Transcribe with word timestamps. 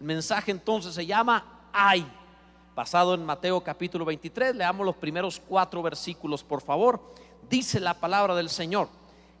El 0.00 0.06
mensaje 0.06 0.50
entonces 0.50 0.94
se 0.94 1.06
llama 1.06 1.68
Ay, 1.72 2.06
basado 2.74 3.14
en 3.14 3.24
Mateo 3.24 3.60
capítulo 3.60 4.04
23. 4.04 4.54
Leamos 4.54 4.86
los 4.86 4.96
primeros 4.96 5.40
cuatro 5.40 5.82
versículos, 5.82 6.44
por 6.44 6.62
favor. 6.62 7.00
Dice 7.50 7.80
la 7.80 7.94
palabra 7.94 8.36
del 8.36 8.48
Señor. 8.48 8.88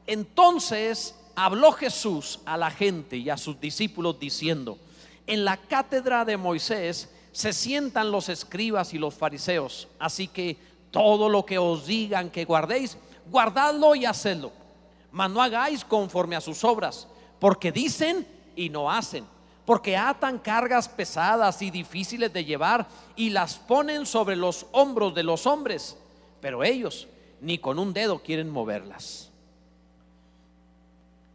Entonces 0.06 1.14
habló 1.36 1.70
Jesús 1.70 2.40
a 2.44 2.56
la 2.56 2.70
gente 2.70 3.16
y 3.16 3.30
a 3.30 3.36
sus 3.36 3.60
discípulos 3.60 4.18
diciendo, 4.18 4.78
en 5.28 5.44
la 5.44 5.56
cátedra 5.56 6.24
de 6.24 6.36
Moisés 6.36 7.14
se 7.30 7.52
sientan 7.52 8.10
los 8.10 8.28
escribas 8.28 8.92
y 8.94 8.98
los 8.98 9.14
fariseos, 9.14 9.86
así 10.00 10.26
que 10.26 10.56
todo 10.90 11.28
lo 11.28 11.46
que 11.46 11.58
os 11.58 11.86
digan 11.86 12.30
que 12.30 12.44
guardéis, 12.44 12.98
guardadlo 13.30 13.94
y 13.94 14.06
hacedlo, 14.06 14.50
mas 15.12 15.30
no 15.30 15.40
hagáis 15.40 15.84
conforme 15.84 16.34
a 16.34 16.40
sus 16.40 16.64
obras, 16.64 17.06
porque 17.38 17.70
dicen 17.70 18.26
y 18.56 18.70
no 18.70 18.90
hacen, 18.90 19.24
porque 19.68 19.98
atan 19.98 20.38
cargas 20.38 20.88
pesadas 20.88 21.60
y 21.60 21.70
difíciles 21.70 22.32
de 22.32 22.42
llevar 22.42 22.86
y 23.16 23.28
las 23.28 23.56
ponen 23.58 24.06
sobre 24.06 24.34
los 24.34 24.64
hombros 24.72 25.14
de 25.14 25.22
los 25.22 25.46
hombres, 25.46 25.98
pero 26.40 26.64
ellos 26.64 27.06
ni 27.42 27.58
con 27.58 27.78
un 27.78 27.92
dedo 27.92 28.22
quieren 28.22 28.48
moverlas. 28.48 29.30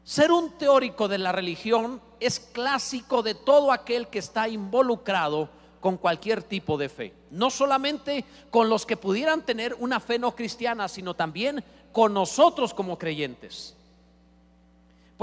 Ser 0.03 0.31
un 0.31 0.49
teórico 0.57 1.07
de 1.07 1.19
la 1.19 1.31
religión 1.31 2.01
es 2.19 2.39
clásico 2.39 3.21
de 3.21 3.35
todo 3.35 3.71
aquel 3.71 4.07
que 4.07 4.17
está 4.17 4.47
involucrado 4.47 5.47
con 5.79 5.97
cualquier 5.97 6.41
tipo 6.41 6.75
de 6.75 6.89
fe. 6.89 7.13
No 7.29 7.51
solamente 7.51 8.25
con 8.49 8.67
los 8.67 8.87
que 8.87 8.97
pudieran 8.97 9.45
tener 9.45 9.75
una 9.75 9.99
fe 9.99 10.17
no 10.17 10.35
cristiana, 10.35 10.87
sino 10.87 11.13
también 11.13 11.63
con 11.91 12.15
nosotros 12.15 12.73
como 12.73 12.97
creyentes. 12.97 13.75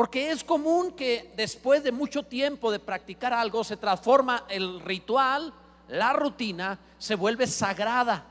Porque 0.00 0.30
es 0.30 0.42
común 0.42 0.92
que 0.92 1.30
después 1.36 1.84
de 1.84 1.92
mucho 1.92 2.22
tiempo 2.22 2.72
de 2.72 2.78
practicar 2.78 3.34
algo 3.34 3.62
se 3.62 3.76
transforma 3.76 4.46
el 4.48 4.80
ritual, 4.80 5.52
la 5.88 6.14
rutina, 6.14 6.78
se 6.96 7.16
vuelve 7.16 7.46
sagrada, 7.46 8.24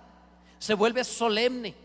se 0.57 0.73
vuelve 0.73 1.03
solemne. 1.03 1.75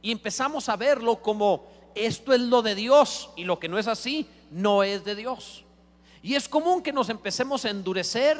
Y 0.00 0.10
empezamos 0.10 0.70
a 0.70 0.76
verlo 0.76 1.16
como 1.20 1.66
esto 1.94 2.32
es 2.32 2.40
lo 2.40 2.62
de 2.62 2.74
Dios 2.74 3.28
y 3.36 3.44
lo 3.44 3.58
que 3.58 3.68
no 3.68 3.78
es 3.78 3.88
así 3.88 4.26
no 4.50 4.82
es 4.82 5.04
de 5.04 5.14
Dios. 5.14 5.66
Y 6.22 6.34
es 6.34 6.48
común 6.48 6.82
que 6.82 6.90
nos 6.90 7.10
empecemos 7.10 7.66
a 7.66 7.70
endurecer 7.70 8.38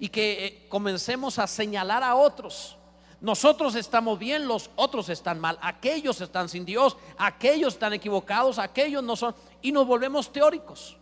y 0.00 0.08
que 0.08 0.46
eh, 0.46 0.66
comencemos 0.70 1.38
a 1.38 1.46
señalar 1.46 2.02
a 2.02 2.14
otros. 2.14 2.78
Nosotros 3.22 3.76
estamos 3.76 4.18
bien, 4.18 4.48
los 4.48 4.68
otros 4.74 5.08
están 5.08 5.38
mal, 5.38 5.56
aquellos 5.62 6.20
están 6.20 6.48
sin 6.48 6.64
Dios, 6.64 6.96
aquellos 7.16 7.74
están 7.74 7.92
equivocados, 7.92 8.58
aquellos 8.58 9.00
no 9.04 9.14
son, 9.14 9.32
y 9.62 9.72
nos 9.72 9.86
volvemos 9.86 10.32
teóricos. 10.32 10.96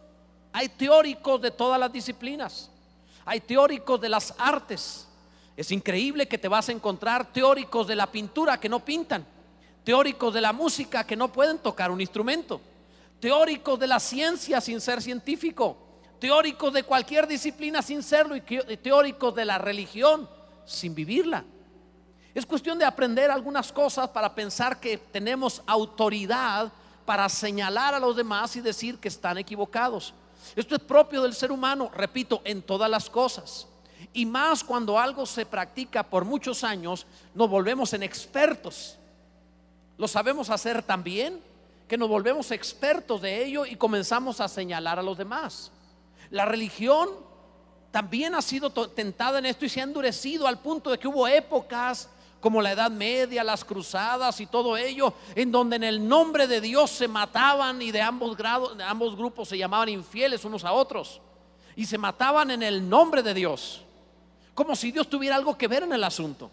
Hay 0.52 0.68
teóricos 0.68 1.40
de 1.40 1.50
todas 1.50 1.80
las 1.80 1.92
disciplinas, 1.92 2.70
hay 3.24 3.40
teóricos 3.40 4.00
de 4.00 4.08
las 4.08 4.34
artes. 4.38 5.08
Es 5.56 5.70
increíble 5.72 6.28
que 6.28 6.38
te 6.38 6.48
vas 6.48 6.68
a 6.68 6.72
encontrar 6.72 7.32
teóricos 7.32 7.86
de 7.86 7.96
la 7.96 8.06
pintura 8.06 8.58
que 8.58 8.68
no 8.68 8.80
pintan 8.84 9.26
teóricos 9.84 10.32
de 10.32 10.40
la 10.40 10.52
música 10.52 11.04
que 11.04 11.16
no 11.16 11.32
pueden 11.32 11.58
tocar 11.58 11.90
un 11.90 12.00
instrumento, 12.00 12.60
teóricos 13.18 13.78
de 13.78 13.86
la 13.86 14.00
ciencia 14.00 14.60
sin 14.60 14.80
ser 14.80 15.02
científico, 15.02 15.76
teóricos 16.18 16.72
de 16.72 16.82
cualquier 16.82 17.26
disciplina 17.26 17.82
sin 17.82 18.02
serlo 18.02 18.36
y 18.36 18.40
teóricos 18.76 19.34
de 19.34 19.44
la 19.44 19.58
religión 19.58 20.28
sin 20.64 20.94
vivirla. 20.94 21.44
Es 22.34 22.46
cuestión 22.46 22.78
de 22.78 22.84
aprender 22.84 23.30
algunas 23.30 23.72
cosas 23.72 24.08
para 24.10 24.34
pensar 24.34 24.78
que 24.78 24.96
tenemos 24.96 25.62
autoridad 25.66 26.72
para 27.04 27.28
señalar 27.28 27.94
a 27.94 28.00
los 28.00 28.16
demás 28.16 28.54
y 28.56 28.60
decir 28.60 28.98
que 28.98 29.08
están 29.08 29.38
equivocados. 29.38 30.14
Esto 30.56 30.74
es 30.74 30.80
propio 30.80 31.22
del 31.22 31.34
ser 31.34 31.52
humano, 31.52 31.90
repito, 31.94 32.40
en 32.44 32.62
todas 32.62 32.90
las 32.90 33.10
cosas. 33.10 33.66
Y 34.12 34.26
más 34.26 34.64
cuando 34.64 34.98
algo 34.98 35.26
se 35.26 35.46
practica 35.46 36.02
por 36.02 36.24
muchos 36.24 36.64
años, 36.64 37.06
nos 37.34 37.48
volvemos 37.48 37.92
en 37.92 38.02
expertos 38.02 38.96
lo 40.00 40.08
sabemos 40.08 40.48
hacer 40.48 40.82
tan 40.82 41.04
bien 41.04 41.42
que 41.86 41.98
nos 41.98 42.08
volvemos 42.08 42.50
expertos 42.52 43.20
de 43.20 43.44
ello 43.44 43.66
y 43.66 43.76
comenzamos 43.76 44.40
a 44.40 44.48
señalar 44.48 44.98
a 44.98 45.02
los 45.02 45.18
demás. 45.18 45.70
La 46.30 46.46
religión 46.46 47.10
también 47.90 48.34
ha 48.34 48.40
sido 48.40 48.70
tentada 48.70 49.40
en 49.40 49.44
esto 49.44 49.66
y 49.66 49.68
se 49.68 49.78
ha 49.78 49.84
endurecido 49.84 50.46
al 50.46 50.58
punto 50.58 50.90
de 50.90 50.98
que 50.98 51.06
hubo 51.06 51.28
épocas 51.28 52.08
como 52.40 52.62
la 52.62 52.72
Edad 52.72 52.90
Media, 52.90 53.44
las 53.44 53.64
cruzadas 53.64 54.40
y 54.40 54.46
todo 54.46 54.76
ello, 54.76 55.12
en 55.34 55.52
donde 55.52 55.76
en 55.76 55.84
el 55.84 56.08
nombre 56.08 56.46
de 56.46 56.60
Dios 56.60 56.90
se 56.90 57.06
mataban 57.06 57.82
y 57.82 57.90
de 57.90 58.00
ambos 58.00 58.36
grados, 58.36 58.76
de 58.76 58.84
ambos 58.84 59.14
grupos 59.14 59.48
se 59.48 59.58
llamaban 59.58 59.88
infieles 59.90 60.44
unos 60.44 60.64
a 60.64 60.72
otros 60.72 61.20
y 61.76 61.86
se 61.86 61.98
mataban 61.98 62.50
en 62.50 62.62
el 62.62 62.88
nombre 62.88 63.22
de 63.22 63.34
Dios, 63.34 63.82
como 64.54 64.74
si 64.74 64.90
Dios 64.90 65.08
tuviera 65.08 65.36
algo 65.36 65.56
que 65.56 65.68
ver 65.68 65.82
en 65.82 65.92
el 65.92 66.02
asunto. 66.02 66.50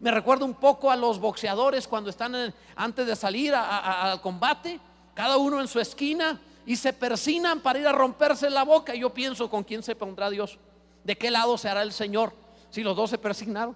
Me 0.00 0.10
recuerdo 0.10 0.44
un 0.44 0.54
poco 0.54 0.90
a 0.90 0.96
los 0.96 1.18
boxeadores 1.18 1.88
cuando 1.88 2.10
están 2.10 2.54
antes 2.76 3.06
de 3.06 3.16
salir 3.16 3.54
al 3.54 4.20
combate, 4.20 4.78
cada 5.14 5.36
uno 5.36 5.60
en 5.60 5.66
su 5.66 5.80
esquina 5.80 6.40
y 6.64 6.76
se 6.76 6.92
persinan 6.92 7.60
para 7.60 7.80
ir 7.80 7.86
a 7.86 7.92
romperse 7.92 8.48
la 8.50 8.62
boca. 8.62 8.94
Yo 8.94 9.10
pienso, 9.10 9.50
¿con 9.50 9.64
quién 9.64 9.82
se 9.82 9.96
pondrá 9.96 10.30
Dios? 10.30 10.58
¿De 11.02 11.16
qué 11.16 11.30
lado 11.30 11.58
se 11.58 11.68
hará 11.68 11.82
el 11.82 11.92
Señor? 11.92 12.32
Si 12.70 12.82
los 12.82 12.94
dos 12.94 13.10
se 13.10 13.18
persignaron. 13.18 13.74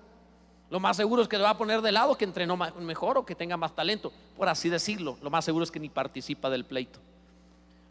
Lo 0.73 0.81
más 0.81 0.97
seguro 0.97 1.21
es 1.21 1.29
que 1.29 1.37
le 1.37 1.45
va 1.45 1.51
a 1.51 1.59
poner 1.59 1.83
de 1.83 1.93
lado 1.93 2.17
que 2.17 2.25
entrenó 2.25 2.57
mejor 2.57 3.19
o 3.19 3.27
que 3.27 3.35
tenga 3.35 3.59
más 3.59 3.77
talento, 3.77 4.11
por 4.39 4.49
así 4.49 4.71
decirlo. 4.71 5.19
Lo 5.21 5.29
más 5.29 5.45
seguro 5.45 5.65
es 5.65 5.71
que 5.71 5.79
ni 5.79 5.91
participa 5.91 6.49
del 6.49 6.65
pleito. 6.65 6.99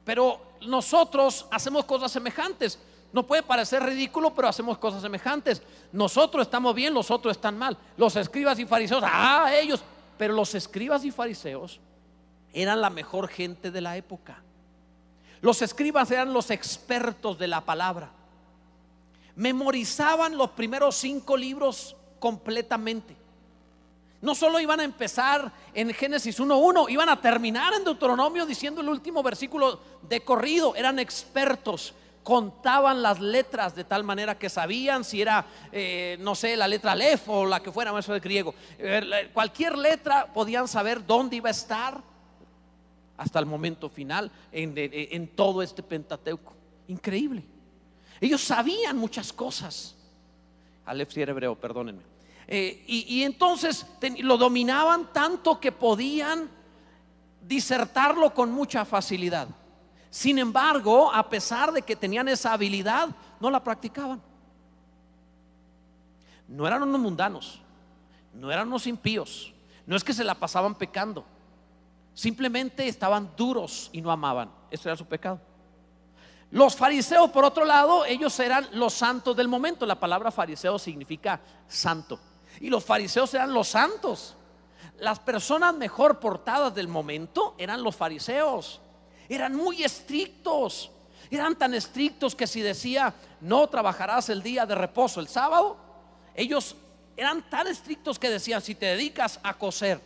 Pero 0.03 0.41
nosotros 0.65 1.45
hacemos 1.51 1.85
cosas 1.85 2.11
semejantes. 2.11 2.79
No 3.13 3.21
puede 3.21 3.43
parecer 3.43 3.83
ridículo, 3.83 4.33
pero 4.33 4.47
hacemos 4.47 4.79
cosas 4.79 5.03
semejantes. 5.03 5.61
Nosotros 5.91 6.47
estamos 6.47 6.73
bien, 6.73 6.91
los 6.91 7.11
otros 7.11 7.37
están 7.37 7.55
mal. 7.55 7.77
Los 7.97 8.15
escribas 8.15 8.57
y 8.57 8.65
fariseos, 8.65 9.03
ah, 9.05 9.51
ellos. 9.53 9.83
Pero 10.17 10.33
los 10.33 10.55
escribas 10.55 11.05
y 11.05 11.11
fariseos 11.11 11.79
eran 12.51 12.81
la 12.81 12.89
mejor 12.89 13.27
gente 13.27 13.69
de 13.69 13.81
la 13.81 13.95
época. 13.95 14.41
Los 15.41 15.61
escribas 15.61 16.09
eran 16.09 16.33
los 16.33 16.49
expertos 16.49 17.37
de 17.37 17.47
la 17.47 17.61
palabra. 17.61 18.09
Memorizaban 19.35 20.35
los 20.35 20.49
primeros 20.49 20.95
cinco 20.95 21.37
libros 21.37 21.95
completamente. 22.21 23.17
No 24.21 24.35
solo 24.35 24.59
iban 24.59 24.79
a 24.79 24.83
empezar 24.83 25.51
en 25.73 25.91
Génesis 25.93 26.39
1.1, 26.39 26.89
iban 26.91 27.09
a 27.09 27.19
terminar 27.19 27.73
en 27.73 27.83
Deuteronomio 27.83 28.45
diciendo 28.45 28.79
el 28.79 28.87
último 28.87 29.23
versículo 29.23 29.79
de 30.07 30.23
corrido. 30.23 30.75
Eran 30.75 30.99
expertos 30.99 31.93
contaban 32.23 33.01
las 33.01 33.19
letras 33.19 33.75
de 33.75 33.83
tal 33.83 34.03
manera 34.03 34.37
que 34.37 34.49
sabían 34.49 35.03
si 35.03 35.21
era, 35.21 35.45
eh, 35.71 36.17
no 36.19 36.35
sé, 36.35 36.55
la 36.55 36.67
letra 36.67 36.95
Lef 36.95 37.27
o 37.27 37.45
la 37.45 37.61
que 37.61 37.71
fuera, 37.71 37.97
eso 37.97 38.13
de 38.13 38.19
griego. 38.19 38.53
Cualquier 39.33 39.77
letra 39.77 40.31
podían 40.31 40.67
saber 40.67 41.05
dónde 41.05 41.37
iba 41.37 41.49
a 41.49 41.51
estar 41.51 42.01
hasta 43.17 43.39
el 43.39 43.45
momento 43.45 43.89
final 43.89 44.31
en, 44.51 45.27
todo 45.29 45.61
este 45.61 45.83
Pentateuco. 45.83 46.53
Increíble. 46.87 47.43
Ellos 48.19 48.41
sabían 48.41 48.97
muchas 48.97 49.33
cosas. 49.33 49.95
Alef 50.85 51.11
si 51.11 51.21
era 51.21 51.31
hebreo, 51.31 51.55
perdónenme. 51.55 52.10
Eh, 52.53 52.83
y, 52.85 53.05
y, 53.07 53.23
entonces 53.23 53.85
lo 54.19 54.35
dominaban 54.35 55.13
tanto 55.13 55.57
que 55.57 55.71
podían 55.71 56.49
disertarlo 57.47 58.33
con 58.33 58.51
mucha 58.51 58.83
facilidad. 58.83 59.47
Sin 60.09 60.37
embargo, 60.37 61.09
a 61.13 61.29
pesar 61.29 61.71
de 61.71 61.81
que 61.81 61.95
tenían 61.95 62.27
esa 62.27 62.51
habilidad, 62.51 63.07
no 63.39 63.49
la 63.49 63.63
practicaban. 63.63 64.21
No 66.45 66.67
eran 66.67 66.83
unos 66.83 66.99
mundanos, 66.99 67.61
no 68.33 68.51
eran 68.51 68.67
unos 68.67 68.85
impíos, 68.85 69.53
no 69.85 69.95
es 69.95 70.03
que 70.03 70.11
se 70.11 70.25
la 70.25 70.35
pasaban 70.35 70.75
pecando, 70.75 71.23
simplemente 72.13 72.85
estaban 72.85 73.31
duros 73.37 73.89
y 73.93 74.01
no 74.01 74.11
amaban. 74.11 74.51
Eso 74.69 74.89
era 74.89 74.97
su 74.97 75.05
pecado. 75.05 75.39
Los 76.49 76.75
fariseos, 76.75 77.29
por 77.29 77.45
otro 77.45 77.63
lado, 77.63 78.03
ellos 78.03 78.37
eran 78.41 78.67
los 78.73 78.91
santos 78.91 79.37
del 79.37 79.47
momento. 79.47 79.85
La 79.85 79.97
palabra 79.97 80.31
fariseo 80.31 80.77
significa 80.77 81.39
santo. 81.65 82.19
Y 82.59 82.69
los 82.69 82.83
fariseos 82.83 83.33
eran 83.33 83.53
los 83.53 83.69
santos. 83.69 84.35
Las 84.99 85.19
personas 85.19 85.73
mejor 85.73 86.19
portadas 86.19 86.75
del 86.75 86.87
momento 86.87 87.55
eran 87.57 87.81
los 87.81 87.95
fariseos 87.95 88.81
eran 89.35 89.55
muy 89.55 89.83
estrictos. 89.83 90.91
Eran 91.29 91.55
tan 91.55 91.73
estrictos 91.73 92.35
que 92.35 92.47
si 92.47 92.61
decía, 92.61 93.13
no 93.39 93.67
trabajarás 93.67 94.29
el 94.29 94.43
día 94.43 94.65
de 94.65 94.75
reposo, 94.75 95.21
el 95.21 95.29
sábado, 95.29 95.77
ellos 96.35 96.75
eran 97.15 97.49
tan 97.49 97.67
estrictos 97.67 98.19
que 98.19 98.29
decían, 98.29 98.61
si 98.61 98.75
te 98.75 98.87
dedicas 98.87 99.39
a 99.43 99.53
coser 99.53 100.01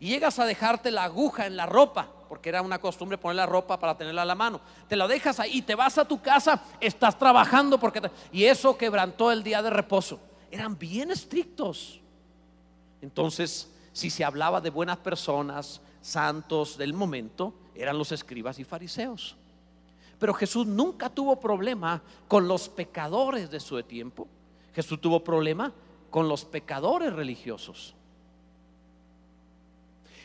y 0.00 0.08
llegas 0.08 0.38
a 0.38 0.46
dejarte 0.46 0.90
la 0.90 1.04
aguja 1.04 1.46
en 1.46 1.56
la 1.56 1.66
ropa, 1.66 2.08
porque 2.28 2.48
era 2.48 2.62
una 2.62 2.78
costumbre 2.78 3.18
poner 3.18 3.36
la 3.36 3.46
ropa 3.46 3.78
para 3.78 3.98
tenerla 3.98 4.22
a 4.22 4.26
la 4.26 4.34
mano, 4.34 4.60
te 4.88 4.96
la 4.96 5.06
dejas 5.06 5.38
ahí 5.40 5.58
y 5.58 5.62
te 5.62 5.74
vas 5.74 5.98
a 5.98 6.06
tu 6.06 6.22
casa, 6.22 6.62
estás 6.80 7.18
trabajando 7.18 7.78
porque... 7.78 8.10
Y 8.32 8.44
eso 8.44 8.78
quebrantó 8.78 9.30
el 9.30 9.42
día 9.42 9.60
de 9.60 9.68
reposo. 9.68 10.18
Eran 10.52 10.78
bien 10.78 11.10
estrictos. 11.10 12.00
Entonces, 13.00 13.68
si 13.92 14.10
se 14.10 14.22
hablaba 14.22 14.60
de 14.60 14.70
buenas 14.70 14.98
personas, 14.98 15.80
santos 16.02 16.76
del 16.76 16.92
momento, 16.92 17.54
eran 17.74 17.96
los 17.98 18.12
escribas 18.12 18.58
y 18.58 18.64
fariseos. 18.64 19.36
pero 20.18 20.34
Jesús 20.34 20.66
nunca 20.66 21.10
tuvo 21.10 21.40
problema 21.40 22.00
con 22.28 22.46
los 22.46 22.68
pecadores 22.68 23.50
de 23.50 23.58
su 23.58 23.82
tiempo. 23.82 24.28
Jesús 24.72 25.00
tuvo 25.00 25.24
problema 25.24 25.72
con 26.10 26.28
los 26.28 26.44
pecadores 26.44 27.12
religiosos. 27.12 27.94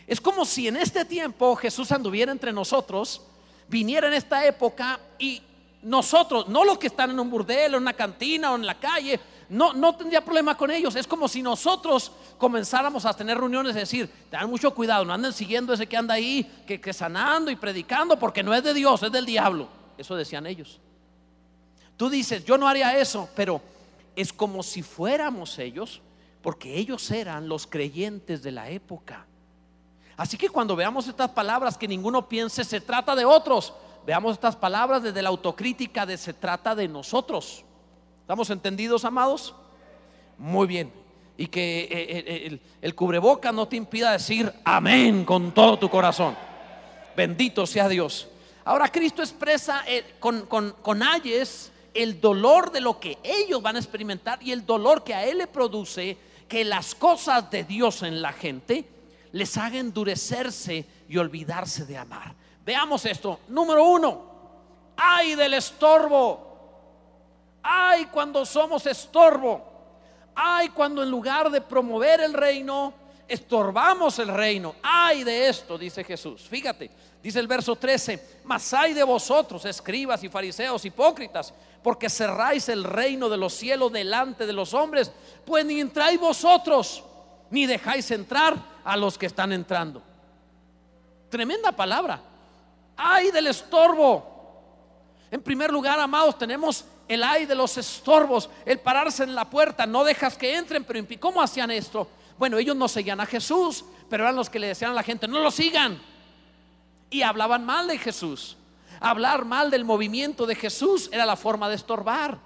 Es 0.06 0.22
como 0.22 0.46
si 0.46 0.68
en 0.68 0.76
este 0.76 1.04
tiempo 1.04 1.56
Jesús 1.56 1.92
anduviera 1.92 2.32
entre 2.32 2.54
nosotros, 2.54 3.24
viniera 3.68 4.08
en 4.08 4.14
esta 4.14 4.46
época 4.46 5.00
y 5.18 5.42
nosotros, 5.82 6.48
no 6.48 6.64
los 6.64 6.78
que 6.78 6.88
están 6.88 7.10
en 7.10 7.20
un 7.20 7.30
burdel, 7.32 7.74
en 7.74 7.82
una 7.82 7.94
cantina 7.94 8.52
o 8.52 8.56
en 8.56 8.68
la 8.68 8.80
calle, 8.80 9.20
no, 9.50 9.74
no 9.74 9.96
tendría 9.96 10.24
problema 10.24 10.56
con 10.56 10.72
ellos. 10.72 10.96
Es 10.96 11.08
como 11.08 11.28
si 11.28 11.42
nosotros 11.42 12.12
comenzáramos 12.38 13.06
a 13.06 13.14
tener 13.14 13.38
reuniones 13.38 13.76
y 13.76 13.80
decir, 13.80 14.10
tengan 14.30 14.50
mucho 14.50 14.74
cuidado, 14.74 15.06
no 15.06 15.14
anden 15.14 15.34
siguiendo 15.34 15.74
ese 15.74 15.88
que 15.88 15.98
anda 15.98 16.16
ahí, 16.16 16.44
que, 16.66 16.82
que 16.82 16.94
sanando 16.94 17.50
y 17.50 17.56
predicando, 17.56 18.20
porque 18.20 18.44
no 18.44 18.54
es 18.54 18.64
de 18.64 18.74
Dios, 18.74 19.04
es 19.04 19.12
del 19.12 19.26
diablo. 19.26 19.68
Eso 19.98 20.16
decían 20.16 20.46
ellos. 20.46 20.80
Tú 21.96 22.10
dices, 22.10 22.46
yo 22.46 22.58
no 22.58 22.68
haría 22.68 22.98
eso, 22.98 23.30
pero 23.36 23.62
es 24.16 24.32
como 24.32 24.64
si 24.64 24.84
fuéramos 24.84 25.58
ellos, 25.60 26.02
porque 26.42 26.76
ellos 26.76 27.10
eran 27.12 27.48
los 27.48 27.68
creyentes 27.68 28.44
de 28.44 28.52
la 28.52 28.70
época. 28.70 29.26
Así 30.16 30.38
que 30.38 30.50
cuando 30.50 30.76
veamos 30.76 31.08
estas 31.08 31.30
palabras, 31.30 31.78
que 31.78 31.88
ninguno 31.88 32.28
piense 32.28 32.64
se 32.64 32.82
trata 32.82 33.16
de 33.16 33.26
otros, 33.26 33.74
veamos 34.06 34.34
estas 34.34 34.56
palabras 34.56 35.04
desde 35.04 35.22
la 35.22 35.30
autocrítica 35.30 36.06
de 36.06 36.18
se 36.18 36.34
trata 36.34 36.74
de 36.74 36.88
nosotros. 36.88 37.64
¿Estamos 38.28 38.50
entendidos, 38.50 39.06
amados? 39.06 39.56
Muy 40.38 40.68
bien. 40.68 40.92
Y 41.38 41.48
que 41.48 41.84
eh, 41.84 41.90
eh, 41.90 42.42
el, 42.48 42.62
el 42.82 42.94
cubreboca 42.94 43.54
no 43.54 43.70
te 43.70 43.78
impida 43.78 44.12
decir 44.12 44.52
amén 44.66 45.24
con 45.24 45.54
todo 45.54 45.80
tu 45.80 45.90
corazón. 45.90 46.36
Bendito 47.16 47.66
sea 47.66 47.88
Dios. 47.88 48.28
Ahora 48.66 48.90
Cristo 48.90 49.22
expresa 49.22 49.86
eh, 49.88 50.16
con, 50.20 50.46
con, 50.46 51.04
ayes 51.04 51.72
el 51.94 52.20
dolor 52.20 52.70
de 52.70 52.82
lo 52.82 53.00
que 53.00 53.18
ellos 53.24 53.62
van 53.62 53.78
a 53.78 53.80
experimentar 53.80 54.44
y 54.44 54.52
el 54.52 54.66
dolor 54.66 55.06
que 55.06 55.14
a 55.14 55.24
Él 55.24 55.38
le 55.38 55.48
produce 55.48 56.18
que 56.50 56.66
las 56.66 56.96
cosas 56.96 57.50
de 57.50 57.64
Dios 57.64 58.04
en 58.04 58.22
la 58.22 58.34
gente 58.34 58.84
les 59.32 59.56
haga 59.56 59.78
endurecerse 59.78 60.86
y 61.08 61.16
olvidarse 61.16 61.86
de 61.86 61.98
amar. 61.98 62.36
Veamos 62.66 63.06
esto. 63.06 63.40
Número 63.48 63.86
uno, 63.86 64.22
ay 64.98 65.36
del 65.36 65.54
estorbo. 65.54 66.47
Ay 67.70 68.06
cuando 68.06 68.46
somos 68.46 68.86
estorbo. 68.86 69.62
Ay 70.36 70.70
cuando 70.70 71.04
en 71.04 71.10
lugar 71.10 71.50
de 71.50 71.62
promover 71.62 72.22
el 72.22 72.34
reino, 72.34 72.94
estorbamos 73.28 74.20
el 74.20 74.30
reino. 74.30 74.76
Ay 74.84 75.24
de 75.24 75.50
esto, 75.50 75.78
dice 75.78 76.04
Jesús. 76.04 76.48
Fíjate, 76.48 76.92
Dice 77.28 77.40
el 77.40 77.48
verso 77.48 77.76
13, 77.76 78.42
mas 78.46 78.74
hay 78.74 78.94
de 78.94 79.04
vosotros, 79.04 79.66
escribas 79.66 80.24
y 80.24 80.30
fariseos 80.30 80.86
hipócritas, 80.86 81.54
porque 81.84 82.10
cerráis 82.10 82.70
el 82.70 82.86
reino 82.86 83.28
de 83.28 83.36
los 83.36 83.54
cielos 83.54 83.92
delante 83.92 84.46
de 84.46 84.54
los 84.54 84.74
hombres, 84.74 85.12
pues 85.46 85.66
ni 85.66 85.82
entráis 85.82 86.20
vosotros, 86.20 87.04
ni 87.50 87.66
dejáis 87.66 88.12
entrar 88.12 88.56
a 88.84 88.96
los 88.96 89.18
que 89.18 89.26
están 89.26 89.52
entrando. 89.52 90.02
Tremenda 91.30 91.72
palabra. 91.72 92.22
Ay 92.96 93.32
del 93.32 93.48
estorbo. 93.48 94.36
En 95.30 95.42
primer 95.42 95.70
lugar, 95.70 96.00
amados, 96.00 96.38
tenemos 96.38 96.86
el 97.08 97.24
ay 97.24 97.46
de 97.46 97.56
los 97.56 97.78
estorbos, 97.78 98.50
el 98.66 98.80
pararse 98.80 99.24
en 99.24 99.36
la 99.36 99.50
puerta, 99.50 99.86
no 99.86 100.04
dejas 100.04 100.38
que 100.38 100.56
entren, 100.56 100.84
pero 100.84 101.06
¿cómo 101.20 101.42
hacían 101.42 101.72
esto? 101.72 102.08
Bueno, 102.38 102.58
ellos 102.58 102.76
no 102.76 102.88
seguían 102.88 103.20
a 103.20 103.26
Jesús, 103.26 103.86
pero 104.10 104.24
eran 104.24 104.36
los 104.36 104.50
que 104.50 104.60
le 104.60 104.68
decían 104.68 104.92
a 104.92 104.96
la 104.96 105.04
gente, 105.04 105.28
no 105.28 105.40
lo 105.40 105.52
sigan 105.52 106.00
y 107.10 107.22
hablaban 107.22 107.66
mal 107.66 107.88
de 107.88 107.98
Jesús. 107.98 108.58
Hablar 109.00 109.46
mal 109.46 109.70
del 109.70 109.86
movimiento 109.86 110.46
de 110.46 110.56
Jesús 110.56 111.10
era 111.12 111.26
la 111.26 111.36
forma 111.36 111.70
de 111.70 111.76
estorbar. 111.76 112.40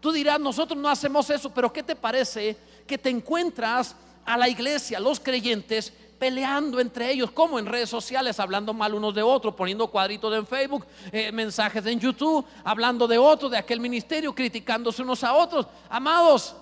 Tú 0.00 0.10
dirás, 0.10 0.40
nosotros 0.40 0.78
no 0.78 0.88
hacemos 0.88 1.30
eso, 1.30 1.50
pero 1.50 1.72
¿qué 1.72 1.82
te 1.82 1.94
parece 1.94 2.56
que 2.86 2.98
te 2.98 3.08
encuentras 3.08 3.94
a 4.24 4.36
la 4.36 4.48
iglesia, 4.48 5.00
los 5.00 5.20
creyentes, 5.20 5.92
peleando 6.22 6.78
entre 6.78 7.10
ellos, 7.10 7.32
como 7.32 7.58
en 7.58 7.66
redes 7.66 7.90
sociales, 7.90 8.38
hablando 8.38 8.72
mal 8.72 8.94
unos 8.94 9.12
de 9.12 9.24
otros, 9.24 9.56
poniendo 9.56 9.88
cuadritos 9.88 10.32
en 10.32 10.46
Facebook, 10.46 10.86
eh, 11.10 11.32
mensajes 11.32 11.84
en 11.84 11.98
YouTube, 11.98 12.46
hablando 12.62 13.08
de 13.08 13.18
otros, 13.18 13.50
de 13.50 13.58
aquel 13.58 13.80
ministerio, 13.80 14.32
criticándose 14.32 15.02
unos 15.02 15.24
a 15.24 15.34
otros. 15.34 15.66
Amados, 15.90 16.54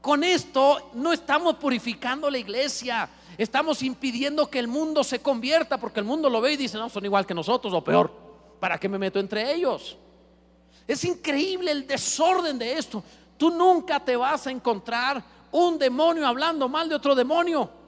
con 0.00 0.24
esto 0.24 0.90
no 0.94 1.12
estamos 1.12 1.54
purificando 1.54 2.28
la 2.28 2.38
iglesia, 2.38 3.08
Estamos 3.38 3.82
impidiendo 3.82 4.50
que 4.50 4.58
el 4.58 4.68
mundo 4.68 5.02
se 5.02 5.20
convierta 5.20 5.78
porque 5.78 6.00
el 6.00 6.04
mundo 6.04 6.28
lo 6.28 6.42
ve 6.42 6.52
y 6.52 6.56
dice, 6.58 6.76
no, 6.76 6.90
son 6.90 7.04
igual 7.06 7.24
que 7.24 7.32
nosotros 7.32 7.72
o 7.72 7.82
peor. 7.82 8.12
¿Para 8.60 8.78
qué 8.78 8.90
me 8.90 8.98
meto 8.98 9.18
entre 9.18 9.54
ellos? 9.54 9.96
Es 10.86 11.02
increíble 11.04 11.70
el 11.70 11.86
desorden 11.86 12.58
de 12.58 12.76
esto. 12.76 13.02
Tú 13.38 13.48
nunca 13.50 13.98
te 14.00 14.16
vas 14.16 14.46
a 14.46 14.50
encontrar 14.50 15.24
un 15.50 15.78
demonio 15.78 16.26
hablando 16.26 16.68
mal 16.68 16.90
de 16.90 16.94
otro 16.94 17.14
demonio. 17.14 17.81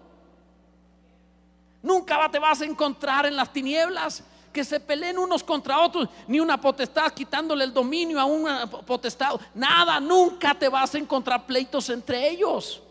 Nunca 1.94 2.28
te 2.28 2.40
vas 2.40 2.60
a 2.60 2.64
encontrar 2.64 3.24
en 3.26 3.36
las 3.36 3.52
tinieblas 3.52 4.24
que 4.52 4.64
se 4.64 4.80
peleen 4.80 5.16
unos 5.16 5.44
contra 5.44 5.78
otros, 5.80 6.08
ni 6.26 6.40
una 6.40 6.60
potestad 6.60 7.12
quitándole 7.12 7.62
el 7.62 7.72
dominio 7.72 8.18
a 8.20 8.24
una 8.24 8.66
potestad. 8.68 9.40
Nada, 9.54 10.00
nunca 10.00 10.58
te 10.58 10.68
vas 10.68 10.92
a 10.94 10.98
encontrar 10.98 11.46
pleitos 11.46 11.88
entre 11.90 12.28
ellos. 12.28 12.82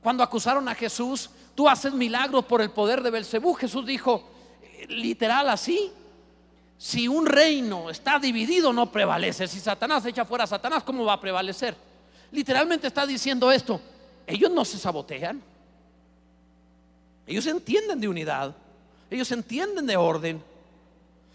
Cuando 0.00 0.22
acusaron 0.22 0.68
a 0.68 0.74
Jesús, 0.76 1.30
tú 1.56 1.68
haces 1.68 1.92
milagros 1.92 2.44
por 2.44 2.62
el 2.62 2.70
poder 2.70 3.02
de 3.02 3.10
Belcebú. 3.10 3.54
Jesús 3.54 3.84
dijo, 3.84 4.22
literal 4.88 5.48
así, 5.48 5.90
si 6.78 7.08
un 7.08 7.26
reino 7.26 7.90
está 7.90 8.20
dividido 8.20 8.72
no 8.72 8.92
prevalece. 8.92 9.48
Si 9.48 9.58
Satanás 9.58 10.06
echa 10.06 10.24
fuera 10.24 10.44
a 10.44 10.46
Satanás, 10.46 10.84
¿cómo 10.84 11.04
va 11.04 11.14
a 11.14 11.20
prevalecer? 11.20 11.76
Literalmente 12.30 12.86
está 12.86 13.04
diciendo 13.04 13.50
esto. 13.50 13.80
Ellos 14.24 14.52
no 14.52 14.64
se 14.64 14.78
sabotean. 14.78 15.55
Ellos 17.26 17.46
entienden 17.46 18.00
de 18.00 18.08
unidad. 18.08 18.54
Ellos 19.10 19.30
entienden 19.32 19.86
de 19.86 19.96
orden. 19.96 20.42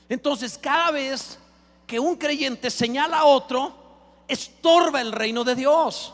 Entonces, 0.10 0.58
cada 0.58 0.92
vez 0.92 1.38
que 1.88 2.00
un 2.00 2.16
creyente 2.16 2.70
señala 2.70 3.20
a 3.20 3.26
otro, 3.26 3.74
estorba 4.28 5.02
el 5.02 5.12
reino 5.12 5.44
de 5.44 5.56
Dios. 5.56 6.14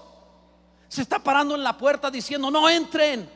Se 0.87 1.01
está 1.01 1.19
parando 1.19 1.55
en 1.55 1.63
la 1.63 1.77
puerta 1.77 2.09
diciendo, 2.09 2.49
no 2.49 2.69
entren. 2.69 3.29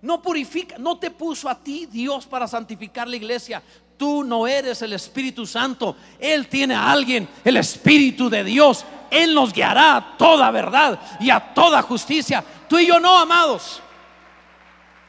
No 0.00 0.20
purifica, 0.20 0.78
no 0.78 0.98
te 0.98 1.10
puso 1.10 1.48
a 1.48 1.54
ti 1.62 1.86
Dios 1.86 2.26
para 2.26 2.48
santificar 2.48 3.06
la 3.06 3.16
iglesia. 3.16 3.62
Tú 3.96 4.24
no 4.24 4.46
eres 4.46 4.82
el 4.82 4.94
Espíritu 4.94 5.46
Santo. 5.46 5.94
Él 6.18 6.48
tiene 6.48 6.74
a 6.74 6.90
alguien, 6.90 7.28
el 7.44 7.56
Espíritu 7.56 8.28
de 8.28 8.42
Dios. 8.42 8.84
Él 9.10 9.34
nos 9.34 9.52
guiará 9.52 9.96
a 9.96 10.16
toda 10.16 10.50
verdad 10.50 10.98
y 11.20 11.30
a 11.30 11.52
toda 11.54 11.82
justicia. 11.82 12.44
Tú 12.68 12.78
y 12.78 12.86
yo 12.86 12.98
no, 12.98 13.16
amados. 13.16 13.80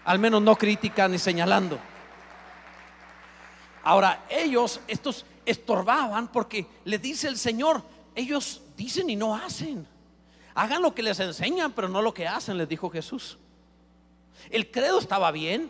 Al 0.06 0.20
menos 0.20 0.42
no 0.42 0.56
critican 0.56 1.12
ni 1.12 1.18
señalando. 1.18 1.80
Ahora, 3.84 4.26
ellos, 4.30 4.80
estos 4.88 5.26
estorbaban 5.46 6.30
porque 6.30 6.66
le 6.86 6.98
dice 6.98 7.28
el 7.28 7.38
Señor, 7.38 7.84
ellos 8.16 8.62
dicen 8.78 9.10
y 9.10 9.16
no 9.16 9.36
hacen. 9.36 9.88
Hagan 10.56 10.82
lo 10.82 10.94
que 10.94 11.04
les 11.04 11.20
enseñan, 11.20 11.72
pero 11.72 11.90
no 11.90 12.02
lo 12.02 12.14
que 12.14 12.28
hacen, 12.28 12.58
les 12.58 12.70
dijo 12.70 12.90
Jesús. 12.90 13.38
El 14.50 14.70
credo 14.72 15.00
estaba 15.00 15.32
bien, 15.32 15.70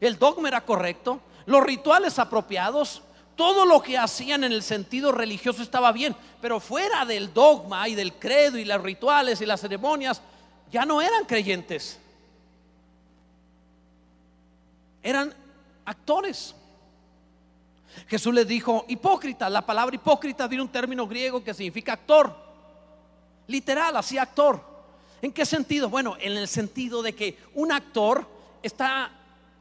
el 0.00 0.18
dogma 0.18 0.48
era 0.48 0.62
correcto, 0.62 1.20
los 1.46 1.62
rituales 1.62 2.18
apropiados, 2.18 3.02
todo 3.36 3.64
lo 3.64 3.80
que 3.80 3.96
hacían 3.96 4.44
en 4.44 4.52
el 4.52 4.62
sentido 4.62 5.12
religioso 5.12 5.62
estaba 5.62 5.92
bien, 5.92 6.16
pero 6.40 6.60
fuera 6.60 7.04
del 7.04 7.32
dogma 7.32 7.88
y 7.88 7.94
del 7.94 8.14
credo 8.14 8.58
y 8.58 8.64
los 8.64 8.82
rituales 8.82 9.40
y 9.40 9.46
las 9.46 9.60
ceremonias, 9.60 10.20
ya 10.70 10.84
no 10.84 11.00
eran 11.00 11.24
creyentes. 11.24 11.99
Eran 15.02 15.34
actores. 15.84 16.54
Jesús 18.06 18.32
les 18.34 18.46
dijo 18.46 18.84
hipócrita. 18.88 19.48
La 19.48 19.64
palabra 19.64 19.94
hipócrita 19.94 20.46
viene 20.46 20.62
un 20.62 20.68
término 20.68 21.06
griego 21.06 21.42
que 21.42 21.54
significa 21.54 21.94
actor. 21.94 22.34
Literal, 23.46 23.96
así 23.96 24.18
actor. 24.18 24.60
¿En 25.22 25.32
qué 25.32 25.44
sentido? 25.44 25.88
Bueno, 25.88 26.16
en 26.20 26.36
el 26.36 26.48
sentido 26.48 27.02
de 27.02 27.14
que 27.14 27.38
un 27.54 27.72
actor 27.72 28.26
está 28.62 29.10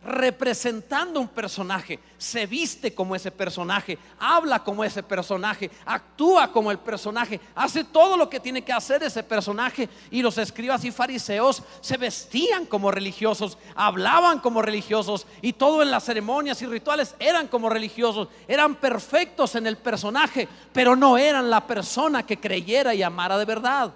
representando 0.03 1.19
un 1.19 1.27
personaje, 1.27 1.99
se 2.17 2.45
viste 2.45 2.93
como 2.93 3.15
ese 3.15 3.31
personaje, 3.31 3.97
habla 4.17 4.63
como 4.63 4.83
ese 4.83 5.03
personaje, 5.03 5.69
actúa 5.85 6.51
como 6.51 6.71
el 6.71 6.79
personaje, 6.79 7.39
hace 7.53 7.83
todo 7.83 8.15
lo 8.15 8.29
que 8.29 8.39
tiene 8.39 8.61
que 8.61 8.71
hacer 8.71 9.03
ese 9.03 9.23
personaje. 9.23 9.89
Y 10.09 10.21
los 10.21 10.37
escribas 10.37 10.85
y 10.85 10.91
fariseos 10.91 11.63
se 11.81 11.97
vestían 11.97 12.65
como 12.65 12.91
religiosos, 12.91 13.57
hablaban 13.75 14.39
como 14.39 14.61
religiosos 14.61 15.27
y 15.41 15.53
todo 15.53 15.81
en 15.81 15.91
las 15.91 16.05
ceremonias 16.05 16.61
y 16.61 16.65
rituales 16.65 17.15
eran 17.19 17.47
como 17.47 17.69
religiosos, 17.69 18.29
eran 18.47 18.75
perfectos 18.75 19.55
en 19.55 19.67
el 19.67 19.77
personaje, 19.77 20.47
pero 20.71 20.95
no 20.95 21.17
eran 21.17 21.49
la 21.49 21.67
persona 21.67 22.25
que 22.25 22.39
creyera 22.39 22.93
y 22.93 23.03
amara 23.03 23.37
de 23.37 23.45
verdad. 23.45 23.93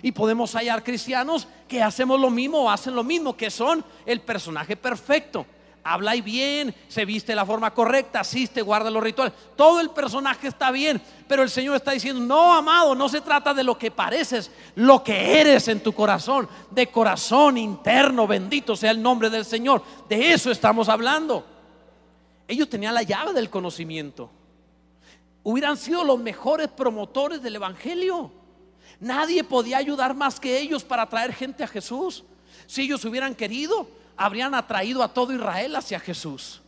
Y 0.00 0.12
podemos 0.12 0.54
hallar 0.54 0.82
cristianos 0.82 1.46
que 1.68 1.82
hacemos 1.82 2.18
lo 2.18 2.30
mismo 2.30 2.62
o 2.62 2.70
hacen 2.70 2.94
lo 2.94 3.04
mismo, 3.04 3.36
que 3.36 3.50
son 3.50 3.84
el 4.06 4.20
personaje 4.20 4.76
perfecto. 4.76 5.44
habla 5.84 6.14
bien, 6.14 6.74
se 6.88 7.04
viste 7.04 7.32
de 7.32 7.36
la 7.36 7.44
forma 7.44 7.74
correcta, 7.74 8.20
asiste, 8.20 8.62
guarda 8.62 8.90
los 8.90 9.02
rituales. 9.02 9.34
Todo 9.56 9.80
el 9.80 9.90
personaje 9.90 10.46
está 10.46 10.70
bien, 10.70 11.02
pero 11.26 11.42
el 11.42 11.50
Señor 11.50 11.76
está 11.76 11.90
diciendo, 11.90 12.20
no, 12.22 12.54
amado, 12.54 12.94
no 12.94 13.08
se 13.08 13.20
trata 13.20 13.52
de 13.52 13.64
lo 13.64 13.76
que 13.76 13.90
pareces, 13.90 14.50
lo 14.76 15.02
que 15.02 15.40
eres 15.40 15.66
en 15.68 15.80
tu 15.80 15.92
corazón, 15.92 16.48
de 16.70 16.86
corazón 16.86 17.58
interno, 17.58 18.26
bendito 18.26 18.76
sea 18.76 18.92
el 18.92 19.02
nombre 19.02 19.28
del 19.28 19.44
Señor. 19.44 19.82
De 20.08 20.32
eso 20.32 20.50
estamos 20.50 20.88
hablando. 20.88 21.44
Ellos 22.46 22.68
tenían 22.68 22.94
la 22.94 23.02
llave 23.02 23.32
del 23.32 23.50
conocimiento. 23.50 24.30
Hubieran 25.42 25.76
sido 25.76 26.04
los 26.04 26.18
mejores 26.18 26.68
promotores 26.68 27.42
del 27.42 27.56
Evangelio. 27.56 28.30
Nadie 29.02 29.42
podía 29.42 29.78
ayudar 29.78 30.14
más 30.14 30.38
que 30.38 30.60
ellos 30.60 30.84
para 30.84 31.08
traer 31.08 31.34
gente 31.34 31.64
a 31.64 31.66
Jesús. 31.66 32.22
Si 32.68 32.82
ellos 32.82 33.04
hubieran 33.04 33.34
querido, 33.34 33.88
habrían 34.16 34.54
atraído 34.54 35.02
a 35.02 35.12
todo 35.12 35.32
Israel 35.32 35.74
hacia 35.74 35.98
Jesús. 35.98 36.62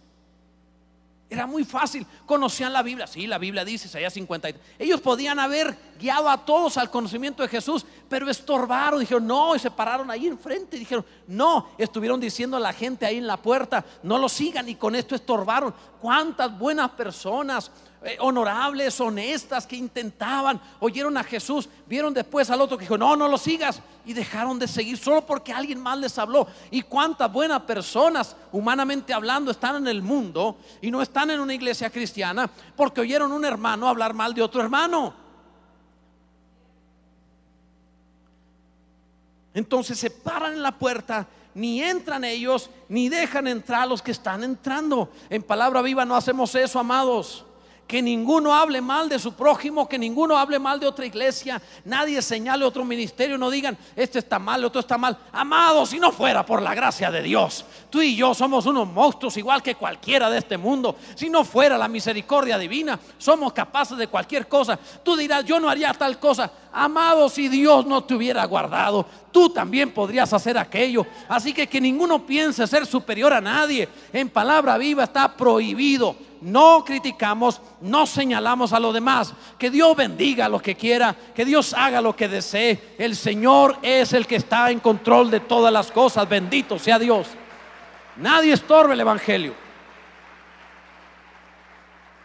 Era 1.30 1.46
muy 1.46 1.62
fácil, 1.62 2.04
conocían 2.26 2.72
la 2.72 2.82
Biblia, 2.82 3.06
sí, 3.06 3.28
la 3.28 3.38
Biblia 3.38 3.64
dice, 3.64 3.86
Isaías 3.86 4.12
50. 4.12 4.48
Ellos 4.80 5.00
podían 5.00 5.38
haber 5.38 5.76
guiado 6.00 6.28
a 6.28 6.44
todos 6.44 6.76
al 6.76 6.90
conocimiento 6.90 7.44
de 7.44 7.48
Jesús, 7.48 7.86
pero 8.08 8.28
estorbaron, 8.28 8.98
dijeron, 8.98 9.28
no, 9.28 9.54
y 9.54 9.60
se 9.60 9.70
pararon 9.70 10.10
ahí 10.10 10.26
enfrente, 10.26 10.76
y 10.76 10.80
dijeron, 10.80 11.06
no, 11.28 11.68
estuvieron 11.78 12.18
diciendo 12.18 12.56
a 12.56 12.60
la 12.60 12.72
gente 12.72 13.06
ahí 13.06 13.18
en 13.18 13.28
la 13.28 13.36
puerta, 13.36 13.84
no 14.02 14.18
lo 14.18 14.28
sigan, 14.28 14.68
y 14.68 14.74
con 14.74 14.96
esto 14.96 15.14
estorbaron. 15.14 15.72
¿Cuántas 16.00 16.58
buenas 16.58 16.90
personas 16.90 17.70
eh, 18.06 18.18
honorables, 18.20 19.00
honestas, 19.00 19.66
que 19.66 19.76
intentaban, 19.76 20.60
oyeron 20.78 21.16
a 21.16 21.24
Jesús, 21.24 21.70
vieron 21.86 22.12
después 22.12 22.50
al 22.50 22.60
otro 22.60 22.76
que 22.76 22.82
dijo, 22.82 22.98
no, 22.98 23.16
no 23.16 23.28
lo 23.28 23.38
sigas, 23.38 23.80
y 24.04 24.12
dejaron 24.12 24.58
de 24.58 24.68
seguir 24.68 24.98
solo 24.98 25.24
porque 25.24 25.54
alguien 25.54 25.80
más 25.80 25.96
les 25.96 26.18
habló. 26.18 26.46
Y 26.70 26.82
cuántas 26.82 27.32
buenas 27.32 27.62
personas, 27.62 28.36
humanamente 28.52 29.14
hablando, 29.14 29.50
están 29.50 29.76
en 29.76 29.88
el 29.88 30.02
mundo 30.02 30.58
y 30.82 30.90
no 30.90 31.00
están 31.00 31.30
en 31.30 31.40
una 31.40 31.54
iglesia 31.54 31.88
cristiana 31.88 32.50
porque 32.76 33.00
oyeron 33.00 33.32
un 33.32 33.46
hermano 33.46 33.88
hablar 33.88 34.12
mal 34.12 34.34
de 34.34 34.42
otro 34.42 34.60
hermano. 34.60 35.14
Entonces 39.54 39.98
se 39.98 40.10
paran 40.10 40.52
en 40.52 40.62
la 40.62 40.72
puerta 40.72 41.26
ni 41.54 41.82
entran 41.82 42.24
ellos, 42.24 42.68
ni 42.90 43.08
dejan 43.08 43.46
entrar 43.46 43.84
a 43.84 43.86
los 43.86 44.02
que 44.02 44.10
están 44.10 44.44
entrando. 44.44 45.10
En 45.30 45.42
palabra 45.42 45.80
viva 45.80 46.04
no 46.04 46.16
hacemos 46.16 46.54
eso, 46.54 46.78
amados 46.78 47.46
que 47.86 48.00
ninguno 48.00 48.54
hable 48.54 48.80
mal 48.80 49.08
de 49.08 49.18
su 49.18 49.34
prójimo, 49.34 49.88
que 49.88 49.98
ninguno 49.98 50.38
hable 50.38 50.58
mal 50.58 50.80
de 50.80 50.86
otra 50.86 51.04
iglesia, 51.04 51.60
nadie 51.84 52.22
señale 52.22 52.64
otro 52.64 52.84
ministerio, 52.84 53.36
no 53.36 53.50
digan, 53.50 53.76
este 53.94 54.18
está 54.18 54.38
mal, 54.38 54.64
otro 54.64 54.80
está 54.80 54.96
mal. 54.96 55.18
Amado, 55.32 55.84
si 55.84 55.98
no 55.98 56.10
fuera 56.10 56.46
por 56.46 56.62
la 56.62 56.74
gracia 56.74 57.10
de 57.10 57.22
Dios, 57.22 57.64
tú 57.90 58.00
y 58.00 58.16
yo 58.16 58.34
somos 58.34 58.66
unos 58.66 58.88
monstruos 58.88 59.36
igual 59.36 59.62
que 59.62 59.74
cualquiera 59.74 60.30
de 60.30 60.38
este 60.38 60.56
mundo. 60.56 60.96
Si 61.14 61.28
no 61.28 61.44
fuera 61.44 61.76
la 61.76 61.88
misericordia 61.88 62.58
divina, 62.58 62.98
somos 63.18 63.52
capaces 63.52 63.98
de 63.98 64.08
cualquier 64.08 64.48
cosa. 64.48 64.78
Tú 65.02 65.16
dirás, 65.16 65.44
yo 65.44 65.60
no 65.60 65.68
haría 65.68 65.92
tal 65.92 66.18
cosa. 66.18 66.50
Amado, 66.74 67.28
si 67.28 67.48
Dios 67.48 67.86
no 67.86 68.02
te 68.02 68.14
hubiera 68.14 68.44
guardado, 68.44 69.06
tú 69.30 69.48
también 69.48 69.92
podrías 69.92 70.32
hacer 70.32 70.58
aquello. 70.58 71.06
Así 71.28 71.52
que 71.52 71.66
que 71.66 71.80
ninguno 71.80 72.26
piense 72.26 72.66
ser 72.66 72.84
superior 72.84 73.32
a 73.32 73.40
nadie. 73.40 73.88
En 74.12 74.28
palabra 74.28 74.76
viva 74.76 75.04
está 75.04 75.36
prohibido 75.36 76.16
no 76.44 76.84
criticamos, 76.84 77.58
no 77.80 78.06
señalamos 78.06 78.74
a 78.74 78.80
los 78.80 78.92
demás. 78.92 79.32
Que 79.58 79.70
Dios 79.70 79.96
bendiga 79.96 80.44
a 80.44 80.48
los 80.50 80.60
que 80.60 80.74
quiera, 80.74 81.16
que 81.34 81.42
Dios 81.42 81.72
haga 81.72 82.02
lo 82.02 82.14
que 82.14 82.28
desee. 82.28 82.94
El 82.98 83.16
Señor 83.16 83.78
es 83.80 84.12
el 84.12 84.26
que 84.26 84.36
está 84.36 84.70
en 84.70 84.80
control 84.80 85.30
de 85.30 85.40
todas 85.40 85.72
las 85.72 85.90
cosas. 85.90 86.28
Bendito 86.28 86.78
sea 86.78 86.98
Dios. 86.98 87.28
Nadie 88.16 88.52
estorbe 88.52 88.92
el 88.92 89.00
Evangelio. 89.00 89.54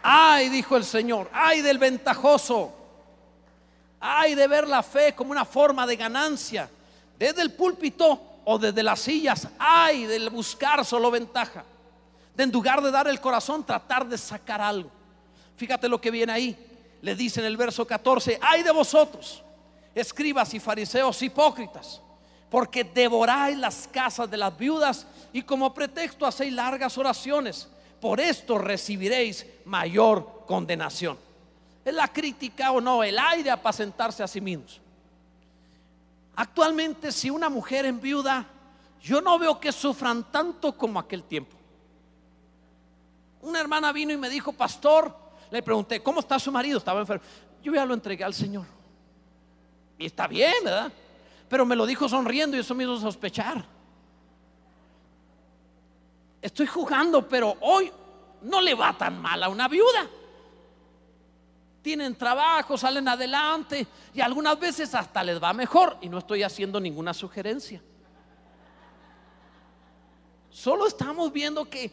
Ay, 0.02 0.50
dijo 0.50 0.76
el 0.76 0.84
Señor, 0.84 1.30
ay 1.32 1.62
del 1.62 1.78
ventajoso. 1.78 2.74
Ay 4.00 4.34
de 4.34 4.46
ver 4.46 4.66
la 4.66 4.82
fe 4.82 5.14
como 5.14 5.30
una 5.30 5.44
forma 5.44 5.86
de 5.86 5.96
ganancia. 5.96 6.68
Desde 7.18 7.42
el 7.42 7.52
púlpito 7.52 8.20
o 8.44 8.58
desde 8.58 8.82
las 8.82 9.00
sillas. 9.00 9.46
Ay 9.58 10.06
del 10.06 10.30
buscar 10.30 10.84
solo 10.84 11.10
ventaja 11.10 11.64
en 12.42 12.50
lugar 12.50 12.82
de 12.82 12.90
dar 12.90 13.08
el 13.08 13.20
corazón, 13.20 13.64
tratar 13.64 14.06
de 14.06 14.18
sacar 14.18 14.60
algo. 14.60 14.90
Fíjate 15.56 15.88
lo 15.88 16.00
que 16.00 16.10
viene 16.10 16.32
ahí. 16.32 16.66
Le 17.02 17.14
dice 17.14 17.40
en 17.40 17.46
el 17.46 17.56
verso 17.56 17.86
14, 17.86 18.38
ay 18.42 18.62
de 18.62 18.70
vosotros, 18.70 19.42
escribas 19.94 20.52
y 20.52 20.60
fariseos 20.60 21.22
hipócritas, 21.22 22.00
porque 22.50 22.84
devoráis 22.84 23.56
las 23.56 23.88
casas 23.88 24.30
de 24.30 24.36
las 24.36 24.56
viudas 24.56 25.06
y 25.32 25.42
como 25.42 25.72
pretexto 25.72 26.26
hacéis 26.26 26.52
largas 26.52 26.98
oraciones. 26.98 27.68
Por 28.00 28.20
esto 28.20 28.58
recibiréis 28.58 29.46
mayor 29.64 30.44
condenación. 30.46 31.18
Es 31.84 31.94
la 31.94 32.08
crítica 32.08 32.72
o 32.72 32.80
no, 32.80 33.02
el 33.02 33.18
aire 33.18 33.50
apacentarse 33.50 34.22
a 34.22 34.28
sí 34.28 34.40
mismos. 34.40 34.80
Actualmente, 36.36 37.12
si 37.12 37.30
una 37.30 37.48
mujer 37.48 37.86
en 37.86 38.00
viuda, 38.00 38.46
yo 39.02 39.20
no 39.20 39.38
veo 39.38 39.58
que 39.58 39.72
sufran 39.72 40.30
tanto 40.30 40.76
como 40.76 40.98
aquel 40.98 41.24
tiempo. 41.24 41.56
Una 43.42 43.60
hermana 43.60 43.92
vino 43.92 44.12
y 44.12 44.16
me 44.16 44.28
dijo, 44.28 44.52
pastor, 44.52 45.14
le 45.50 45.62
pregunté, 45.62 46.02
¿cómo 46.02 46.20
está 46.20 46.38
su 46.38 46.52
marido? 46.52 46.78
Estaba 46.78 47.00
enfermo. 47.00 47.24
Yo 47.62 47.74
ya 47.74 47.84
lo 47.84 47.94
entregué 47.94 48.24
al 48.24 48.34
Señor. 48.34 48.66
Y 49.98 50.06
está 50.06 50.26
bien, 50.26 50.54
¿verdad? 50.64 50.92
Pero 51.48 51.66
me 51.66 51.76
lo 51.76 51.86
dijo 51.86 52.08
sonriendo 52.08 52.56
y 52.56 52.60
eso 52.60 52.74
me 52.74 52.84
hizo 52.84 52.98
sospechar. 52.98 53.64
Estoy 56.40 56.66
jugando, 56.66 57.28
pero 57.28 57.56
hoy 57.60 57.92
no 58.42 58.60
le 58.60 58.74
va 58.74 58.96
tan 58.96 59.20
mal 59.20 59.42
a 59.42 59.48
una 59.48 59.68
viuda. 59.68 60.08
Tienen 61.82 62.14
trabajo, 62.14 62.76
salen 62.76 63.08
adelante 63.08 63.86
y 64.12 64.20
algunas 64.20 64.58
veces 64.58 64.94
hasta 64.94 65.24
les 65.24 65.42
va 65.42 65.52
mejor. 65.52 65.96
Y 66.00 66.08
no 66.08 66.18
estoy 66.18 66.42
haciendo 66.42 66.78
ninguna 66.80 67.14
sugerencia. 67.14 67.80
Solo 70.50 70.86
estamos 70.86 71.32
viendo 71.32 71.64
que 71.68 71.90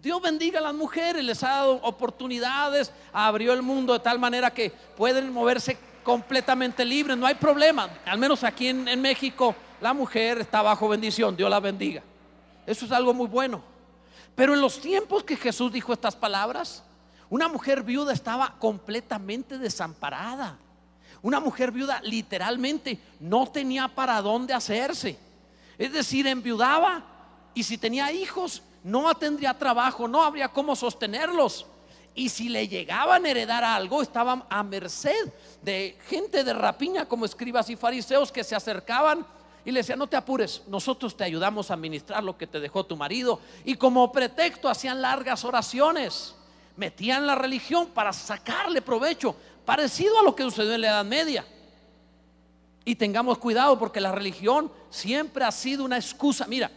Dios 0.00 0.22
bendiga 0.22 0.60
a 0.60 0.62
las 0.62 0.74
mujeres, 0.74 1.22
les 1.24 1.42
ha 1.42 1.48
dado 1.48 1.74
oportunidades, 1.82 2.92
abrió 3.12 3.52
el 3.52 3.62
mundo 3.62 3.92
de 3.92 3.98
tal 3.98 4.18
manera 4.18 4.50
que 4.50 4.70
pueden 4.70 5.32
moverse 5.32 5.78
completamente 6.02 6.84
libres, 6.84 7.16
no 7.16 7.26
hay 7.26 7.34
problema. 7.34 7.88
Al 8.06 8.18
menos 8.18 8.42
aquí 8.44 8.68
en, 8.68 9.00
México 9.00 9.54
la 9.80 9.92
mujer 9.92 10.38
está 10.38 10.62
bajo 10.62 10.88
bendición, 10.88 11.36
Dios 11.36 11.50
la 11.50 11.60
bendiga. 11.60 12.02
Eso 12.66 12.86
es 12.86 12.92
algo 12.92 13.12
muy 13.12 13.26
bueno. 13.26 13.62
Pero 14.34 14.54
en 14.54 14.60
los 14.60 14.80
tiempos 14.80 15.24
que 15.24 15.36
Jesús 15.36 15.72
dijo 15.72 15.92
estas 15.92 16.16
palabras, 16.16 16.82
una 17.30 17.48
mujer 17.48 17.84
viuda 17.84 18.12
estaba 18.12 18.56
completamente 18.58 19.56
desamparada. 19.56 20.58
Una 21.22 21.38
mujer 21.38 21.70
viuda 21.70 22.00
literalmente 22.02 22.98
no 23.20 23.46
tenía 23.46 23.86
para 23.88 24.20
dónde 24.20 24.52
hacerse. 24.52 25.16
Es 25.78 25.92
decir, 25.92 26.26
enviudaba 26.26 27.04
y 27.54 27.62
si 27.62 27.78
tenía 27.78 28.10
hijos, 28.10 28.62
no 28.82 29.14
tendría 29.14 29.56
trabajo, 29.56 30.08
no 30.08 30.22
habría 30.24 30.48
cómo 30.48 30.74
sostenerlos. 30.74 31.66
Y 32.16 32.28
si 32.30 32.48
le 32.48 32.66
llegaban 32.66 33.24
a 33.24 33.30
heredar 33.30 33.62
algo, 33.62 34.02
estaban 34.02 34.44
a 34.50 34.64
merced 34.64 35.32
de 35.62 35.96
gente 36.08 36.42
de 36.42 36.52
rapiña 36.52 37.06
como 37.06 37.24
escribas 37.24 37.70
y 37.70 37.76
fariseos 37.76 38.32
que 38.32 38.42
se 38.42 38.56
acercaban 38.56 39.24
y 39.64 39.70
le 39.70 39.80
decían, 39.80 39.98
no 39.98 40.08
te 40.08 40.16
apures, 40.16 40.62
nosotros 40.66 41.16
te 41.16 41.22
ayudamos 41.22 41.70
a 41.70 41.74
administrar 41.74 42.24
lo 42.24 42.36
que 42.36 42.48
te 42.48 42.58
dejó 42.58 42.84
tu 42.84 42.96
marido. 42.96 43.40
Y 43.64 43.76
como 43.76 44.10
pretexto 44.10 44.68
hacían 44.68 45.00
largas 45.00 45.44
oraciones, 45.44 46.34
metían 46.80 47.26
la 47.26 47.34
religión 47.34 47.88
para 47.88 48.10
sacarle 48.10 48.80
provecho, 48.80 49.36
parecido 49.66 50.18
a 50.18 50.22
lo 50.22 50.34
que 50.34 50.44
sucedió 50.44 50.72
en 50.72 50.80
la 50.80 50.88
Edad 50.88 51.04
Media. 51.04 51.44
Y 52.86 52.94
tengamos 52.94 53.36
cuidado 53.36 53.78
porque 53.78 54.00
la 54.00 54.12
religión 54.12 54.72
siempre 54.88 55.44
ha 55.44 55.52
sido 55.52 55.84
una 55.84 55.98
excusa. 55.98 56.46
Mira, 56.48 56.70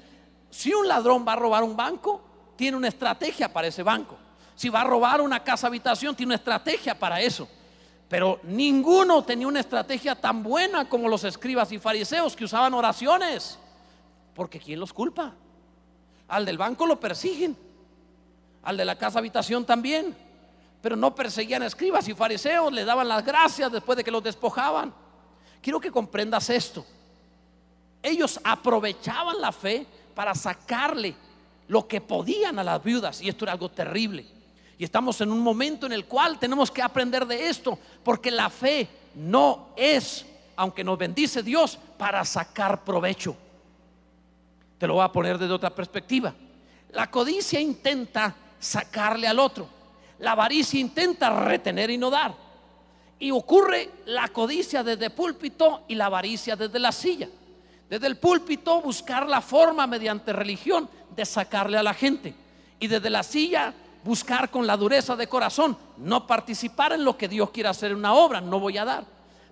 si 0.49 0.73
un 0.73 0.89
ladrón 0.89 1.23
va 1.25 1.31
a 1.31 1.37
robar 1.37 1.63
un 1.63 1.77
banco, 1.77 2.21
tiene 2.57 2.75
una 2.75 2.89
estrategia 2.89 3.51
para 3.51 3.67
ese 3.67 3.81
banco. 3.81 4.17
Si 4.55 4.67
va 4.67 4.81
a 4.81 4.83
robar 4.83 5.21
una 5.21 5.41
casa 5.41 5.67
habitación, 5.67 6.13
tiene 6.17 6.31
una 6.31 6.35
estrategia 6.35 6.99
para 6.99 7.21
eso. 7.21 7.47
Pero 8.09 8.41
ninguno 8.43 9.23
tenía 9.23 9.47
una 9.47 9.61
estrategia 9.61 10.15
tan 10.15 10.43
buena 10.43 10.89
como 10.89 11.07
los 11.07 11.23
escribas 11.23 11.71
y 11.71 11.79
fariseos 11.79 12.35
que 12.35 12.43
usaban 12.43 12.73
oraciones. 12.73 13.57
Porque 14.35 14.59
¿quién 14.59 14.81
los 14.81 14.91
culpa? 14.91 15.33
Al 16.27 16.45
del 16.45 16.57
banco 16.57 16.85
lo 16.85 16.99
persiguen. 16.99 17.55
Al 18.63 18.77
de 18.77 18.85
la 18.85 18.97
casa 18.97 19.19
habitación 19.19 19.65
también. 19.65 20.15
Pero 20.81 20.95
no 20.95 21.15
perseguían 21.15 21.63
escribas 21.63 22.07
y 22.07 22.13
fariseos, 22.13 22.71
le 22.73 22.83
daban 22.83 23.07
las 23.07 23.23
gracias 23.23 23.71
después 23.71 23.97
de 23.97 24.03
que 24.03 24.11
los 24.11 24.23
despojaban. 24.23 24.93
Quiero 25.61 25.79
que 25.79 25.91
comprendas 25.91 26.49
esto. 26.49 26.85
Ellos 28.01 28.39
aprovechaban 28.43 29.39
la 29.39 29.53
fe 29.53 29.87
para 30.13 30.35
sacarle 30.35 31.15
lo 31.69 31.87
que 31.87 32.01
podían 32.01 32.59
a 32.59 32.63
las 32.63 32.83
viudas. 32.83 33.21
Y 33.21 33.29
esto 33.29 33.45
era 33.45 33.53
algo 33.53 33.69
terrible. 33.69 34.25
Y 34.77 34.83
estamos 34.83 35.21
en 35.21 35.31
un 35.31 35.39
momento 35.39 35.85
en 35.85 35.93
el 35.93 36.05
cual 36.05 36.37
tenemos 36.37 36.69
que 36.69 36.81
aprender 36.81 37.25
de 37.25 37.47
esto, 37.47 37.79
porque 38.03 38.29
la 38.29 38.49
fe 38.49 38.89
no 39.15 39.69
es, 39.77 40.25
aunque 40.57 40.83
nos 40.83 40.97
bendice 40.97 41.43
Dios, 41.43 41.79
para 41.97 42.25
sacar 42.25 42.83
provecho. 42.83 43.37
Te 44.77 44.87
lo 44.87 44.95
voy 44.95 45.05
a 45.05 45.11
poner 45.11 45.37
desde 45.37 45.53
otra 45.53 45.69
perspectiva. 45.69 46.33
La 46.91 47.09
codicia 47.09 47.59
intenta 47.59 48.35
sacarle 48.63 49.27
al 49.27 49.39
otro. 49.39 49.67
La 50.19 50.31
avaricia 50.31 50.79
intenta 50.79 51.29
retener 51.29 51.89
y 51.89 51.97
no 51.97 52.09
dar. 52.09 52.33
Y 53.19 53.31
ocurre 53.31 53.89
la 54.05 54.29
codicia 54.29 54.83
desde 54.83 55.05
el 55.05 55.11
púlpito 55.11 55.83
y 55.87 55.95
la 55.95 56.05
avaricia 56.05 56.55
desde 56.55 56.79
la 56.79 56.91
silla. 56.91 57.29
Desde 57.89 58.07
el 58.07 58.17
púlpito 58.17 58.81
buscar 58.81 59.27
la 59.27 59.41
forma 59.41 59.85
mediante 59.85 60.33
religión 60.33 60.89
de 61.15 61.25
sacarle 61.25 61.77
a 61.77 61.83
la 61.83 61.93
gente. 61.93 62.33
Y 62.79 62.87
desde 62.87 63.09
la 63.09 63.23
silla 63.23 63.73
buscar 64.03 64.49
con 64.49 64.65
la 64.65 64.75
dureza 64.75 65.15
de 65.15 65.27
corazón 65.27 65.77
no 65.97 66.27
participar 66.27 66.93
en 66.93 67.03
lo 67.03 67.17
que 67.17 67.27
Dios 67.27 67.51
quiere 67.51 67.69
hacer 67.69 67.91
en 67.91 67.97
una 67.97 68.13
obra, 68.13 68.41
no 68.41 68.59
voy 68.59 68.77
a 68.77 68.85
dar. 68.85 69.05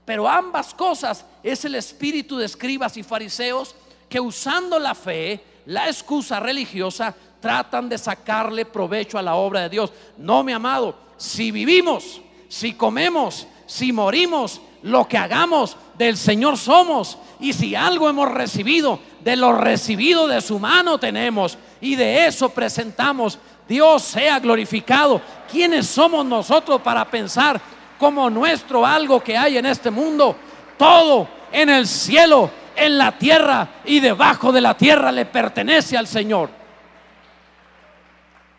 Pero 0.05 0.27
ambas 0.27 0.73
cosas 0.73 1.25
es 1.43 1.63
el 1.65 1.75
espíritu 1.75 2.37
de 2.37 2.45
escribas 2.45 2.97
y 2.97 3.03
fariseos 3.03 3.75
que 4.09 4.19
usando 4.19 4.79
la 4.79 4.95
fe, 4.95 5.43
la 5.67 5.87
excusa 5.87 6.39
religiosa, 6.39 7.15
tratan 7.41 7.89
de 7.89 7.97
sacarle 7.97 8.65
provecho 8.65 9.17
a 9.17 9.21
la 9.21 9.35
obra 9.35 9.61
de 9.61 9.69
Dios. 9.69 9.91
No, 10.17 10.43
mi 10.43 10.53
amado, 10.53 10.95
si 11.17 11.51
vivimos, 11.51 12.21
si 12.47 12.73
comemos, 12.73 13.47
si 13.65 13.91
morimos, 13.91 14.61
lo 14.83 15.07
que 15.07 15.17
hagamos 15.17 15.77
del 15.97 16.17
Señor 16.17 16.57
somos. 16.57 17.17
Y 17.39 17.53
si 17.53 17.75
algo 17.75 18.09
hemos 18.09 18.31
recibido, 18.31 18.99
de 19.23 19.35
lo 19.35 19.53
recibido 19.53 20.27
de 20.27 20.41
su 20.41 20.59
mano 20.59 20.97
tenemos. 20.97 21.57
Y 21.79 21.95
de 21.95 22.25
eso 22.25 22.49
presentamos. 22.49 23.37
Dios 23.67 24.03
sea 24.03 24.39
glorificado. 24.39 25.21
¿Quiénes 25.49 25.87
somos 25.87 26.25
nosotros 26.25 26.81
para 26.81 27.05
pensar 27.05 27.59
como 27.97 28.29
nuestro 28.29 28.85
algo 28.85 29.21
que 29.21 29.37
hay 29.37 29.57
en 29.57 29.65
este 29.65 29.91
mundo? 29.91 30.35
Todo 30.77 31.27
en 31.51 31.69
el 31.69 31.87
cielo, 31.87 32.49
en 32.75 32.97
la 32.97 33.17
tierra 33.17 33.67
y 33.85 33.99
debajo 33.99 34.51
de 34.51 34.61
la 34.61 34.75
tierra 34.75 35.11
le 35.11 35.25
pertenece 35.25 35.97
al 35.97 36.07
Señor. 36.07 36.60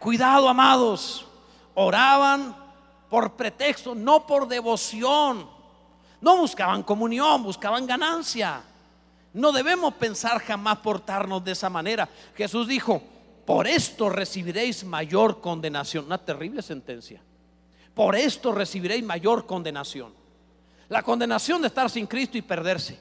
Cuidado, 0.02 0.48
amados. 0.48 1.24
Oraban 1.74 2.56
por 3.08 3.34
pretexto, 3.34 3.94
no 3.94 4.26
por 4.26 4.48
devoción. 4.48 5.48
No 6.20 6.38
buscaban 6.38 6.82
comunión, 6.82 7.44
buscaban 7.44 7.86
ganancia. 7.86 8.64
No 9.32 9.52
debemos 9.52 9.94
pensar 9.94 10.40
jamás 10.40 10.78
portarnos 10.78 11.44
de 11.44 11.52
esa 11.52 11.70
manera. 11.70 12.08
Jesús 12.34 12.66
dijo, 12.66 13.00
por 13.46 13.68
esto 13.68 14.08
recibiréis 14.08 14.82
mayor 14.82 15.40
condenación. 15.40 16.06
Una 16.06 16.18
terrible 16.18 16.62
sentencia. 16.62 17.22
Por 17.94 18.16
esto 18.16 18.50
recibiréis 18.50 19.04
mayor 19.04 19.46
condenación. 19.46 20.12
La 20.88 21.04
condenación 21.04 21.60
de 21.62 21.68
estar 21.68 21.88
sin 21.88 22.08
Cristo 22.08 22.36
y 22.36 22.42
perderse. 22.42 22.98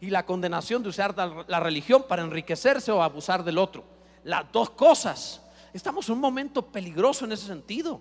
Y 0.00 0.10
la 0.10 0.26
condenación 0.26 0.82
de 0.82 0.88
usar 0.88 1.14
la 1.46 1.60
religión 1.60 2.06
para 2.08 2.22
enriquecerse 2.22 2.90
o 2.90 3.04
abusar 3.04 3.44
del 3.44 3.56
otro. 3.56 3.84
Las 4.24 4.50
dos 4.50 4.70
cosas 4.70 5.42
Estamos 5.72 6.08
en 6.08 6.14
un 6.14 6.20
momento 6.20 6.62
peligroso 6.62 7.24
en 7.24 7.32
ese 7.32 7.46
sentido. 7.46 8.00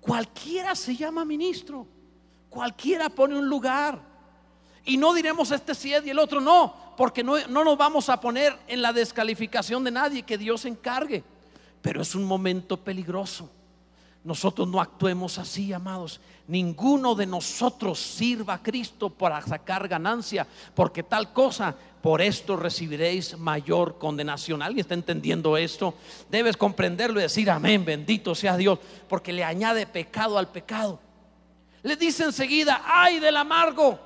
Cualquiera 0.00 0.74
se 0.74 0.96
llama 0.96 1.24
ministro. 1.24 1.86
Cualquiera 2.48 3.08
pone 3.08 3.36
un 3.36 3.48
lugar. 3.48 4.00
Y 4.84 4.96
no 4.96 5.14
diremos 5.14 5.50
este 5.50 5.74
sí 5.74 5.92
y 6.04 6.10
el 6.10 6.18
otro 6.18 6.40
no, 6.40 6.94
porque 6.96 7.24
no, 7.24 7.38
no 7.48 7.64
nos 7.64 7.78
vamos 7.78 8.08
a 8.08 8.20
poner 8.20 8.56
en 8.66 8.82
la 8.82 8.92
descalificación 8.92 9.82
de 9.82 9.90
nadie, 9.90 10.22
que 10.22 10.36
Dios 10.36 10.64
encargue. 10.66 11.24
Pero 11.80 12.02
es 12.02 12.14
un 12.14 12.24
momento 12.24 12.76
peligroso. 12.76 13.50
Nosotros 14.24 14.66
no 14.66 14.80
actuemos 14.80 15.36
así, 15.36 15.70
amados. 15.74 16.18
Ninguno 16.48 17.14
de 17.14 17.26
nosotros 17.26 18.00
sirva 18.00 18.54
a 18.54 18.62
Cristo 18.62 19.10
para 19.10 19.40
sacar 19.42 19.86
ganancia, 19.86 20.46
porque 20.74 21.02
tal 21.02 21.34
cosa, 21.34 21.74
por 22.02 22.22
esto 22.22 22.56
recibiréis 22.56 23.36
mayor 23.36 23.98
condenación. 23.98 24.62
¿Alguien 24.62 24.80
está 24.80 24.94
entendiendo 24.94 25.58
esto? 25.58 25.94
Debes 26.30 26.56
comprenderlo 26.56 27.20
y 27.20 27.24
decir 27.24 27.50
amén, 27.50 27.84
bendito 27.84 28.34
sea 28.34 28.56
Dios, 28.56 28.78
porque 29.08 29.32
le 29.32 29.44
añade 29.44 29.86
pecado 29.86 30.38
al 30.38 30.48
pecado. 30.48 30.98
Le 31.82 31.94
dice 31.96 32.24
enseguida, 32.24 32.82
ay 32.86 33.20
del 33.20 33.36
amargo, 33.36 33.98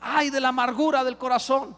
ay 0.00 0.30
de 0.30 0.40
la 0.40 0.48
amargura 0.48 1.04
del 1.04 1.16
corazón, 1.16 1.76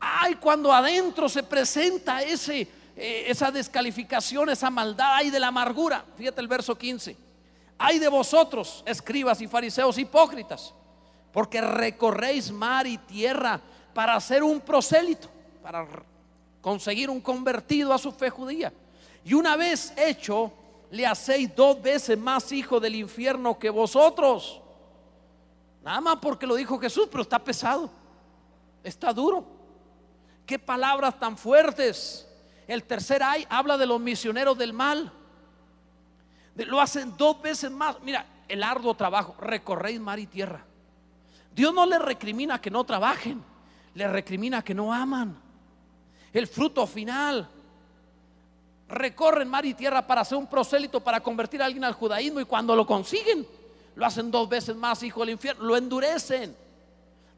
ay 0.00 0.34
cuando 0.36 0.72
adentro 0.72 1.28
se 1.28 1.44
presenta 1.44 2.20
ese 2.20 2.79
eh, 3.02 3.30
esa 3.30 3.50
descalificación, 3.50 4.50
esa 4.50 4.68
maldad, 4.68 5.14
hay 5.14 5.30
de 5.30 5.40
la 5.40 5.46
amargura. 5.46 6.04
Fíjate 6.18 6.42
el 6.42 6.48
verso 6.48 6.76
15. 6.76 7.16
Hay 7.78 7.98
de 7.98 8.08
vosotros, 8.08 8.82
escribas 8.84 9.40
y 9.40 9.46
fariseos 9.46 9.96
hipócritas, 9.96 10.74
porque 11.32 11.62
recorréis 11.62 12.52
mar 12.52 12.86
y 12.86 12.98
tierra 12.98 13.58
para 13.94 14.16
hacer 14.16 14.42
un 14.42 14.60
prosélito, 14.60 15.28
para 15.62 15.88
conseguir 16.60 17.08
un 17.08 17.22
convertido 17.22 17.94
a 17.94 17.98
su 17.98 18.12
fe 18.12 18.28
judía. 18.28 18.70
Y 19.24 19.32
una 19.32 19.56
vez 19.56 19.94
hecho, 19.96 20.52
le 20.90 21.06
hacéis 21.06 21.56
dos 21.56 21.80
veces 21.80 22.18
más 22.18 22.52
hijo 22.52 22.80
del 22.80 22.96
infierno 22.96 23.58
que 23.58 23.70
vosotros. 23.70 24.60
Nada 25.82 26.02
más 26.02 26.16
porque 26.20 26.46
lo 26.46 26.54
dijo 26.54 26.78
Jesús, 26.78 27.08
pero 27.10 27.22
está 27.22 27.38
pesado, 27.38 27.88
está 28.84 29.10
duro. 29.10 29.42
Qué 30.44 30.58
palabras 30.58 31.18
tan 31.18 31.38
fuertes. 31.38 32.26
El 32.70 32.84
tercer 32.84 33.20
ay 33.20 33.44
habla 33.50 33.76
de 33.76 33.84
los 33.84 34.00
misioneros 34.00 34.56
del 34.56 34.72
mal. 34.72 35.10
Lo 36.54 36.80
hacen 36.80 37.16
dos 37.16 37.42
veces 37.42 37.68
más. 37.68 37.96
Mira, 38.02 38.24
el 38.46 38.62
arduo 38.62 38.94
trabajo, 38.94 39.34
recorréis 39.40 39.98
mar 39.98 40.20
y 40.20 40.28
tierra. 40.28 40.64
Dios 41.52 41.74
no 41.74 41.84
le 41.84 41.98
recrimina 41.98 42.60
que 42.60 42.70
no 42.70 42.84
trabajen, 42.84 43.42
le 43.92 44.06
recrimina 44.06 44.62
que 44.62 44.72
no 44.72 44.94
aman. 44.94 45.36
El 46.32 46.46
fruto 46.46 46.86
final. 46.86 47.50
Recorren 48.88 49.48
mar 49.48 49.66
y 49.66 49.74
tierra 49.74 50.06
para 50.06 50.20
hacer 50.20 50.38
un 50.38 50.46
prosélito, 50.46 51.00
para 51.00 51.18
convertir 51.18 51.60
a 51.62 51.66
alguien 51.66 51.82
al 51.82 51.94
judaísmo 51.94 52.38
y 52.38 52.44
cuando 52.44 52.76
lo 52.76 52.86
consiguen, 52.86 53.48
lo 53.96 54.06
hacen 54.06 54.30
dos 54.30 54.48
veces 54.48 54.76
más, 54.76 55.02
hijo 55.02 55.18
del 55.20 55.30
infierno, 55.30 55.64
lo 55.64 55.76
endurecen. 55.76 56.56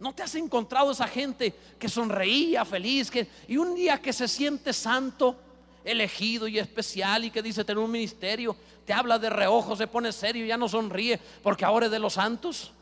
¿No 0.03 0.13
te 0.13 0.25
has 0.25 0.35
encontrado 0.35 0.91
esa 0.91 1.07
gente 1.07 1.55
que 1.79 1.89
sonreía, 1.89 2.65
feliz, 2.65 3.09
que, 3.09 3.29
y 3.47 3.57
un 3.57 3.77
día 3.77 4.03
que 4.03 4.13
se 4.13 4.27
siente 4.27 4.73
santo, 4.73 5.37
elegido 5.85 6.49
y 6.49 6.59
especial 6.59 7.25
y 7.25 7.31
que 7.31 7.41
dice 7.41 7.65
tener 7.65 7.79
un 7.79 7.93
ministerio, 7.93 8.57
te 8.85 8.93
habla 8.93 9.17
de 9.17 9.31
reojo, 9.31 9.77
se 9.77 9.87
pone 9.87 10.11
serio, 10.11 10.45
ya 10.45 10.57
no 10.57 10.69
sonríe 10.69 11.21
porque 11.41 11.65
ahora 11.65 11.87
es 11.87 11.93
de 11.93 12.01
los 12.01 12.15
santos? 12.15 12.73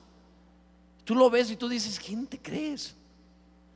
Tú 1.05 1.15
lo 1.15 1.29
ves 1.29 1.51
y 1.51 1.57
tú 1.57 1.69
dices, 1.69 2.01
¿quién 2.01 2.27
te 2.27 2.39
crees? 2.39 2.97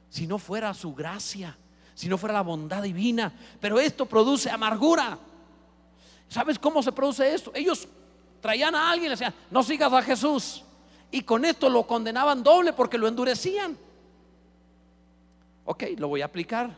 Si 0.08 0.26
no 0.26 0.38
fuera 0.38 0.72
su 0.72 0.94
gracia, 0.94 1.54
si 1.94 2.08
no 2.08 2.16
fuera 2.16 2.32
la 2.32 2.40
bondad 2.40 2.82
divina, 2.82 3.30
pero 3.60 3.78
esto 3.78 4.06
produce 4.06 4.48
amargura. 4.48 5.18
¿Sabes 6.30 6.58
cómo 6.58 6.82
se 6.82 6.92
produce 6.92 7.34
esto? 7.34 7.52
Ellos 7.54 7.86
traían 8.40 8.74
a 8.74 8.90
alguien 8.90 9.04
y 9.04 9.08
le 9.10 9.16
decían, 9.16 9.34
no 9.50 9.62
sigas 9.62 9.92
a 9.92 10.00
Jesús 10.00 10.63
y 11.14 11.22
con 11.22 11.44
esto 11.44 11.70
lo 11.70 11.86
condenaban 11.86 12.42
doble 12.42 12.72
porque 12.72 12.98
lo 12.98 13.06
endurecían. 13.06 13.78
Ok, 15.64 15.84
lo 15.96 16.08
voy 16.08 16.22
a 16.22 16.24
aplicar. 16.24 16.76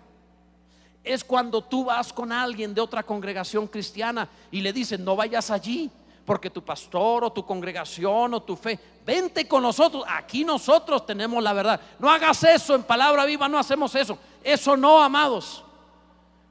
Es 1.03 1.25
cuando 1.25 1.65
tú 1.65 1.87
vas 1.87 2.13
con 2.13 2.31
alguien 2.31 2.75
de 2.75 2.83
otra 2.83 3.03
congregación 3.03 3.67
cristiana 3.67 4.29
y 4.51 4.61
le 4.61 4.75
dicen, 4.75 5.03
no 5.03 5.17
vayas 5.17 5.51
allí, 5.51 5.91
porque 6.27 6.51
tu 6.51 6.63
pastor 6.63 7.25
o 7.25 7.33
tu 7.33 7.47
congregación 7.47 8.35
o 8.35 8.43
tu 8.43 8.57
fe, 8.57 8.79
vente 9.07 9.49
con 9.49 9.63
nosotros, 9.63 10.05
aquí 10.07 10.45
nosotros 10.45 11.07
tenemos 11.07 11.43
la 11.43 11.55
verdad. 11.55 11.81
No 11.99 12.11
hagas 12.11 12.45
eso, 12.45 12.75
en 12.75 12.83
palabra 12.83 13.25
viva 13.25 13.49
no 13.49 13.59
hacemos 13.59 13.95
eso. 13.95 14.19
Eso 14.45 14.77
no, 14.77 15.03
amados. 15.03 15.65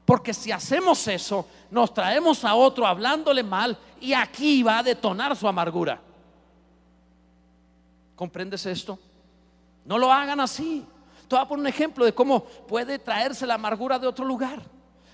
Porque 0.04 0.34
si 0.34 0.50
hacemos 0.50 1.06
eso, 1.06 1.46
nos 1.70 1.94
traemos 1.94 2.44
a 2.44 2.56
otro 2.56 2.84
hablándole 2.84 3.44
mal 3.44 3.78
y 4.00 4.12
aquí 4.12 4.64
va 4.64 4.78
a 4.78 4.82
detonar 4.82 5.36
su 5.36 5.46
amargura. 5.46 6.00
¿Comprendes 8.16 8.64
esto? 8.64 8.98
No 9.84 9.98
lo 9.98 10.10
hagan 10.10 10.40
así. 10.40 10.84
Te 11.28 11.36
voy 11.36 11.44
a 11.44 11.48
poner 11.48 11.60
un 11.60 11.66
ejemplo 11.66 12.04
de 12.04 12.14
cómo 12.14 12.44
puede 12.44 12.98
traerse 12.98 13.46
la 13.46 13.54
amargura 13.54 13.98
de 13.98 14.06
otro 14.06 14.24
lugar. 14.24 14.62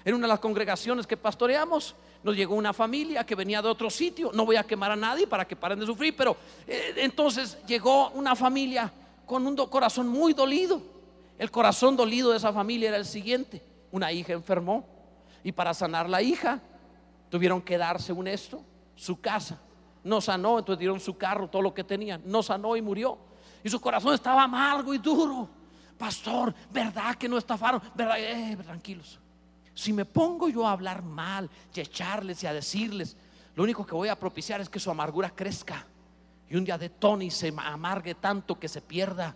En 0.05 0.15
una 0.15 0.27
de 0.27 0.33
las 0.33 0.41
congregaciones 0.41 1.07
que 1.07 1.17
pastoreamos, 1.17 1.95
nos 2.23 2.37
llegó 2.37 2.55
una 2.55 2.73
familia 2.73 3.25
que 3.25 3.35
venía 3.35 3.61
de 3.61 3.69
otro 3.69 3.91
sitio. 3.91 4.31
No 4.33 4.47
voy 4.47 4.57
a 4.57 4.63
quemar 4.63 4.93
a 4.93 4.97
nadie 4.97 5.27
para 5.27 5.47
que 5.47 5.57
paren 5.57 5.81
de 5.81 5.87
sufrir, 5.87 6.17
pero 6.17 6.37
eh, 6.67 6.95
entonces 6.99 7.59
llegó 7.67 8.11
una 8.11 8.37
familia 8.37 8.93
con 9.27 9.47
un 9.47 9.57
corazón 9.57 10.07
muy 10.07 10.33
dolido. 10.33 10.81
El 11.39 11.51
corazón 11.51 11.97
dolido 11.97 12.31
de 12.31 12.37
esa 12.37 12.53
familia 12.53 12.89
era 12.89 12.99
el 12.99 13.07
siguiente. 13.07 13.63
Una 13.91 14.13
hija 14.13 14.33
enfermó 14.33 14.87
y 15.43 15.51
para 15.51 15.75
sanar 15.75 16.09
la 16.09 16.23
hija 16.23 16.61
tuvieron 17.31 17.61
que 17.61 17.79
darse 17.79 18.13
un 18.13 18.29
esto, 18.29 18.63
su 18.95 19.21
casa 19.21 19.59
no 20.05 20.21
sanó, 20.21 20.59
entonces 20.59 20.79
dieron 20.79 21.01
su 21.01 21.17
carro, 21.17 21.49
todo 21.49 21.63
lo 21.63 21.75
que 21.75 21.85
tenía, 21.85 22.19
no 22.25 22.43
sanó 22.43 22.77
y 22.77 22.83
murió. 22.83 23.19
Y 23.63 23.69
su 23.69 23.81
corazón 23.81 24.15
estaba 24.15 24.43
amargo 24.43 24.93
y 24.93 24.99
duro. 24.99 25.49
Pastor, 25.97 26.55
¿verdad 26.73 27.15
que 27.15 27.29
no 27.29 27.39
estafaron? 27.39 27.81
¿Verdad? 27.95 28.17
Eh, 28.19 28.57
tranquilos. 28.63 29.21
Si 29.75 29.93
me 29.93 30.05
pongo 30.05 30.49
yo 30.49 30.67
a 30.67 30.73
hablar 30.73 31.03
mal 31.03 31.49
y 31.75 31.81
a 31.81 31.83
echarles 31.83 32.43
y 32.43 32.47
a 32.47 32.53
decirles, 32.53 33.17
lo 33.55 33.63
único 33.63 33.87
que 33.87 33.95
voy 33.95 34.09
a 34.09 34.19
propiciar 34.19 34.61
es 34.61 34.69
que 34.69 34.81
su 34.81 34.91
amargura 34.91 35.31
crezca 35.31 35.87
y 36.49 36.57
un 36.57 36.65
día 36.65 36.77
de 36.77 36.91
Tony 36.91 37.31
se 37.31 37.55
amargue 37.57 38.15
tanto 38.15 38.59
que 38.59 38.69
se 38.69 38.83
pierda. 38.83 39.35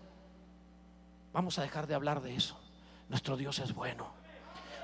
Vamos 1.33 1.59
a 1.59 1.63
dejar 1.63 1.87
de 1.87 1.95
hablar 1.95 2.21
de 2.21 2.35
eso. 2.35 2.59
Nuestro 3.09 3.37
Dios 3.37 3.59
es 3.59 3.73
bueno. 3.75 4.09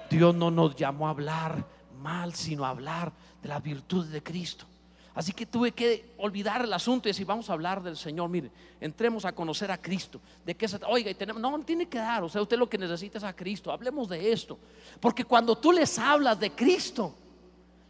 Dios 0.08 0.34
no 0.34 0.50
nos 0.50 0.76
llamó 0.76 1.08
a 1.08 1.10
hablar 1.10 1.66
mal, 2.00 2.34
sino 2.34 2.64
hablar 2.64 3.12
de 3.42 3.48
las 3.48 3.62
virtudes 3.62 4.10
de 4.10 4.22
Cristo. 4.22 4.66
Así 5.14 5.32
que 5.32 5.44
tuve 5.44 5.72
que 5.72 6.14
olvidar 6.16 6.64
el 6.64 6.72
asunto 6.72 7.08
y 7.08 7.10
decir, 7.10 7.26
vamos 7.26 7.50
a 7.50 7.52
hablar 7.52 7.82
del 7.82 7.96
Señor. 7.96 8.30
Mire, 8.30 8.50
entremos 8.80 9.24
a 9.26 9.32
conocer 9.32 9.70
a 9.70 9.76
Cristo. 9.76 10.20
¿De 10.44 10.54
qué 10.54 10.66
se 10.66 10.78
Oiga, 10.86 11.10
y 11.10 11.14
tenemos, 11.14 11.40
no, 11.40 11.58
tiene 11.60 11.86
que 11.86 11.98
dar. 11.98 12.22
O 12.24 12.28
sea, 12.30 12.40
usted 12.40 12.56
lo 12.56 12.68
que 12.68 12.78
necesita 12.78 13.18
es 13.18 13.24
a 13.24 13.36
Cristo. 13.36 13.70
Hablemos 13.70 14.08
de 14.08 14.32
esto. 14.32 14.58
Porque 15.00 15.24
cuando 15.24 15.56
tú 15.56 15.70
les 15.70 15.98
hablas 15.98 16.40
de 16.40 16.52
Cristo, 16.52 17.14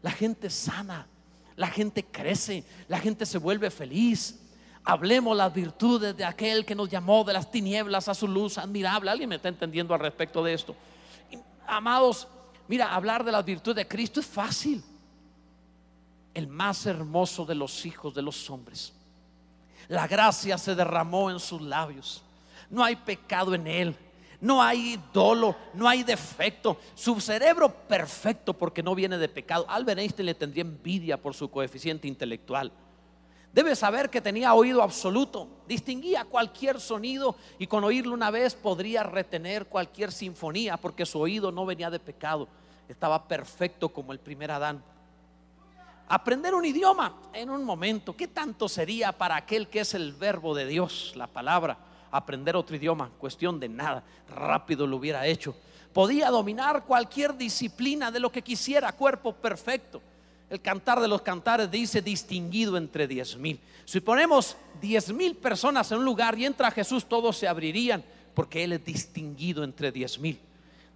la 0.02 0.10
gente 0.10 0.50
sana, 0.50 1.06
la 1.54 1.68
gente 1.68 2.04
crece, 2.04 2.64
la 2.88 2.98
gente 2.98 3.24
se 3.24 3.38
vuelve 3.38 3.70
feliz. 3.70 4.40
Hablemos 4.82 5.36
las 5.36 5.54
virtudes 5.54 6.16
de 6.16 6.24
aquel 6.24 6.64
que 6.64 6.74
nos 6.74 6.88
llamó 6.88 7.22
de 7.22 7.34
las 7.34 7.52
tinieblas 7.52 8.08
a 8.08 8.14
su 8.14 8.26
luz 8.26 8.58
admirable. 8.58 9.12
¿Alguien 9.12 9.28
me 9.28 9.36
está 9.36 9.48
entendiendo 9.48 9.94
al 9.94 10.00
respecto 10.00 10.42
de 10.42 10.54
esto? 10.54 10.74
Amados, 11.68 12.26
mira, 12.66 12.92
hablar 12.92 13.22
de 13.22 13.30
las 13.30 13.44
virtudes 13.44 13.76
de 13.76 13.86
Cristo 13.86 14.18
es 14.18 14.26
fácil 14.26 14.82
el 16.34 16.46
más 16.46 16.86
hermoso 16.86 17.44
de 17.44 17.54
los 17.54 17.84
hijos 17.86 18.14
de 18.14 18.22
los 18.22 18.48
hombres. 18.50 18.92
La 19.88 20.06
gracia 20.06 20.56
se 20.58 20.74
derramó 20.74 21.30
en 21.30 21.40
sus 21.40 21.60
labios. 21.60 22.22
No 22.70 22.82
hay 22.82 22.96
pecado 22.96 23.54
en 23.54 23.66
él. 23.66 23.96
No 24.40 24.60
hay 24.60 24.98
dolo, 25.12 25.54
no 25.72 25.88
hay 25.88 26.02
defecto. 26.02 26.76
Su 26.96 27.20
cerebro 27.20 27.68
perfecto 27.72 28.52
porque 28.52 28.82
no 28.82 28.94
viene 28.94 29.16
de 29.16 29.28
pecado. 29.28 29.64
Albert 29.68 30.00
Einstein 30.00 30.26
le 30.26 30.34
tendría 30.34 30.62
envidia 30.62 31.16
por 31.16 31.32
su 31.32 31.48
coeficiente 31.48 32.08
intelectual. 32.08 32.72
Debe 33.52 33.76
saber 33.76 34.08
que 34.08 34.20
tenía 34.20 34.54
oído 34.54 34.82
absoluto, 34.82 35.46
distinguía 35.68 36.24
cualquier 36.24 36.80
sonido 36.80 37.36
y 37.58 37.66
con 37.66 37.84
oírlo 37.84 38.14
una 38.14 38.30
vez 38.30 38.54
podría 38.54 39.02
retener 39.02 39.66
cualquier 39.66 40.10
sinfonía 40.10 40.78
porque 40.78 41.04
su 41.04 41.20
oído 41.20 41.52
no 41.52 41.66
venía 41.66 41.90
de 41.90 42.00
pecado, 42.00 42.48
estaba 42.88 43.28
perfecto 43.28 43.90
como 43.90 44.12
el 44.12 44.18
primer 44.18 44.50
Adán. 44.50 44.82
Aprender 46.14 46.54
un 46.54 46.66
idioma 46.66 47.14
en 47.32 47.48
un 47.48 47.64
momento, 47.64 48.14
¿qué 48.14 48.28
tanto 48.28 48.68
sería 48.68 49.12
para 49.12 49.34
aquel 49.34 49.68
que 49.68 49.80
es 49.80 49.94
el 49.94 50.12
verbo 50.12 50.54
de 50.54 50.66
Dios, 50.66 51.14
la 51.16 51.26
palabra? 51.26 51.78
Aprender 52.10 52.54
otro 52.54 52.76
idioma, 52.76 53.10
cuestión 53.18 53.58
de 53.58 53.70
nada, 53.70 54.04
rápido 54.28 54.86
lo 54.86 54.98
hubiera 54.98 55.26
hecho. 55.26 55.56
Podía 55.94 56.28
dominar 56.28 56.84
cualquier 56.84 57.34
disciplina 57.38 58.10
de 58.10 58.20
lo 58.20 58.30
que 58.30 58.42
quisiera, 58.42 58.92
cuerpo 58.92 59.32
perfecto. 59.32 60.02
El 60.50 60.60
cantar 60.60 61.00
de 61.00 61.08
los 61.08 61.22
cantares 61.22 61.70
dice 61.70 62.02
distinguido 62.02 62.76
entre 62.76 63.08
diez 63.08 63.34
mil. 63.38 63.58
Si 63.86 63.98
ponemos 64.00 64.58
diez 64.82 65.10
mil 65.14 65.34
personas 65.34 65.90
en 65.92 66.00
un 66.00 66.04
lugar 66.04 66.38
y 66.38 66.44
entra 66.44 66.70
Jesús, 66.70 67.06
todos 67.06 67.38
se 67.38 67.48
abrirían 67.48 68.04
porque 68.34 68.64
Él 68.64 68.74
es 68.74 68.84
distinguido 68.84 69.64
entre 69.64 69.90
diez 69.90 70.18
mil. 70.18 70.38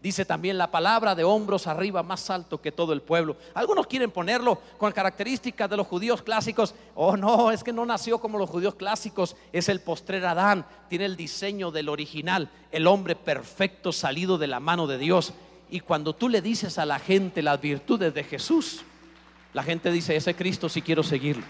Dice 0.02 0.24
también 0.24 0.58
la 0.58 0.70
palabra 0.70 1.14
de 1.14 1.24
hombros 1.24 1.66
arriba, 1.66 2.02
más 2.02 2.30
alto 2.30 2.60
que 2.60 2.70
todo 2.70 2.92
el 2.92 3.02
pueblo. 3.02 3.36
Algunos 3.54 3.86
quieren 3.86 4.10
ponerlo 4.10 4.60
con 4.78 4.92
características 4.92 5.68
de 5.68 5.76
los 5.76 5.86
judíos 5.86 6.22
clásicos. 6.22 6.74
Oh, 6.94 7.16
no, 7.16 7.50
es 7.50 7.64
que 7.64 7.72
no 7.72 7.84
nació 7.84 8.18
como 8.18 8.38
los 8.38 8.50
judíos 8.50 8.74
clásicos. 8.74 9.36
Es 9.52 9.68
el 9.68 9.80
postrer 9.80 10.24
Adán. 10.26 10.64
Tiene 10.88 11.06
el 11.06 11.16
diseño 11.16 11.70
del 11.70 11.88
original. 11.88 12.50
El 12.70 12.86
hombre 12.86 13.16
perfecto 13.16 13.90
salido 13.90 14.38
de 14.38 14.46
la 14.46 14.60
mano 14.60 14.86
de 14.86 14.98
Dios. 14.98 15.32
Y 15.70 15.80
cuando 15.80 16.14
tú 16.14 16.28
le 16.28 16.40
dices 16.40 16.78
a 16.78 16.86
la 16.86 16.98
gente 16.98 17.42
las 17.42 17.60
virtudes 17.60 18.14
de 18.14 18.22
Jesús, 18.22 18.84
la 19.52 19.62
gente 19.62 19.90
dice, 19.90 20.14
ese 20.14 20.34
Cristo 20.34 20.68
si 20.68 20.82
quiero 20.82 21.02
seguirlo. 21.02 21.44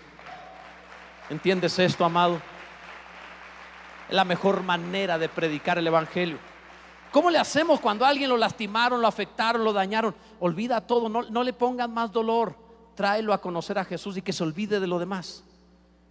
¿Entiendes 1.29 1.79
esto, 1.79 2.05
amado? 2.05 2.41
Es 4.09 4.15
la 4.15 4.25
mejor 4.25 4.63
manera 4.63 5.19
de 5.19 5.29
predicar 5.29 5.77
el 5.77 5.89
Evangelio. 5.89 6.39
¿Cómo 7.13 7.31
le 7.31 7.39
hacemos 7.39 7.81
cuando 7.81 8.05
a 8.05 8.09
alguien 8.09 8.29
lo 8.29 8.37
lastimaron, 8.37 9.01
lo 9.01 9.09
afectaron, 9.09 9.65
lo 9.65 9.73
dañaron? 9.73 10.15
Olvida 10.41 10.81
todo, 10.81 11.09
no, 11.09 11.23
no 11.23 11.43
le 11.43 11.53
pongan 11.53 11.93
más 11.93 12.13
dolor. 12.13 12.57
Tráelo 12.95 13.33
a 13.33 13.41
conocer 13.41 13.79
a 13.79 13.85
Jesús 13.85 14.17
y 14.17 14.23
que 14.23 14.33
se 14.33 14.43
olvide 14.43 14.81
de 14.81 14.87
lo 14.87 14.99
demás. 14.99 15.45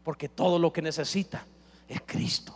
Porque 0.03 0.29
todo 0.29 0.59
lo 0.59 0.71
que 0.71 0.81
necesita 0.81 1.45
es 1.87 2.01
Cristo. 2.05 2.55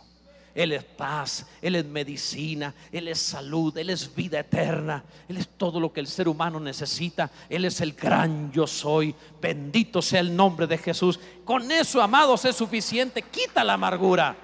Él 0.54 0.72
es 0.72 0.82
paz, 0.82 1.46
Él 1.62 1.76
es 1.76 1.84
medicina, 1.84 2.74
Él 2.90 3.06
es 3.08 3.20
salud, 3.20 3.76
Él 3.78 3.90
es 3.90 4.12
vida 4.14 4.40
eterna, 4.40 5.04
Él 5.28 5.36
es 5.36 5.48
todo 5.48 5.78
lo 5.78 5.92
que 5.92 6.00
el 6.00 6.08
ser 6.08 6.26
humano 6.26 6.58
necesita, 6.58 7.30
Él 7.48 7.64
es 7.64 7.80
el 7.80 7.92
gran 7.92 8.50
yo 8.50 8.66
soy, 8.66 9.14
bendito 9.40 10.02
sea 10.02 10.20
el 10.20 10.34
nombre 10.34 10.66
de 10.66 10.78
Jesús. 10.78 11.20
Con 11.44 11.70
eso, 11.70 12.02
amados, 12.02 12.44
es 12.44 12.56
suficiente, 12.56 13.22
quita 13.22 13.62
la 13.62 13.74
amargura. 13.74 14.36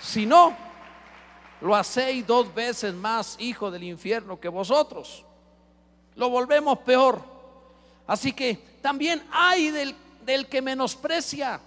Si 0.00 0.26
no, 0.26 0.56
lo 1.60 1.74
hacéis 1.74 2.26
dos 2.26 2.52
veces 2.54 2.94
más 2.94 3.36
hijo 3.38 3.70
del 3.70 3.84
infierno 3.84 4.38
que 4.38 4.48
vosotros. 4.48 5.24
Lo 6.14 6.30
volvemos 6.30 6.78
peor. 6.80 7.22
Así 8.06 8.32
que 8.32 8.56
también 8.80 9.24
hay 9.30 9.70
del, 9.70 9.94
del 10.24 10.48
que 10.48 10.62
menosprecia. 10.62 11.60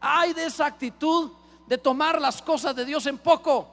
Hay 0.00 0.32
de 0.32 0.44
esa 0.44 0.66
actitud 0.66 1.32
de 1.66 1.78
tomar 1.78 2.20
las 2.20 2.42
cosas 2.42 2.74
de 2.74 2.84
Dios 2.84 3.06
en 3.06 3.18
poco. 3.18 3.68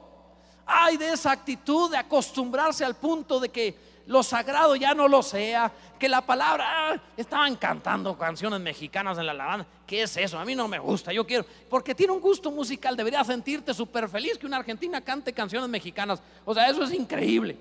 Hay 0.64 0.96
de 0.96 1.12
esa 1.12 1.32
actitud 1.32 1.90
de 1.90 1.96
acostumbrarse 1.96 2.84
al 2.84 2.96
punto 2.96 3.38
de 3.38 3.48
que 3.48 3.85
lo 4.06 4.22
sagrado 4.22 4.76
ya 4.76 4.94
no 4.94 5.08
lo 5.08 5.22
sea, 5.22 5.72
que 5.98 6.08
la 6.08 6.20
palabra, 6.20 6.64
ah, 6.68 7.00
estaban 7.16 7.56
cantando 7.56 8.16
canciones 8.16 8.60
mexicanas 8.60 9.18
en 9.18 9.26
la 9.26 9.32
alabanza, 9.32 9.66
¿qué 9.86 10.02
es 10.02 10.16
eso? 10.16 10.38
A 10.38 10.44
mí 10.44 10.54
no 10.54 10.68
me 10.68 10.78
gusta, 10.78 11.12
yo 11.12 11.26
quiero, 11.26 11.44
porque 11.68 11.94
tiene 11.94 12.12
un 12.12 12.20
gusto 12.20 12.50
musical, 12.50 12.96
debería 12.96 13.24
sentirte 13.24 13.74
súper 13.74 14.08
feliz 14.08 14.38
que 14.38 14.46
una 14.46 14.58
argentina 14.58 15.00
cante 15.00 15.32
canciones 15.32 15.68
mexicanas, 15.68 16.22
o 16.44 16.54
sea, 16.54 16.68
eso 16.68 16.82
es 16.84 16.92
increíble. 16.92 17.56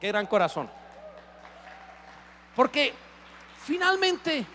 Qué 0.00 0.08
gran 0.08 0.26
corazón. 0.26 0.68
Porque 2.54 2.94
finalmente, 3.64 4.46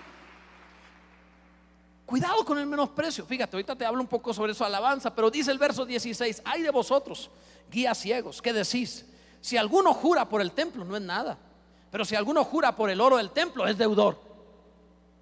cuidado 2.06 2.44
con 2.46 2.58
el 2.58 2.66
menosprecio, 2.66 3.26
fíjate, 3.26 3.56
ahorita 3.56 3.76
te 3.76 3.86
hablo 3.86 4.02
un 4.02 4.08
poco 4.08 4.34
sobre 4.34 4.56
su 4.56 4.64
alabanza, 4.64 5.14
pero 5.14 5.30
dice 5.30 5.52
el 5.52 5.60
verso 5.60 5.86
16, 5.86 6.42
hay 6.46 6.64
de 6.64 6.72
vosotros, 6.72 7.30
guías 7.70 7.98
ciegos, 8.00 8.42
¿qué 8.42 8.54
decís? 8.54 9.06
Si 9.42 9.58
alguno 9.58 9.94
jura 9.94 10.30
por 10.30 10.40
el 10.40 10.52
templo, 10.52 10.86
no 10.86 10.96
es 10.96 11.02
nada. 11.02 11.38
Pero 11.90 12.06
si 12.06 12.16
alguno 12.16 12.44
jura 12.46 12.76
por 12.76 12.90
el 12.90 13.02
oro 13.02 13.18
del 13.18 13.32
templo, 13.32 13.68
es 13.68 13.78
deudor. 13.78 14.18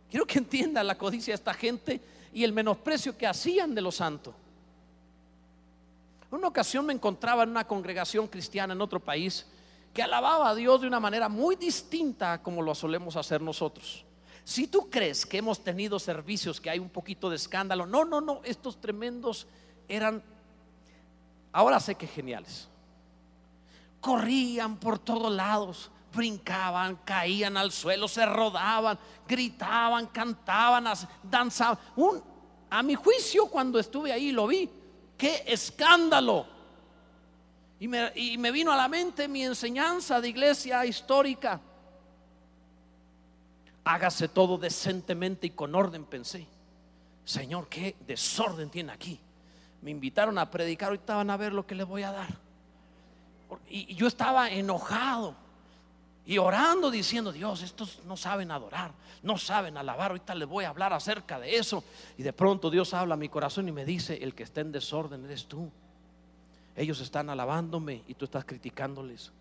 Quiero 0.10 0.28
que 0.28 0.40
entienda 0.40 0.84
la 0.84 0.98
codicia 0.98 1.32
de 1.32 1.36
esta 1.36 1.54
gente 1.54 2.02
y 2.34 2.44
el 2.44 2.54
menosprecio 2.54 3.18
que 3.18 3.26
hacían 3.26 3.74
de 3.74 3.82
lo 3.82 3.92
santo. 3.92 4.36
En 6.30 6.38
una 6.38 6.48
ocasión 6.48 6.86
me 6.86 6.94
encontraba 6.94 7.44
en 7.44 7.50
una 7.50 7.66
congregación 7.66 8.28
cristiana 8.28 8.74
en 8.74 8.82
otro 8.82 9.00
país 9.00 9.48
que 9.94 10.04
alababa 10.04 10.50
a 10.50 10.56
Dios 10.56 10.82
de 10.82 10.88
una 10.88 11.00
manera 11.00 11.28
muy 11.28 11.56
distinta 11.56 12.44
como 12.44 12.62
lo 12.62 12.76
solemos 12.76 13.16
hacer 13.16 13.42
nosotros. 13.42 14.06
Si 14.44 14.68
tú 14.68 14.90
crees 14.90 15.26
que 15.26 15.38
hemos 15.38 15.64
tenido 15.64 15.98
servicios 15.98 16.62
que 16.62 16.70
hay 16.70 16.80
un 16.80 16.90
poquito 16.90 17.30
de 17.30 17.36
escándalo, 17.36 17.86
no, 17.86 18.06
no, 18.06 18.22
no, 18.22 18.42
estos 18.44 18.80
tremendos 18.80 19.48
eran, 19.88 20.22
ahora 21.52 21.80
sé 21.80 21.96
que 21.96 22.06
geniales 22.06 22.69
corrían 24.00 24.78
por 24.78 25.00
todos 25.00 25.32
lados, 25.32 25.92
brincaban, 26.14 26.98
caían 27.06 27.58
al 27.58 27.72
suelo, 27.72 28.08
se 28.08 28.26
rodaban, 28.26 28.98
gritaban, 29.28 30.08
cantaban, 30.08 30.86
danzaban. 31.24 31.78
Un, 31.96 32.22
a 32.70 32.84
mi 32.84 32.96
juicio, 32.96 33.48
cuando 33.48 33.80
estuve 33.80 34.12
ahí 34.12 34.32
lo 34.32 34.48
vi, 34.48 34.70
qué 35.18 35.44
escándalo. 35.48 36.46
Y 37.80 37.88
me, 37.88 38.52
vino 38.52 38.74
a 38.74 38.76
la 38.76 38.90
mente 38.90 39.28
mi 39.28 39.44
enseñanza 39.44 40.20
de 40.20 40.30
iglesia 40.30 40.86
histórica. 40.86 41.62
Hágase 43.86 44.28
todo 44.28 44.58
decentemente 44.58 45.48
y 45.48 45.52
con 45.52 45.74
orden, 45.74 46.04
pensé. 46.04 46.46
Señor, 47.24 47.70
qué 47.70 47.96
desorden 48.06 48.70
tiene 48.70 48.92
aquí. 48.92 49.20
Me 49.82 49.92
invitaron 49.92 50.38
a 50.38 50.52
predicar, 50.52 50.90
ahorita 50.90 51.16
van 51.16 51.30
a 51.30 51.38
ver 51.38 51.54
lo 51.54 51.66
que 51.66 51.76
les 51.76 51.88
voy 51.88 52.04
a 52.04 52.12
dar. 52.12 52.49
Y 53.70 53.96
yo 53.96 54.08
estaba 54.08 54.50
enojado 54.50 55.36
y 56.26 56.38
orando 56.38 56.92
diciendo, 56.92 57.32
Dios, 57.32 57.64
estos 57.64 58.02
no 58.06 58.16
saben 58.16 58.52
adorar, 58.52 58.92
no 59.24 59.38
saben 59.38 59.78
alabar, 59.78 60.12
ahorita 60.12 60.36
les 60.36 60.48
voy 60.48 60.64
a 60.64 60.70
hablar 60.70 60.94
acerca 60.94 61.40
de 61.40 61.56
eso. 61.56 61.84
Y 62.18 62.24
de 62.24 62.34
pronto 62.34 62.70
Dios 62.70 62.94
habla 62.94 63.16
a 63.16 63.18
mi 63.18 63.30
corazón 63.30 63.68
y 63.68 63.72
me 63.72 63.84
dice, 63.84 64.20
el 64.22 64.36
que 64.36 64.44
está 64.44 64.62
en 64.62 64.72
desorden 64.72 65.26
eres 65.26 65.48
tú. 65.48 65.72
Ellos 66.76 67.02
están 67.02 67.32
alabándome 67.32 68.04
y 68.08 68.14
tú 68.14 68.26
estás 68.26 68.46
criticándoles. 68.46 69.32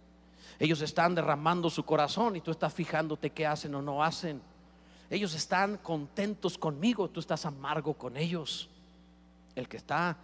Ellos 0.59 0.81
están 0.81 1.15
derramando 1.15 1.69
su 1.69 1.85
corazón 1.85 2.37
y 2.37 2.41
tú 2.41 2.51
estás 2.51 2.73
fijándote 2.73 3.31
qué 3.31 3.47
hacen 3.47 3.75
o 3.75 3.83
no 3.83 4.03
hacen. 4.03 4.41
Ellos 5.11 5.35
están 5.35 5.77
contentos 5.77 6.57
conmigo, 6.57 7.09
tú 7.11 7.21
estás 7.21 7.45
amargo 7.47 7.95
con 7.95 8.17
ellos. 8.17 8.69
El 9.55 9.69
que 9.69 9.77
está 9.77 10.17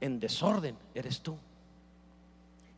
en 0.00 0.18
desorden 0.18 0.76
eres 0.94 1.20
tú. 1.20 1.36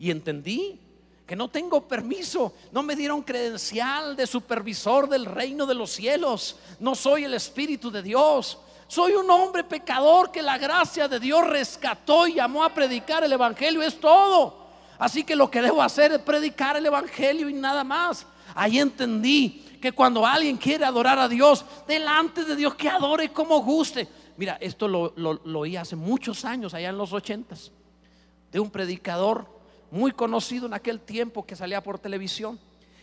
Y 0.02 0.10
entendí 0.10 0.80
que 1.24 1.36
no 1.36 1.46
tengo 1.46 1.86
permiso, 1.86 2.52
no 2.72 2.82
me 2.82 2.96
dieron 2.96 3.22
credencial 3.22 4.16
de 4.16 4.26
supervisor 4.26 5.08
del 5.08 5.24
reino 5.24 5.64
de 5.64 5.76
los 5.76 5.92
cielos, 5.92 6.56
no 6.80 6.96
soy 6.96 7.22
el 7.22 7.34
Espíritu 7.34 7.88
de 7.88 8.02
Dios. 8.02 8.58
Soy 8.88 9.12
un 9.12 9.30
hombre 9.30 9.62
pecador 9.62 10.32
que 10.32 10.42
la 10.42 10.58
gracia 10.58 11.06
de 11.06 11.20
Dios 11.20 11.46
rescató 11.46 12.26
y 12.26 12.34
llamó 12.34 12.64
a 12.64 12.74
predicar 12.74 13.22
el 13.22 13.32
Evangelio, 13.32 13.80
es 13.80 14.00
todo. 14.00 14.66
Así 14.98 15.22
que 15.22 15.36
lo 15.36 15.48
que 15.48 15.62
debo 15.62 15.80
hacer 15.80 16.10
es 16.10 16.18
predicar 16.18 16.76
el 16.76 16.86
Evangelio 16.86 17.48
y 17.48 17.52
nada 17.52 17.84
más. 17.84 18.26
Ahí 18.56 18.80
entendí 18.80 19.78
que 19.80 19.92
cuando 19.92 20.26
alguien 20.26 20.56
quiere 20.56 20.84
adorar 20.84 21.20
a 21.20 21.28
Dios, 21.28 21.64
delante 21.86 22.44
de 22.44 22.56
Dios, 22.56 22.74
que 22.74 22.88
adore 22.88 23.32
como 23.32 23.60
guste. 23.60 24.08
Mira, 24.36 24.58
esto 24.60 24.88
lo, 24.88 25.14
oí 25.60 25.76
hace 25.76 25.94
muchos 25.94 26.44
años, 26.44 26.74
allá 26.74 26.88
en 26.88 26.98
los 26.98 27.12
ochentas, 27.12 27.70
de 28.50 28.58
un 28.58 28.68
predicador 28.68 29.61
muy 29.92 30.10
conocido 30.10 30.64
en 30.64 30.72
aquel 30.72 31.00
tiempo 31.00 31.44
que 31.44 31.54
salía 31.54 31.82
por 31.82 31.98
televisión. 31.98 32.58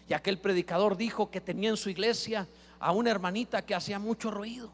Y 0.08 0.14
aquel 0.14 0.40
predicador 0.40 0.98
dijo 0.98 1.30
que 1.30 1.40
tenía 1.40 1.70
en 1.70 1.78
su 1.78 1.92
iglesia 1.92 2.48
a 2.80 2.92
una 2.92 3.12
hermanita 3.12 3.62
que 3.62 3.76
hacía 3.76 4.00
mucho 4.00 4.32
ruido. 4.32 4.72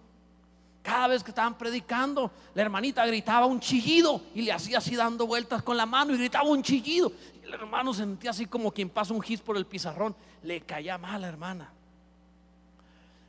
Cada 0.81 1.07
vez 1.07 1.23
que 1.23 1.31
estaban 1.31 1.57
predicando, 1.57 2.31
la 2.53 2.61
hermanita 2.61 3.05
gritaba 3.05 3.45
un 3.45 3.59
chillido 3.59 4.21
y 4.33 4.43
le 4.43 4.53
hacía 4.53 4.77
así 4.77 4.95
dando 4.95 5.27
vueltas 5.27 5.61
con 5.61 5.75
la 5.75 5.85
mano 5.85 6.13
y 6.13 6.17
gritaba 6.17 6.47
un 6.47 6.63
chillido. 6.63 7.11
Y 7.43 7.47
el 7.47 7.53
hermano 7.53 7.93
sentía 7.93 8.29
así 8.29 8.45
como 8.45 8.71
quien 8.71 8.89
pasa 8.89 9.13
un 9.13 9.21
gis 9.21 9.41
por 9.41 9.57
el 9.57 9.65
pizarrón. 9.65 10.15
Le 10.41 10.61
caía 10.61 10.97
mal 10.97 11.15
a 11.15 11.19
la 11.19 11.27
hermana. 11.27 11.69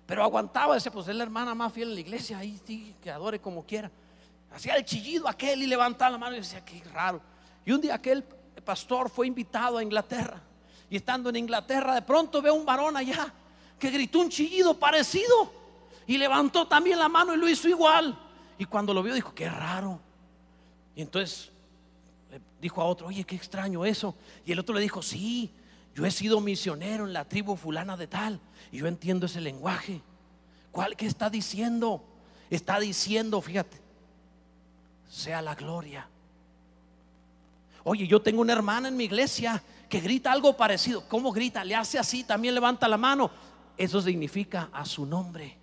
Pero 0.07 0.23
aguantaba, 0.23 0.75
decía, 0.75 0.93
pues 0.93 1.09
es 1.09 1.17
la 1.17 1.25
hermana 1.25 1.57
más 1.57 1.73
fiel 1.73 1.89
en 1.89 1.95
la 1.95 2.01
iglesia, 2.03 2.39
ahí 2.39 2.61
sí, 2.65 2.95
que 3.03 3.11
adore 3.11 3.41
como 3.41 3.67
quiera. 3.67 3.91
Hacía 4.55 4.77
el 4.77 4.85
chillido 4.85 5.27
aquel 5.27 5.61
y 5.61 5.67
levantaba 5.67 6.13
la 6.13 6.19
mano 6.19 6.37
y 6.37 6.39
decía, 6.39 6.65
qué 6.65 6.85
raro. 6.95 7.21
Y 7.65 7.73
un 7.73 7.81
día 7.81 7.97
aquel 7.97 8.25
pastor 8.67 9.09
fue 9.09 9.27
invitado 9.27 9.79
a 9.79 9.83
Inglaterra. 9.83 10.43
Y 10.91 10.97
estando 10.97 11.31
en 11.31 11.37
Inglaterra, 11.37 11.95
de 11.95 12.03
pronto 12.03 12.43
ve 12.43 12.51
un 12.51 12.67
varón 12.67 12.99
allá 12.99 13.33
que 13.79 13.91
gritó 13.91 14.19
un 14.19 14.29
chillido 14.29 14.79
parecido. 14.79 15.51
Y 16.07 16.19
levantó 16.19 16.67
también 16.67 16.99
la 16.99 17.09
mano 17.09 17.35
y 17.35 17.39
lo 17.39 17.49
hizo 17.49 17.69
igual. 17.69 18.19
Y 18.59 18.67
cuando 18.67 18.93
lo 18.93 19.03
vio 19.03 19.15
dijo, 19.15 19.35
qué 19.35 19.49
raro. 19.49 19.99
Y 20.95 21.01
entonces 21.01 21.51
dijo 22.61 22.83
a 22.83 22.85
otro, 22.85 23.07
oye, 23.07 23.25
qué 23.25 23.37
extraño 23.37 23.87
eso. 23.87 24.15
Y 24.45 24.53
el 24.53 24.59
otro 24.59 24.75
le 24.75 24.83
dijo, 24.83 25.03
sí, 25.03 25.51
yo 25.95 26.05
he 26.05 26.11
sido 26.11 26.41
misionero 26.41 27.07
en 27.07 27.15
la 27.15 27.25
tribu 27.25 27.57
fulana 27.57 27.97
de 27.97 28.07
tal 28.07 28.39
y 28.71 28.79
yo 28.79 28.87
entiendo 28.87 29.27
ese 29.27 29.41
lenguaje. 29.41 30.03
¿Cuál 30.71 30.97
que 30.97 31.07
está 31.07 31.31
diciendo? 31.31 32.05
Está 32.51 32.79
diciendo, 32.79 33.41
fíjate, 33.41 33.81
sea 35.09 35.41
la 35.43 35.55
gloria. 35.55 36.09
Oye, 37.89 38.05
yo 38.09 38.21
tengo 38.21 38.41
una 38.41 38.53
hermana 38.53 38.89
en 38.89 38.97
mi 38.97 39.05
iglesia 39.05 39.63
que 39.89 40.01
grita 40.01 40.33
algo 40.33 40.57
parecido. 40.57 41.05
¿Cómo 41.07 41.31
grita? 41.31 41.63
Le 41.63 41.77
hace 41.77 42.01
así, 42.01 42.25
también 42.25 42.53
levanta 42.53 42.89
la 42.89 42.97
mano. 42.97 43.31
Eso 43.77 44.01
significa 44.01 44.71
a 44.73 44.85
su 44.85 45.07
nombre. 45.07 45.57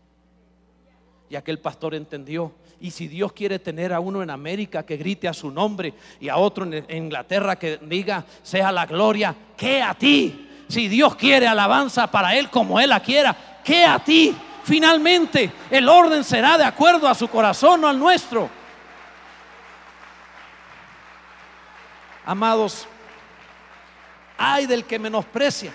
Y 1.29 1.35
aquel 1.35 1.59
pastor 1.59 1.93
entendió. 1.95 2.53
Y 2.79 2.91
si 2.91 3.09
Dios 3.09 3.33
quiere 3.33 3.59
tener 3.59 3.91
a 3.91 3.99
uno 3.99 4.23
en 4.23 4.29
América 4.29 4.85
que 4.85 4.95
grite 4.95 5.27
a 5.27 5.33
su 5.33 5.51
nombre 5.51 5.93
y 6.21 6.29
a 6.29 6.37
otro 6.37 6.63
en 6.63 6.85
Inglaterra 6.95 7.57
que 7.57 7.77
diga, 7.79 8.23
sea 8.41 8.71
la 8.71 8.85
gloria, 8.85 9.35
que 9.57 9.81
a 9.81 9.93
ti. 9.93 10.47
Si 10.69 10.87
Dios 10.87 11.17
quiere 11.17 11.45
alabanza 11.45 12.09
para 12.09 12.37
Él 12.37 12.49
como 12.49 12.79
Él 12.79 12.91
la 12.91 13.01
quiera, 13.01 13.35
que 13.61 13.83
a 13.83 13.99
ti. 13.99 14.33
Finalmente 14.63 15.51
el 15.69 15.89
orden 15.89 16.23
será 16.23 16.57
de 16.57 16.63
acuerdo 16.63 17.05
a 17.05 17.15
su 17.15 17.27
corazón, 17.27 17.81
no 17.81 17.89
al 17.89 17.99
nuestro. 17.99 18.62
Amados, 22.25 22.87
hay 24.37 24.65
del 24.65 24.85
que 24.85 24.97
menosprecia. 24.97 25.73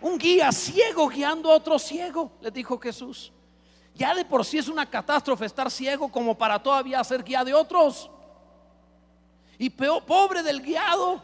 Un 0.00 0.18
guía 0.18 0.50
ciego 0.52 1.08
guiando 1.08 1.50
a 1.50 1.56
otro 1.56 1.78
ciego, 1.78 2.32
le 2.40 2.50
dijo 2.50 2.78
Jesús. 2.78 3.32
Ya 3.94 4.14
de 4.14 4.24
por 4.24 4.44
sí 4.44 4.58
es 4.58 4.68
una 4.68 4.88
catástrofe 4.88 5.46
estar 5.46 5.70
ciego 5.70 6.08
como 6.10 6.36
para 6.36 6.62
todavía 6.62 7.02
ser 7.02 7.24
guía 7.24 7.42
de 7.44 7.54
otros. 7.54 8.10
Y 9.58 9.70
peor, 9.70 10.04
pobre 10.04 10.42
del 10.42 10.60
guiado. 10.60 11.22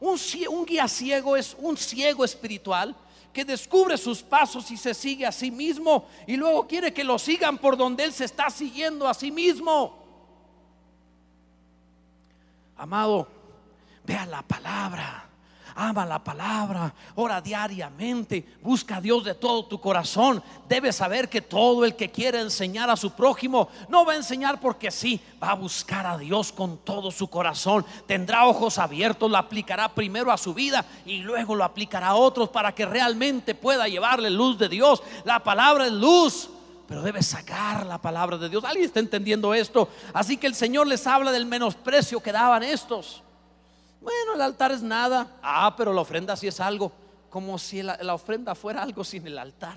Un, 0.00 0.18
un 0.50 0.64
guía 0.64 0.88
ciego 0.88 1.36
es 1.36 1.56
un 1.58 1.76
ciego 1.76 2.24
espiritual 2.24 2.94
que 3.32 3.44
descubre 3.44 3.96
sus 3.96 4.22
pasos 4.22 4.70
y 4.70 4.76
se 4.76 4.94
sigue 4.94 5.24
a 5.24 5.32
sí 5.32 5.50
mismo 5.50 6.06
y 6.26 6.36
luego 6.36 6.66
quiere 6.66 6.92
que 6.92 7.02
lo 7.02 7.18
sigan 7.18 7.56
por 7.56 7.76
donde 7.76 8.04
él 8.04 8.12
se 8.12 8.26
está 8.26 8.50
siguiendo 8.50 9.08
a 9.08 9.14
sí 9.14 9.30
mismo. 9.30 9.98
Amado, 12.76 13.26
vea 14.04 14.26
la 14.26 14.42
palabra 14.42 15.32
ama 15.74 16.04
la 16.04 16.22
palabra, 16.22 16.92
ora 17.14 17.40
diariamente, 17.40 18.56
busca 18.62 18.96
a 18.96 19.00
Dios 19.00 19.24
de 19.24 19.34
todo 19.34 19.64
tu 19.64 19.80
corazón. 19.80 20.42
Debes 20.68 20.96
saber 20.96 21.28
que 21.28 21.40
todo 21.40 21.84
el 21.84 21.96
que 21.96 22.10
quiere 22.10 22.40
enseñar 22.40 22.90
a 22.90 22.96
su 22.96 23.12
prójimo 23.12 23.68
no 23.88 24.04
va 24.04 24.12
a 24.12 24.16
enseñar 24.16 24.60
porque 24.60 24.90
sí, 24.90 25.20
va 25.42 25.50
a 25.50 25.54
buscar 25.54 26.06
a 26.06 26.18
Dios 26.18 26.52
con 26.52 26.78
todo 26.78 27.10
su 27.10 27.28
corazón. 27.28 27.84
Tendrá 28.06 28.46
ojos 28.46 28.78
abiertos, 28.78 29.30
lo 29.30 29.36
aplicará 29.36 29.88
primero 29.88 30.30
a 30.30 30.38
su 30.38 30.54
vida 30.54 30.84
y 31.06 31.18
luego 31.18 31.54
lo 31.54 31.64
aplicará 31.64 32.08
a 32.08 32.14
otros 32.14 32.48
para 32.48 32.74
que 32.74 32.86
realmente 32.86 33.54
pueda 33.54 33.88
llevarle 33.88 34.30
luz 34.30 34.58
de 34.58 34.68
Dios. 34.68 35.02
La 35.24 35.42
palabra 35.42 35.86
es 35.86 35.92
luz 35.92 36.48
pero 36.88 37.00
debes 37.00 37.24
sacar 37.24 37.86
la 37.86 37.96
palabra 37.96 38.36
de 38.36 38.50
Dios. 38.50 38.64
¿Alguien 38.64 38.84
está 38.84 39.00
entendiendo 39.00 39.54
esto? 39.54 39.88
Así 40.12 40.36
que 40.36 40.46
el 40.46 40.54
Señor 40.54 40.86
les 40.86 41.06
habla 41.06 41.32
del 41.32 41.46
menosprecio 41.46 42.20
que 42.20 42.32
daban 42.32 42.62
estos. 42.62 43.22
Bueno, 44.02 44.34
el 44.34 44.40
altar 44.40 44.72
es 44.72 44.82
nada. 44.82 45.38
Ah, 45.42 45.74
pero 45.76 45.92
la 45.92 46.00
ofrenda 46.00 46.36
sí 46.36 46.48
es 46.48 46.60
algo. 46.60 46.92
Como 47.30 47.56
si 47.58 47.82
la, 47.82 47.96
ofrenda 48.12 48.54
fuera 48.54 48.82
algo 48.82 49.04
sin 49.04 49.26
el 49.26 49.38
altar. 49.38 49.76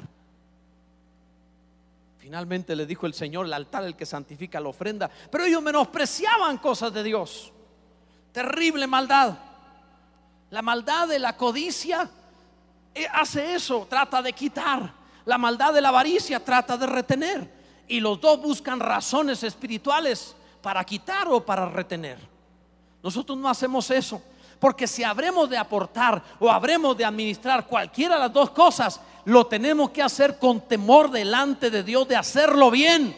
Finalmente 2.18 2.76
le 2.76 2.88
dijo 2.88 3.06
el 3.06 3.14
Señor, 3.14 3.46
el 3.46 3.54
altar 3.54 3.84
el 3.84 3.96
que 3.96 4.06
santifica 4.06 4.60
la 4.60 4.70
ofrenda. 4.70 5.10
Pero 5.32 5.46
ellos 5.46 5.62
menospreciaban 5.62 6.58
cosas 6.58 6.92
de 6.92 7.04
Dios. 7.04 7.54
Terrible 8.32 8.88
maldad. 8.88 9.38
La 10.50 10.64
maldad 10.64 11.08
de 11.08 11.20
la 11.20 11.38
codicia 11.38 12.10
eh, 12.96 13.06
hace 13.14 13.54
eso, 13.54 13.86
trata 13.88 14.24
de 14.24 14.34
quitar. 14.34 14.92
La 15.26 15.38
maldad 15.38 15.74
de 15.74 15.82
la 15.82 15.90
avaricia 15.90 16.44
trata 16.44 16.78
de 16.78 16.88
retener. 16.88 17.54
Y 17.88 18.00
los 18.00 18.20
dos 18.20 18.42
buscan 18.42 18.80
razones 18.80 19.44
espirituales 19.44 20.36
para 20.64 20.84
quitar 20.84 21.28
o 21.28 21.46
para 21.46 21.70
retener. 21.70 22.35
Nosotros 23.06 23.38
no 23.38 23.48
hacemos 23.48 23.92
eso. 23.92 24.20
Porque 24.60 24.88
si 24.88 25.04
habremos 25.04 25.48
de 25.48 25.60
aportar 25.60 26.24
o 26.40 26.50
habremos 26.50 26.98
de 26.98 27.06
administrar 27.06 27.68
cualquiera 27.68 28.16
de 28.16 28.22
las 28.22 28.34
dos 28.34 28.50
cosas, 28.50 29.00
lo 29.26 29.46
tenemos 29.46 29.92
que 29.92 30.02
hacer 30.02 30.40
con 30.40 30.62
temor 30.62 31.12
delante 31.12 31.70
de 31.70 31.84
Dios 31.84 32.08
de 32.08 32.16
hacerlo 32.16 32.72
bien. 32.72 33.16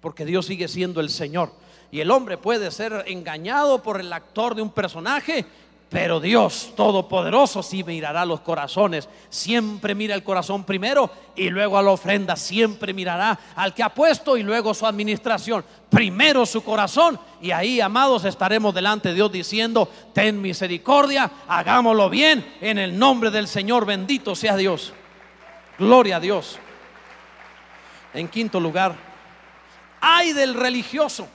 Porque 0.00 0.24
Dios 0.24 0.46
sigue 0.46 0.66
siendo 0.66 1.00
el 1.00 1.10
Señor. 1.10 1.52
Y 1.92 2.00
el 2.00 2.10
hombre 2.10 2.38
puede 2.38 2.72
ser 2.72 3.04
engañado 3.06 3.84
por 3.84 4.00
el 4.00 4.12
actor 4.12 4.56
de 4.56 4.62
un 4.62 4.70
personaje 4.70 5.46
pero 5.92 6.20
Dios 6.20 6.72
Todopoderoso 6.74 7.62
sí 7.62 7.84
mirará 7.84 8.24
los 8.24 8.40
corazones. 8.40 9.10
Siempre 9.28 9.94
mira 9.94 10.14
el 10.14 10.24
corazón 10.24 10.64
primero 10.64 11.10
y 11.36 11.50
luego 11.50 11.76
a 11.76 11.82
la 11.82 11.90
ofrenda. 11.90 12.34
Siempre 12.34 12.94
mirará 12.94 13.38
al 13.54 13.74
que 13.74 13.82
ha 13.82 13.90
puesto 13.90 14.38
y 14.38 14.42
luego 14.42 14.72
su 14.72 14.86
administración. 14.86 15.62
Primero 15.90 16.46
su 16.46 16.64
corazón. 16.64 17.20
Y 17.42 17.50
ahí, 17.50 17.78
amados, 17.82 18.24
estaremos 18.24 18.74
delante 18.74 19.10
de 19.10 19.16
Dios 19.16 19.30
diciendo, 19.30 19.86
ten 20.14 20.40
misericordia, 20.40 21.30
hagámoslo 21.46 22.08
bien. 22.08 22.54
En 22.62 22.78
el 22.78 22.98
nombre 22.98 23.30
del 23.30 23.46
Señor, 23.46 23.84
bendito 23.84 24.34
sea 24.34 24.56
Dios. 24.56 24.94
Gloria 25.78 26.16
a 26.16 26.20
Dios. 26.20 26.58
En 28.14 28.28
quinto 28.28 28.58
lugar, 28.58 28.96
hay 30.00 30.32
del 30.32 30.54
religioso. 30.54 31.28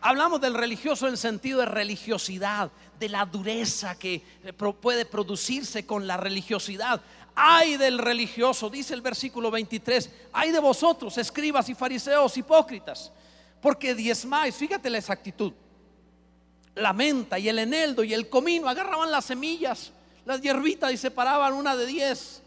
Hablamos 0.00 0.40
del 0.40 0.54
religioso 0.54 1.08
en 1.08 1.16
sentido 1.16 1.60
de 1.60 1.66
religiosidad, 1.66 2.70
de 2.98 3.08
la 3.08 3.24
dureza 3.24 3.98
que 3.98 4.22
eh, 4.44 4.52
puede 4.52 5.04
producirse 5.04 5.86
con 5.86 6.06
la 6.06 6.16
religiosidad. 6.16 7.00
Ay 7.34 7.76
del 7.76 7.98
religioso, 7.98 8.68
dice 8.68 8.94
el 8.94 9.00
versículo 9.00 9.50
23, 9.50 10.10
ay 10.32 10.50
de 10.50 10.58
vosotros, 10.58 11.16
escribas 11.18 11.68
y 11.68 11.74
fariseos 11.74 12.36
hipócritas, 12.36 13.12
porque 13.62 13.94
diezmáis, 13.94 14.56
fíjate 14.56 14.90
la 14.90 14.98
exactitud, 14.98 15.52
la 16.74 16.92
menta 16.92 17.38
y 17.38 17.48
el 17.48 17.60
eneldo 17.60 18.02
y 18.02 18.12
el 18.12 18.28
comino 18.28 18.68
agarraban 18.68 19.10
las 19.10 19.26
semillas, 19.26 19.92
las 20.24 20.40
hierbitas 20.40 20.92
y 20.92 20.96
separaban 20.96 21.54
una 21.54 21.76
de 21.76 21.86
diez. 21.86 22.42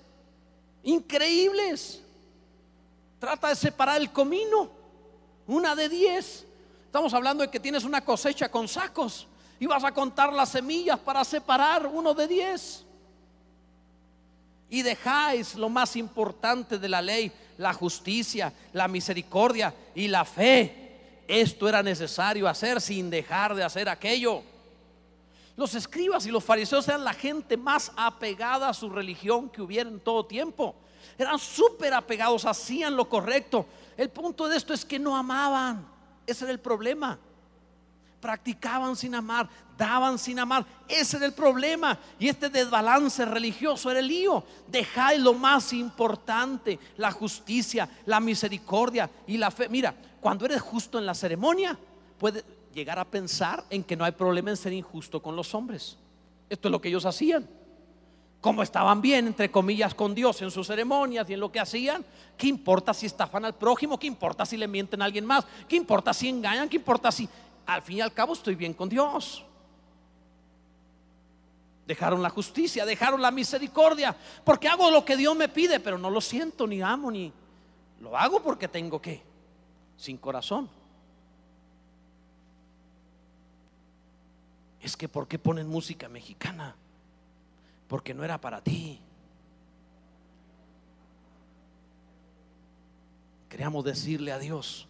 Increíbles. 0.84 2.02
Trata 3.20 3.50
de 3.50 3.56
separar 3.56 4.02
el 4.02 4.12
comino, 4.12 4.70
una 5.48 5.76
de 5.76 5.88
diez. 5.88 6.46
Estamos 6.86 7.14
hablando 7.14 7.44
de 7.44 7.50
que 7.50 7.60
tienes 7.60 7.84
una 7.84 8.04
cosecha 8.04 8.50
con 8.50 8.68
sacos 8.68 9.28
y 9.62 9.68
vas 9.68 9.84
a 9.84 9.94
contar 9.94 10.34
las 10.34 10.50
semillas 10.50 10.98
para 10.98 11.24
separar 11.24 11.86
uno 11.86 12.16
de 12.16 12.28
diez. 12.28 12.84
Y 14.72 14.82
dejáis 14.82 15.54
lo 15.54 15.70
más 15.70 15.96
importante 15.98 16.80
de 16.80 16.90
la 16.90 17.00
ley, 17.00 17.32
la 17.60 17.72
justicia, 17.72 18.52
la 18.74 18.88
misericordia 18.88 19.72
y 19.94 20.08
la 20.08 20.26
fe. 20.26 21.22
Esto 21.28 21.70
era 21.70 21.84
necesario 21.84 22.48
hacer 22.48 22.82
sin 22.82 23.12
dejar 23.12 23.54
de 23.54 23.64
hacer 23.64 23.88
aquello. 23.88 24.42
Los 25.56 25.76
escribas 25.76 26.26
y 26.26 26.32
los 26.32 26.44
fariseos 26.44 26.88
eran 26.88 27.04
la 27.04 27.14
gente 27.14 27.56
más 27.56 27.92
apegada 27.96 28.68
a 28.68 28.74
su 28.74 28.90
religión 28.90 29.48
que 29.48 29.62
hubiera 29.62 29.92
en 29.92 30.00
todo 30.00 30.26
tiempo. 30.26 30.74
Eran 31.20 31.38
súper 31.38 31.94
apegados, 31.94 32.46
hacían 32.46 32.96
lo 32.96 33.08
correcto. 33.08 33.68
El 33.96 34.10
punto 34.10 34.48
de 34.48 34.58
esto 34.58 34.74
es 34.74 34.84
que 34.84 34.98
no 34.98 35.16
amaban. 35.16 35.88
Ese 36.26 36.46
era 36.46 36.52
el 36.52 36.60
problema. 36.60 37.20
Practicaban 38.22 38.96
sin 38.96 39.16
amar, 39.16 39.50
daban 39.78 40.20
sin 40.20 40.40
amar. 40.40 40.66
Ese 40.88 41.18
era 41.18 41.26
el 41.26 41.34
problema. 41.34 41.98
Y 42.20 42.30
este 42.30 42.50
desbalance 42.50 43.26
religioso 43.26 43.90
era 43.90 44.00
el 44.00 44.08
lío. 44.08 44.44
Dejáis 44.68 45.20
lo 45.20 45.34
más 45.34 45.74
importante, 45.74 46.80
la 46.98 47.12
justicia, 47.12 47.90
la 48.06 48.20
misericordia 48.20 49.10
y 49.28 49.38
la 49.38 49.52
fe. 49.52 49.68
Mira, 49.68 49.94
cuando 50.22 50.46
eres 50.46 50.62
justo 50.62 51.00
en 51.00 51.06
la 51.06 51.16
ceremonia, 51.16 51.78
puedes 52.20 52.46
llegar 52.74 53.00
a 53.00 53.06
pensar 53.06 53.66
en 53.70 53.84
que 53.84 53.98
no 53.98 54.06
hay 54.06 54.12
problema 54.12 54.52
en 54.52 54.58
ser 54.58 54.72
injusto 54.72 55.22
con 55.22 55.36
los 55.36 55.54
hombres. 55.56 55.98
Esto 56.50 56.68
es 56.68 56.72
lo 56.72 56.80
que 56.80 56.90
ellos 56.90 57.06
hacían. 57.06 57.48
Como 58.40 58.64
estaban 58.64 59.02
bien, 59.02 59.28
entre 59.28 59.52
comillas, 59.52 59.94
con 59.94 60.16
Dios 60.16 60.42
en 60.42 60.50
sus 60.50 60.66
ceremonias 60.66 61.30
y 61.30 61.34
en 61.34 61.40
lo 61.40 61.52
que 61.52 61.60
hacían, 61.60 62.04
¿qué 62.38 62.48
importa 62.48 62.92
si 62.92 63.06
estafan 63.06 63.46
al 63.46 63.54
prójimo? 63.54 64.00
¿Qué 64.00 64.08
importa 64.08 64.46
si 64.46 64.58
le 64.58 64.68
mienten 64.68 65.02
a 65.02 65.06
alguien 65.06 65.26
más? 65.26 65.46
¿Qué 65.68 65.76
importa 65.76 66.12
si 66.12 66.28
engañan? 66.28 66.68
¿Qué 66.68 66.78
importa 66.78 67.12
si 67.12 67.30
al 67.74 67.82
fin 67.82 67.98
y 67.98 68.02
al 68.02 68.14
cabo 68.14 68.34
estoy 68.34 68.56
bien 68.56 68.74
con 68.74 68.90
Dios. 68.90 69.46
Dejaron 71.88 72.22
la 72.22 72.30
justicia, 72.30 72.86
dejaron 72.86 73.22
la 73.22 73.32
misericordia, 73.32 74.16
porque 74.44 74.68
hago 74.68 74.92
lo 74.92 75.04
que 75.06 75.16
Dios 75.16 75.36
me 75.36 75.48
pide, 75.48 75.80
pero 75.80 75.98
no 75.98 76.10
lo 76.10 76.22
siento, 76.22 76.68
ni 76.68 76.82
amo, 76.82 77.10
ni 77.10 77.32
lo 78.02 78.18
hago 78.18 78.42
porque 78.42 78.68
tengo 78.68 79.02
que, 79.02 79.22
sin 79.98 80.18
corazón. 80.18 80.70
Es 84.82 84.98
que 84.98 85.08
¿por 85.08 85.28
qué 85.28 85.40
ponen 85.40 85.68
música 85.68 86.10
mexicana? 86.10 86.76
Porque 87.88 88.14
no 88.14 88.24
era 88.24 88.40
para 88.40 88.62
ti. 88.62 89.00
Queríamos 93.48 93.84
decirle 93.86 94.32
a 94.32 94.40
Dios, 94.40 94.88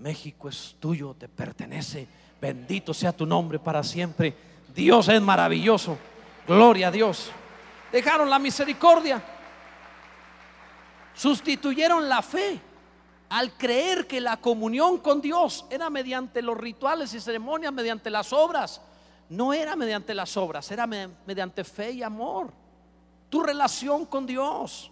México 0.00 0.48
es 0.48 0.76
tuyo, 0.80 1.14
te 1.14 1.28
pertenece. 1.28 2.08
Bendito 2.40 2.94
sea 2.94 3.12
tu 3.12 3.26
nombre 3.26 3.58
para 3.58 3.84
siempre. 3.84 4.34
Dios 4.74 5.08
es 5.08 5.20
maravilloso. 5.20 5.98
Gloria 6.46 6.88
a 6.88 6.90
Dios. 6.90 7.30
Dejaron 7.92 8.30
la 8.30 8.38
misericordia. 8.38 9.22
Sustituyeron 11.14 12.08
la 12.08 12.22
fe 12.22 12.58
al 13.28 13.52
creer 13.58 14.06
que 14.06 14.22
la 14.22 14.38
comunión 14.38 14.98
con 14.98 15.20
Dios 15.20 15.66
era 15.68 15.90
mediante 15.90 16.40
los 16.40 16.56
rituales 16.56 17.12
y 17.12 17.20
ceremonias, 17.20 17.72
mediante 17.72 18.08
las 18.08 18.32
obras. 18.32 18.80
No 19.28 19.52
era 19.52 19.76
mediante 19.76 20.14
las 20.14 20.34
obras, 20.38 20.70
era 20.70 20.86
mediante 20.86 21.62
fe 21.62 21.90
y 21.92 22.02
amor. 22.02 22.50
Tu 23.28 23.42
relación 23.42 24.06
con 24.06 24.26
Dios. 24.26 24.90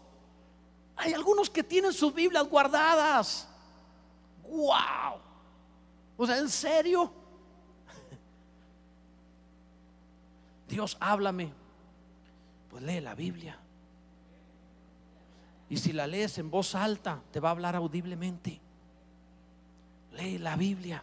Hay 0.97 1.15
algunos 1.15 1.49
que 1.49 1.65
tienen 1.65 1.95
sus 1.95 2.13
Biblias 2.13 2.47
guardadas 2.47 3.48
wow. 4.49 5.21
O 6.17 6.27
sea, 6.27 6.39
¿en 6.39 6.49
serio? 6.49 7.13
Dios, 10.69 10.97
háblame. 11.01 11.53
Pues 12.71 12.83
lee 12.83 13.01
la 13.01 13.15
Biblia. 13.15 13.59
Y 15.71 15.77
si 15.77 15.93
la 15.93 16.07
lees 16.07 16.39
en 16.39 16.51
voz 16.51 16.75
alta, 16.75 17.23
te 17.31 17.41
va 17.41 17.51
a 17.51 17.53
hablar 17.53 17.77
audiblemente. 17.77 18.61
Lee 20.13 20.39
la 20.39 20.57
Biblia. 20.57 21.03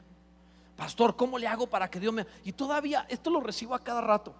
Pastor, 0.76 1.16
¿cómo 1.16 1.40
le 1.40 1.48
hago 1.48 1.68
para 1.68 1.90
que 1.90 2.00
Dios 2.00 2.14
me... 2.14 2.26
Y 2.44 2.52
todavía, 2.52 3.06
esto 3.10 3.30
lo 3.30 3.40
recibo 3.40 3.74
a 3.74 3.80
cada 3.80 4.02
rato. 4.02 4.36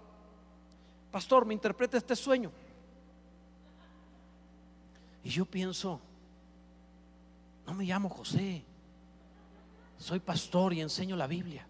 Pastor, 1.12 1.46
me 1.46 1.54
interpreta 1.54 1.98
este 1.98 2.16
sueño. 2.16 2.52
Y 5.24 5.30
yo 5.30 5.46
pienso, 5.46 6.02
no 7.66 7.74
me 7.74 7.86
llamo 7.86 8.10
José 8.10 8.66
soy 10.06 10.20
pastor 10.20 10.72
y 10.72 10.82
enseño 10.82 11.16
la 11.16 11.26
Biblia. 11.26 11.66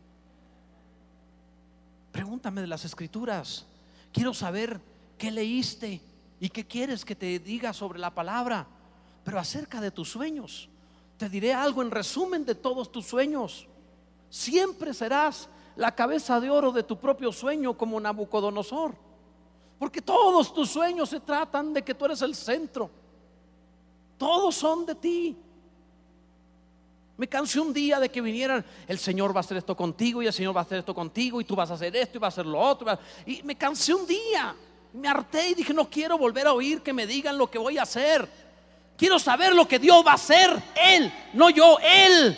Pregúntame 2.12 2.60
de 2.60 2.68
las 2.68 2.84
escrituras. 2.84 3.66
Quiero 4.12 4.34
saber 4.34 4.82
qué 5.18 5.32
leíste 5.32 6.02
y 6.42 6.50
qué 6.50 6.68
quieres 6.68 7.06
que 7.06 7.16
te 7.16 7.40
diga 7.40 7.72
sobre 7.72 7.98
la 7.98 8.14
palabra. 8.14 8.68
Pero 9.24 9.40
acerca 9.40 9.80
de 9.80 9.90
tus 9.90 10.10
sueños, 10.10 10.68
te 11.16 11.30
diré 11.30 11.54
algo 11.54 11.82
en 11.82 11.92
resumen 11.92 12.44
de 12.44 12.56
todos 12.56 12.92
tus 12.92 13.06
sueños. 13.06 13.70
Siempre 14.30 14.94
serás 14.94 15.48
la 15.78 15.96
cabeza 15.96 16.42
de 16.42 16.50
oro 16.50 16.74
de 16.74 16.84
tu 16.84 17.00
propio 17.00 17.32
sueño 17.32 17.78
como 17.78 18.02
Nabucodonosor. 18.02 18.98
Porque 19.80 20.02
todos 20.02 20.54
tus 20.54 20.72
sueños 20.72 21.08
se 21.08 21.22
tratan 21.22 21.72
de 21.72 21.86
que 21.86 21.96
tú 21.96 22.04
eres 22.04 22.22
el 22.22 22.36
centro. 22.36 22.90
Todos 24.18 24.56
son 24.56 24.86
de 24.86 24.96
ti. 24.96 25.38
Me 27.18 27.28
cansé 27.28 27.62
un 27.62 27.74
día 27.74 28.00
de 28.00 28.10
que 28.10 28.20
vinieran, 28.20 28.66
el 28.88 29.00
Señor 29.00 29.34
va 29.34 29.40
a 29.40 29.40
hacer 29.40 29.56
esto 29.56 29.76
contigo 29.76 30.22
y 30.22 30.28
el 30.28 30.34
Señor 30.34 30.54
va 30.56 30.62
a 30.62 30.64
hacer 30.64 30.80
esto 30.80 30.94
contigo 30.94 31.40
y 31.40 31.46
tú 31.46 31.56
vas 31.56 31.72
a 31.72 31.76
hacer 31.76 31.96
esto 31.96 32.18
y 32.18 32.20
vas 32.20 32.34
a 32.34 32.42
hacer 32.42 32.46
lo 32.46 32.60
otro. 32.60 32.88
Y 33.26 33.42
me 33.44 33.56
cansé 33.56 33.94
un 33.94 34.06
día, 34.06 34.54
me 34.92 35.08
harté 35.08 35.50
y 35.50 35.54
dije, 35.54 35.74
no 35.74 35.90
quiero 35.90 36.18
volver 36.18 36.48
a 36.48 36.54
oír 36.54 36.82
que 36.82 36.92
me 36.92 37.08
digan 37.08 37.38
lo 37.38 37.50
que 37.50 37.58
voy 37.58 37.78
a 37.78 37.84
hacer. 37.84 38.28
Quiero 38.98 39.18
saber 39.18 39.56
lo 39.56 39.66
que 39.66 39.80
Dios 39.80 40.06
va 40.06 40.12
a 40.12 40.16
hacer, 40.16 40.62
Él, 40.76 41.12
no 41.34 41.50
yo, 41.50 41.78
Él. 41.82 42.38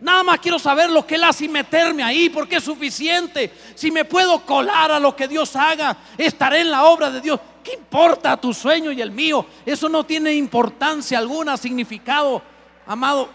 Nada 0.00 0.22
más 0.22 0.38
quiero 0.38 0.58
saber 0.58 0.88
lo 0.88 1.04
que 1.04 1.16
Él 1.16 1.24
hace 1.24 1.44
y 1.44 1.48
meterme 1.48 2.04
ahí 2.04 2.30
porque 2.30 2.56
es 2.56 2.64
suficiente. 2.64 3.52
Si 3.74 3.90
me 3.90 4.04
puedo 4.04 4.46
colar 4.46 4.92
a 4.92 5.00
lo 5.00 5.14
que 5.16 5.26
Dios 5.26 5.54
haga, 5.56 5.96
estaré 6.16 6.60
en 6.60 6.70
la 6.70 6.84
obra 6.84 7.10
de 7.10 7.20
Dios. 7.20 7.40
¿Qué 7.62 7.74
importa 7.74 8.36
tu 8.36 8.54
sueño 8.54 8.92
y 8.92 9.02
el 9.02 9.10
mío? 9.10 9.44
Eso 9.66 9.88
no 9.88 10.04
tiene 10.04 10.32
importancia 10.32 11.18
alguna, 11.18 11.56
significado. 11.56 12.40
Amado, 12.86 13.28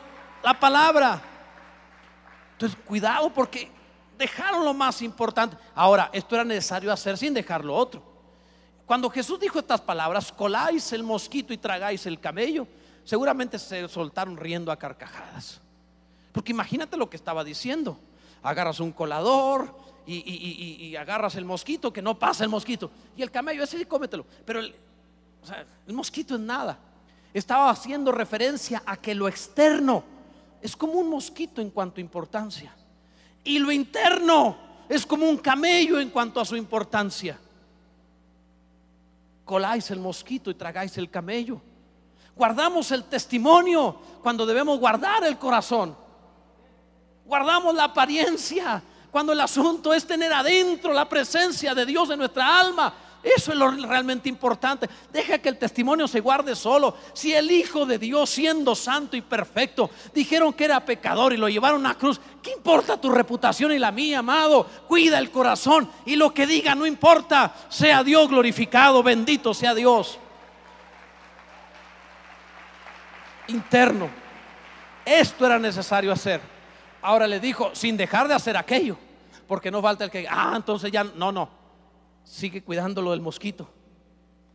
la 0.46 0.60
palabra. 0.60 1.20
Entonces, 2.52 2.78
cuidado 2.86 3.34
porque 3.34 3.68
dejaron 4.16 4.64
lo 4.64 4.76
más 4.76 5.02
importante. 5.02 5.58
Ahora, 5.74 6.12
esto 6.14 6.36
era 6.36 6.44
necesario 6.44 6.94
hacer 6.94 7.18
sin 7.18 7.34
dejar 7.34 7.66
lo 7.66 7.76
otro. 7.76 8.04
Cuando 8.86 9.10
Jesús 9.10 9.40
dijo 9.40 9.58
estas 9.58 9.82
palabras, 9.82 10.32
coláis 10.32 10.94
el 10.94 11.02
mosquito 11.02 11.52
y 11.52 11.58
tragáis 11.58 12.06
el 12.06 12.20
camello, 12.20 12.68
seguramente 13.04 13.58
se 13.58 13.88
soltaron 13.88 14.38
riendo 14.38 14.72
a 14.72 14.78
carcajadas. 14.78 15.60
Porque 16.32 16.52
imagínate 16.52 16.96
lo 16.96 17.10
que 17.10 17.18
estaba 17.18 17.44
diciendo. 17.44 17.98
Agarras 18.44 18.80
un 18.80 18.92
colador 18.92 19.76
y, 20.06 20.96
agarras 20.96 21.38
el 21.38 21.46
mosquito, 21.46 21.92
que 21.92 22.04
no 22.04 22.20
pasa 22.20 22.44
el 22.44 22.52
mosquito. 22.52 22.92
Y 23.18 23.24
el 23.24 23.32
camello, 23.32 23.64
ese 23.64 23.80
sí 23.80 23.86
cómetelo. 23.86 24.28
Pero 24.46 24.60
el, 24.60 24.76
el 25.88 25.94
mosquito 25.96 26.36
es 26.36 26.42
nada. 26.42 26.78
Estaba 27.34 27.72
haciendo 27.72 28.12
referencia 28.12 28.84
a 28.86 28.96
que 28.96 29.16
lo 29.16 29.28
externo 29.28 30.14
es 30.62 30.76
como 30.76 30.94
un 30.94 31.10
mosquito 31.10 31.62
en 31.62 31.70
cuanto 31.70 32.00
a 32.00 32.02
importancia. 32.02 32.76
Y 33.44 33.60
lo 33.60 33.72
interno 33.72 34.58
es 34.90 35.06
como 35.06 35.30
un 35.30 35.38
camello 35.38 36.00
en 36.00 36.10
cuanto 36.10 36.40
a 36.40 36.46
su 36.46 36.56
importancia. 36.56 37.40
Coláis 39.44 39.92
el 39.92 40.00
mosquito 40.00 40.50
y 40.50 40.56
tragáis 40.56 40.98
el 40.98 41.10
camello. 41.10 41.62
Guardamos 42.36 42.92
el 42.92 43.04
testimonio 43.06 43.96
cuando 44.22 44.46
debemos 44.46 44.80
guardar 44.80 45.24
el 45.24 45.38
corazón. 45.38 45.96
Guardamos 47.26 47.74
la 47.74 47.86
apariencia 47.86 48.82
cuando 49.12 49.32
el 49.34 49.40
asunto 49.40 49.94
es 49.94 50.06
tener 50.06 50.34
adentro 50.34 50.92
la 50.92 51.08
presencia 51.08 51.74
de 51.74 51.86
Dios 51.86 52.10
en 52.10 52.20
nuestra 52.20 52.60
alma 52.60 52.94
eso 53.26 53.52
es 53.52 53.58
lo 53.58 53.72
realmente 53.72 54.30
importante. 54.30 54.88
Deja 55.12 55.40
que 55.40 55.50
el 55.50 55.58
testimonio 55.58 56.08
se 56.08 56.20
guarde 56.20 56.56
solo. 56.56 56.96
Si 57.14 57.34
el 57.34 57.50
Hijo 57.50 57.84
de 57.88 57.98
Dios, 57.98 58.30
siendo 58.30 58.76
santo 58.76 59.18
y 59.18 59.22
perfecto, 59.22 59.90
dijeron 60.14 60.54
que 60.54 60.66
era 60.66 60.86
pecador 60.86 61.34
y 61.34 61.38
lo 61.38 61.50
llevaron 61.50 61.88
a 61.88 61.96
cruz, 61.96 62.22
¿qué 62.44 62.52
importa 62.52 63.02
tu 63.02 63.10
reputación 63.10 63.72
y 63.72 63.80
la 63.80 63.92
mía, 63.92 64.20
amado? 64.20 64.68
Cuida 64.88 65.18
el 65.18 65.32
corazón 65.32 65.90
y 66.06 66.16
lo 66.16 66.36
que 66.36 66.46
diga 66.46 66.76
no 66.76 66.86
importa. 66.86 67.52
Sea 67.68 68.04
Dios 68.04 68.30
glorificado, 68.30 69.02
bendito 69.02 69.56
sea 69.56 69.74
Dios. 69.74 70.20
Interno. 73.48 74.08
Esto 75.04 75.48
era 75.48 75.58
necesario 75.58 76.12
hacer. 76.12 76.42
Ahora 77.02 77.26
le 77.26 77.40
dijo, 77.40 77.72
sin 77.74 77.98
dejar 77.98 78.28
de 78.28 78.36
hacer 78.36 78.56
aquello, 78.56 79.00
porque 79.48 79.72
no 79.72 79.82
falta 79.82 80.04
el 80.04 80.12
que, 80.12 80.28
ah, 80.30 80.54
entonces 80.56 80.92
ya, 80.92 81.04
no, 81.04 81.32
no 81.32 81.55
sigue 82.26 82.62
cuidándolo 82.62 83.12
del 83.12 83.22
mosquito 83.22 83.70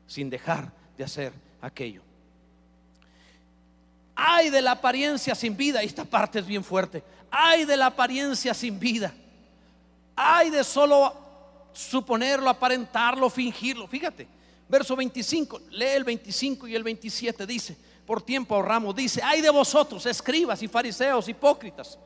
sin 0.06 0.28
dejar 0.28 0.72
de 0.98 1.04
hacer 1.04 1.32
aquello. 1.62 2.02
Hay 4.16 4.50
de 4.50 4.60
la 4.60 4.72
apariencia 4.72 5.34
sin 5.34 5.56
vida, 5.56 5.82
esta 5.82 6.04
parte 6.04 6.40
es 6.40 6.46
bien 6.46 6.62
fuerte. 6.62 7.02
Hay 7.30 7.64
de 7.64 7.76
la 7.76 7.86
apariencia 7.86 8.52
sin 8.52 8.78
vida. 8.78 9.14
Hay 10.16 10.50
de 10.50 10.62
solo 10.64 11.14
suponerlo, 11.72 12.50
aparentarlo, 12.50 13.30
fingirlo. 13.30 13.86
Fíjate, 13.86 14.26
verso 14.68 14.96
25, 14.96 15.62
lee 15.70 15.86
el 15.86 16.04
25 16.04 16.68
y 16.68 16.74
el 16.74 16.82
27, 16.82 17.46
dice, 17.46 17.76
por 18.04 18.20
tiempo 18.20 18.56
ahorramos, 18.56 18.94
dice, 18.94 19.22
hay 19.22 19.40
de 19.40 19.50
vosotros, 19.50 20.04
escribas 20.04 20.62
y 20.62 20.68
fariseos, 20.68 21.28
hipócritas, 21.28 21.98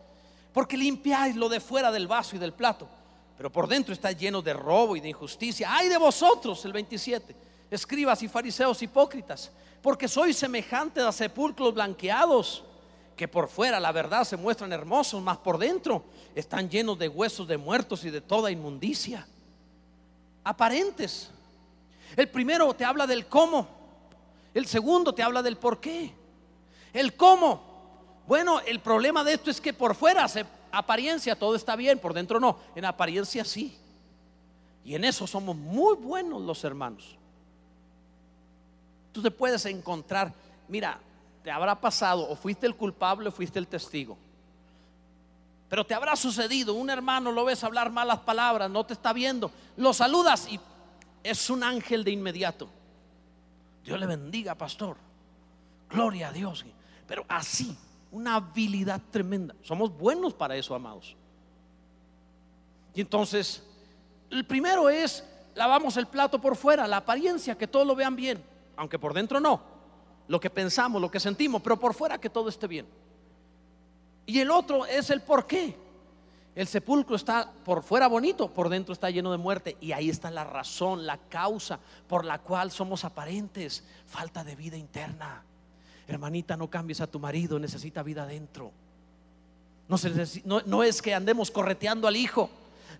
porque 0.53 0.77
limpiáis 0.77 1.35
lo 1.35 1.49
de 1.49 1.59
fuera 1.59 1.91
del 1.91 2.07
vaso 2.07 2.37
y 2.37 2.39
del 2.39 2.53
plato 2.53 2.89
pero 3.37 3.51
por 3.51 3.67
dentro 3.67 3.93
está 3.93 4.13
lleno 4.13 4.41
de 4.41 4.53
robo 4.53 4.97
y 4.97 5.01
de 5.01 5.09
injusticia. 5.09 5.69
Ay 5.71 5.89
de 5.89 5.99
vosotros, 5.99 6.65
el 6.65 6.73
27, 6.73 7.35
escribas 7.71 8.23
y 8.23 8.29
fariseos 8.29 8.81
hipócritas, 8.83 9.51
porque 9.83 10.09
sois 10.09 10.37
semejantes 10.37 11.05
a 11.05 11.13
sepulcros 11.13 11.75
blanqueados, 11.75 12.65
que 13.17 13.29
por 13.29 13.49
fuera 13.49 13.79
la 13.81 13.93
verdad 13.93 14.25
se 14.25 14.37
muestran 14.37 14.73
hermosos, 14.73 15.23
más 15.23 15.39
por 15.39 15.59
dentro 15.59 16.05
están 16.35 16.69
llenos 16.69 16.99
de 16.99 17.09
huesos 17.09 17.47
de 17.47 17.57
muertos 17.57 18.05
y 18.05 18.11
de 18.11 18.21
toda 18.21 18.51
inmundicia. 18.51 19.27
Aparentes. 20.43 21.31
El 22.17 22.29
primero 22.29 22.73
te 22.75 22.85
habla 22.85 23.07
del 23.07 23.27
cómo, 23.27 23.67
el 24.53 24.67
segundo 24.67 25.13
te 25.13 25.23
habla 25.23 25.43
del 25.43 25.57
por 25.57 25.81
qué. 25.81 26.13
El 26.93 27.17
cómo. 27.17 27.75
Bueno, 28.27 28.61
el 28.61 28.81
problema 28.81 29.25
de 29.25 29.35
esto 29.35 29.51
es 29.51 29.61
que 29.61 29.73
por 29.73 29.95
fuera 29.97 30.29
se 30.29 30.45
apariencia 30.75 31.39
todo 31.39 31.55
está 31.55 31.77
bien, 31.77 31.99
por 31.99 32.13
dentro 32.13 32.41
no. 32.41 32.59
En 32.75 32.85
apariencia 32.85 33.45
sí. 33.45 33.77
Y 34.85 34.95
en 34.95 35.05
eso 35.05 35.27
somos 35.27 35.57
muy 35.57 35.97
buenos 35.97 36.43
los 36.43 36.63
hermanos. 36.65 37.17
Tú 39.13 39.23
te 39.23 39.31
puedes 39.31 39.65
encontrar, 39.67 40.33
mira, 40.69 40.99
te 41.43 41.51
habrá 41.51 41.81
pasado 41.81 42.29
o 42.29 42.37
fuiste 42.37 42.67
el 42.67 42.75
culpable 42.75 43.29
o 43.29 43.33
fuiste 43.33 43.59
el 43.59 43.69
testigo. 43.69 44.19
Pero 45.69 45.87
te 45.87 45.95
habrá 45.95 46.17
sucedido, 46.17 46.75
un 46.75 46.91
hermano 46.91 47.33
lo 47.33 47.45
ves 47.45 47.65
hablar 47.65 47.91
malas 47.91 48.21
palabras, 48.21 48.71
no 48.71 48.85
te 48.85 48.93
está 48.93 49.13
viendo, 49.13 49.51
lo 49.77 49.93
saludas 49.93 50.49
y 50.49 50.61
es 51.23 51.51
un 51.51 51.63
ángel 51.63 52.05
de 52.05 52.11
inmediato. 52.11 52.69
Dios 53.85 53.99
le 53.99 54.07
bendiga, 54.07 54.55
pastor. 54.55 54.97
Gloria 55.91 56.29
a 56.29 56.33
Dios. 56.33 56.65
Pero 57.07 57.25
así, 57.29 57.77
una 58.15 58.37
habilidad 58.37 59.01
tremenda. 59.11 59.57
Somos 59.63 59.97
buenos 59.99 60.33
para 60.33 60.57
eso, 60.57 60.73
amados. 60.73 61.17
Y 62.95 63.01
entonces, 63.01 63.61
el 64.31 64.47
primero 64.47 64.89
es, 64.89 65.25
lavamos 65.57 65.97
el 65.97 66.07
plato 66.07 66.41
por 66.41 66.55
fuera, 66.55 66.87
la 66.87 66.99
apariencia, 66.99 67.59
que 67.59 67.67
todos 67.67 67.85
lo 67.85 67.97
vean 67.97 68.15
bien, 68.15 68.41
aunque 68.77 69.01
por 69.01 69.15
dentro 69.15 69.41
no. 69.41 69.61
Lo 70.29 70.39
que 70.39 70.49
pensamos, 70.49 71.03
lo 71.03 71.11
que 71.11 71.19
sentimos, 71.19 71.61
pero 71.61 71.77
por 71.77 71.93
fuera 71.93 72.17
que 72.19 72.31
todo 72.31 72.49
esté 72.49 72.69
bien. 72.69 72.87
Y 74.27 74.39
el 74.39 74.53
otro 74.53 74.87
es 74.87 75.11
el 75.11 75.21
por 75.21 75.45
qué. 75.49 75.77
El 76.55 76.69
sepulcro 76.69 77.17
está 77.17 77.51
por 77.65 77.83
fuera 77.83 78.07
bonito, 78.07 78.49
por 78.49 78.69
dentro 78.69 78.93
está 78.93 79.11
lleno 79.11 79.33
de 79.33 79.39
muerte. 79.39 79.77
Y 79.81 79.91
ahí 79.91 80.09
está 80.09 80.31
la 80.31 80.45
razón, 80.45 81.05
la 81.05 81.19
causa 81.19 81.81
por 82.07 82.25
la 82.25 82.39
cual 82.39 82.71
somos 82.71 83.05
aparentes. 83.05 83.83
Falta 84.07 84.45
de 84.45 84.55
vida 84.55 84.77
interna. 84.77 85.43
Hermanita, 86.07 86.57
no 86.57 86.69
cambies 86.69 87.01
a 87.01 87.07
tu 87.07 87.19
marido, 87.19 87.59
necesita 87.59 88.03
vida 88.03 88.25
adentro. 88.25 88.73
No, 89.89 90.61
no, 90.67 90.83
es 90.83 91.03
que 91.03 91.15
andemos 91.15 91.51
correteando 91.51 92.09
al 92.09 92.17
hijo. 92.17 92.51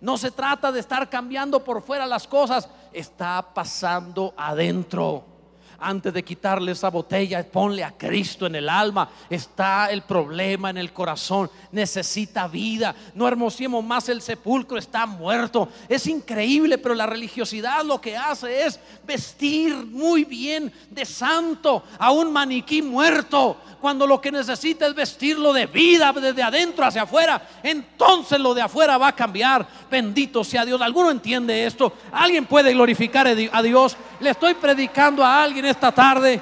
No 0.01 0.17
se 0.17 0.31
trata 0.31 0.71
de 0.71 0.79
estar 0.79 1.09
cambiando 1.09 1.63
por 1.63 1.81
fuera 1.81 2.05
las 2.05 2.27
cosas. 2.27 2.69
Está 2.93 3.53
pasando 3.53 4.33
adentro 4.37 5.34
antes 5.79 6.13
de 6.13 6.23
quitarle 6.23 6.71
esa 6.71 6.89
botella, 6.89 7.43
ponle 7.43 7.83
a 7.83 7.91
Cristo 7.91 8.45
en 8.45 8.55
el 8.55 8.69
alma. 8.69 9.09
Está 9.29 9.91
el 9.91 10.03
problema 10.03 10.69
en 10.69 10.77
el 10.77 10.93
corazón, 10.93 11.49
necesita 11.71 12.47
vida. 12.47 12.95
No 13.13 13.27
hermosemos 13.27 13.83
más 13.83 14.09
el 14.09 14.21
sepulcro, 14.21 14.77
está 14.77 15.05
muerto. 15.05 15.69
Es 15.87 16.07
increíble, 16.07 16.77
pero 16.77 16.95
la 16.95 17.05
religiosidad 17.05 17.83
lo 17.83 17.99
que 17.99 18.17
hace 18.17 18.65
es 18.65 18.79
vestir 19.05 19.75
muy 19.75 20.23
bien 20.23 20.71
de 20.89 21.05
santo 21.05 21.83
a 21.97 22.11
un 22.11 22.31
maniquí 22.31 22.81
muerto. 22.81 23.57
Cuando 23.81 24.07
lo 24.07 24.19
que 24.19 24.31
necesita 24.31 24.87
es 24.87 24.95
vestirlo 24.95 25.53
de 25.53 25.67
vida 25.67 26.11
desde 26.13 26.41
adentro 26.41 26.85
hacia 26.85 27.03
afuera, 27.03 27.47
entonces 27.61 28.39
lo 28.39 28.53
de 28.53 28.61
afuera 28.61 28.97
va 28.97 29.09
a 29.09 29.15
cambiar. 29.15 29.67
Bendito 29.91 30.43
sea 30.43 30.65
Dios. 30.65 30.81
¿Alguno 30.81 31.11
entiende 31.11 31.65
esto? 31.65 31.93
¿Alguien 32.11 32.45
puede 32.45 32.73
glorificar 32.73 33.27
a 33.27 33.61
Dios? 33.61 33.97
Le 34.19 34.29
estoy 34.29 34.53
predicando 34.53 35.23
a 35.23 35.43
alguien 35.43 35.65
esta 35.65 35.91
tarde. 35.91 36.41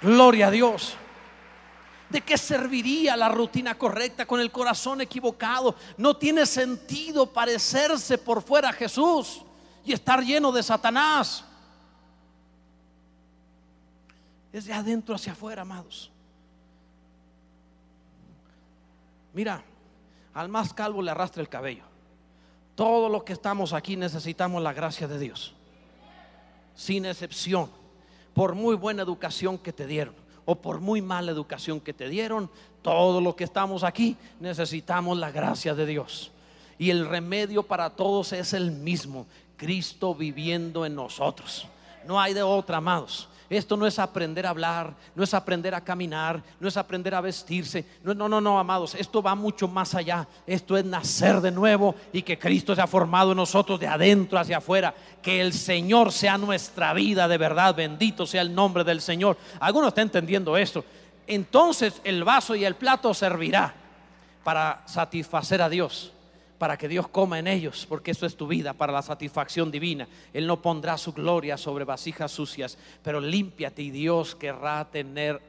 Gloria 0.00 0.48
a 0.48 0.50
Dios. 0.50 0.96
¿De 2.08 2.20
qué 2.20 2.36
serviría 2.36 3.16
la 3.16 3.28
rutina 3.28 3.78
correcta 3.78 4.26
con 4.26 4.40
el 4.40 4.50
corazón 4.50 5.00
equivocado? 5.00 5.76
No 5.96 6.16
tiene 6.16 6.44
sentido 6.44 7.32
parecerse 7.32 8.18
por 8.18 8.42
fuera 8.42 8.68
a 8.68 8.72
Jesús 8.72 9.42
y 9.84 9.92
estar 9.92 10.22
lleno 10.22 10.52
de 10.52 10.62
Satanás. 10.62 11.44
Es 14.52 14.66
de 14.66 14.74
adentro 14.74 15.14
hacia 15.14 15.32
afuera, 15.32 15.62
amados. 15.62 16.10
Mira, 19.32 19.62
al 20.34 20.48
más 20.48 20.74
calvo 20.74 21.00
le 21.00 21.10
arrastra 21.10 21.40
el 21.40 21.48
cabello. 21.48 21.91
Todos 22.82 23.12
los 23.12 23.22
que 23.22 23.32
estamos 23.32 23.72
aquí 23.74 23.94
necesitamos 23.94 24.60
la 24.60 24.72
gracia 24.72 25.06
de 25.06 25.16
Dios. 25.16 25.54
Sin 26.74 27.06
excepción. 27.06 27.70
Por 28.34 28.56
muy 28.56 28.74
buena 28.74 29.04
educación 29.04 29.56
que 29.56 29.72
te 29.72 29.86
dieron 29.86 30.16
o 30.46 30.56
por 30.56 30.80
muy 30.80 31.00
mala 31.00 31.30
educación 31.30 31.78
que 31.78 31.92
te 31.92 32.08
dieron, 32.08 32.50
todos 32.82 33.22
los 33.22 33.36
que 33.36 33.44
estamos 33.44 33.84
aquí 33.84 34.16
necesitamos 34.40 35.16
la 35.16 35.30
gracia 35.30 35.76
de 35.76 35.86
Dios. 35.86 36.32
Y 36.76 36.90
el 36.90 37.06
remedio 37.06 37.62
para 37.62 37.90
todos 37.90 38.32
es 38.32 38.52
el 38.52 38.72
mismo, 38.72 39.28
Cristo 39.56 40.12
viviendo 40.12 40.84
en 40.84 40.96
nosotros. 40.96 41.68
No 42.04 42.20
hay 42.20 42.34
de 42.34 42.42
otra, 42.42 42.78
amados. 42.78 43.28
Esto 43.52 43.76
no 43.76 43.86
es 43.86 43.98
aprender 43.98 44.46
a 44.46 44.50
hablar, 44.50 44.94
no 45.14 45.22
es 45.22 45.34
aprender 45.34 45.74
a 45.74 45.80
caminar, 45.80 46.42
no 46.58 46.68
es 46.68 46.76
aprender 46.76 47.14
a 47.14 47.20
vestirse. 47.20 47.84
No, 48.02 48.14
no, 48.14 48.28
no, 48.28 48.40
no, 48.40 48.58
amados. 48.58 48.94
Esto 48.94 49.22
va 49.22 49.34
mucho 49.34 49.68
más 49.68 49.94
allá. 49.94 50.26
Esto 50.46 50.76
es 50.76 50.84
nacer 50.84 51.40
de 51.40 51.50
nuevo 51.50 51.94
y 52.12 52.22
que 52.22 52.38
Cristo 52.38 52.74
se 52.74 52.80
ha 52.80 52.86
formado 52.86 53.32
en 53.32 53.36
nosotros 53.36 53.78
de 53.78 53.86
adentro 53.86 54.38
hacia 54.38 54.58
afuera. 54.58 54.94
Que 55.20 55.40
el 55.40 55.52
Señor 55.52 56.12
sea 56.12 56.38
nuestra 56.38 56.94
vida 56.94 57.28
de 57.28 57.38
verdad. 57.38 57.74
Bendito 57.74 58.26
sea 58.26 58.42
el 58.42 58.54
nombre 58.54 58.84
del 58.84 59.00
Señor. 59.00 59.36
¿Alguno 59.60 59.88
está 59.88 60.00
entendiendo 60.00 60.56
esto? 60.56 60.84
Entonces 61.26 62.00
el 62.04 62.24
vaso 62.24 62.54
y 62.54 62.64
el 62.64 62.74
plato 62.74 63.12
servirá 63.12 63.74
para 64.42 64.82
satisfacer 64.86 65.60
a 65.60 65.68
Dios 65.68 66.12
para 66.62 66.78
que 66.78 66.86
Dios 66.86 67.08
coma 67.08 67.40
en 67.40 67.48
ellos, 67.48 67.86
porque 67.88 68.12
eso 68.12 68.24
es 68.24 68.36
tu 68.36 68.46
vida 68.46 68.72
para 68.72 68.92
la 68.92 69.02
satisfacción 69.02 69.68
divina. 69.68 70.06
Él 70.32 70.46
no 70.46 70.62
pondrá 70.62 70.96
su 70.96 71.12
gloria 71.12 71.56
sobre 71.56 71.84
vasijas 71.84 72.30
sucias, 72.30 72.78
pero 73.02 73.20
límpiate 73.20 73.82
y 73.82 73.90
Dios 73.90 74.36
querrá 74.36 74.88
tener 74.88 75.42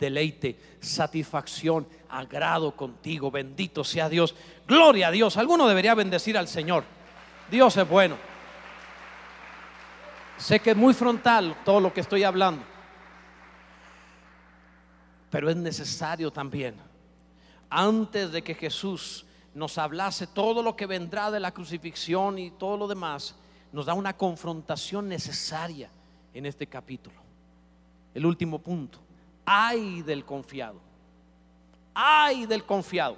deleite, 0.00 0.58
satisfacción, 0.80 1.86
agrado 2.08 2.74
contigo. 2.74 3.30
Bendito 3.30 3.84
sea 3.84 4.08
Dios. 4.08 4.34
Gloria 4.66 5.08
a 5.08 5.10
Dios. 5.10 5.36
Alguno 5.36 5.68
debería 5.68 5.94
bendecir 5.94 6.38
al 6.38 6.48
Señor. 6.48 6.84
Dios 7.50 7.76
es 7.76 7.86
bueno. 7.86 8.16
Sé 10.38 10.60
que 10.60 10.70
es 10.70 10.76
muy 10.78 10.94
frontal 10.94 11.58
todo 11.62 11.78
lo 11.78 11.92
que 11.92 12.00
estoy 12.00 12.24
hablando, 12.24 12.64
pero 15.28 15.50
es 15.50 15.56
necesario 15.56 16.30
también. 16.30 16.76
Antes 17.68 18.32
de 18.32 18.42
que 18.42 18.54
Jesús 18.54 19.26
nos 19.54 19.78
hablase 19.78 20.26
todo 20.26 20.62
lo 20.62 20.74
que 20.76 20.86
vendrá 20.86 21.30
de 21.30 21.40
la 21.40 21.52
crucifixión 21.52 22.38
y 22.38 22.50
todo 22.50 22.76
lo 22.76 22.88
demás, 22.88 23.36
nos 23.72 23.86
da 23.86 23.94
una 23.94 24.16
confrontación 24.16 25.08
necesaria 25.08 25.90
en 26.32 26.46
este 26.46 26.66
capítulo. 26.66 27.16
El 28.12 28.26
último 28.26 28.58
punto, 28.58 28.98
ay 29.46 30.02
del 30.02 30.24
confiado, 30.24 30.80
ay 31.94 32.46
del 32.46 32.64
confiado, 32.64 33.16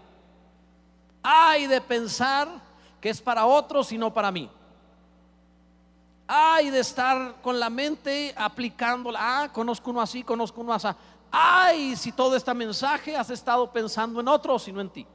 ay 1.22 1.66
de 1.66 1.80
pensar 1.80 2.48
que 3.00 3.10
es 3.10 3.20
para 3.20 3.46
otros 3.46 3.90
y 3.92 3.98
no 3.98 4.12
para 4.12 4.30
mí. 4.30 4.50
Ay 6.28 6.70
de 6.70 6.80
estar 6.80 7.40
con 7.40 7.60
la 7.60 7.70
mente 7.70 8.34
aplicándola. 8.36 9.18
Ah, 9.22 9.52
conozco 9.52 9.90
uno 9.90 10.00
así, 10.00 10.24
conozco 10.24 10.60
uno 10.60 10.72
así. 10.72 10.88
Ay, 11.30 11.94
si 11.94 12.10
todo 12.12 12.34
este 12.34 12.52
mensaje 12.52 13.16
has 13.16 13.30
estado 13.30 13.70
pensando 13.70 14.20
en 14.20 14.26
otros 14.26 14.66
y 14.66 14.72
no 14.72 14.80
en 14.80 14.90
ti. 14.90 15.06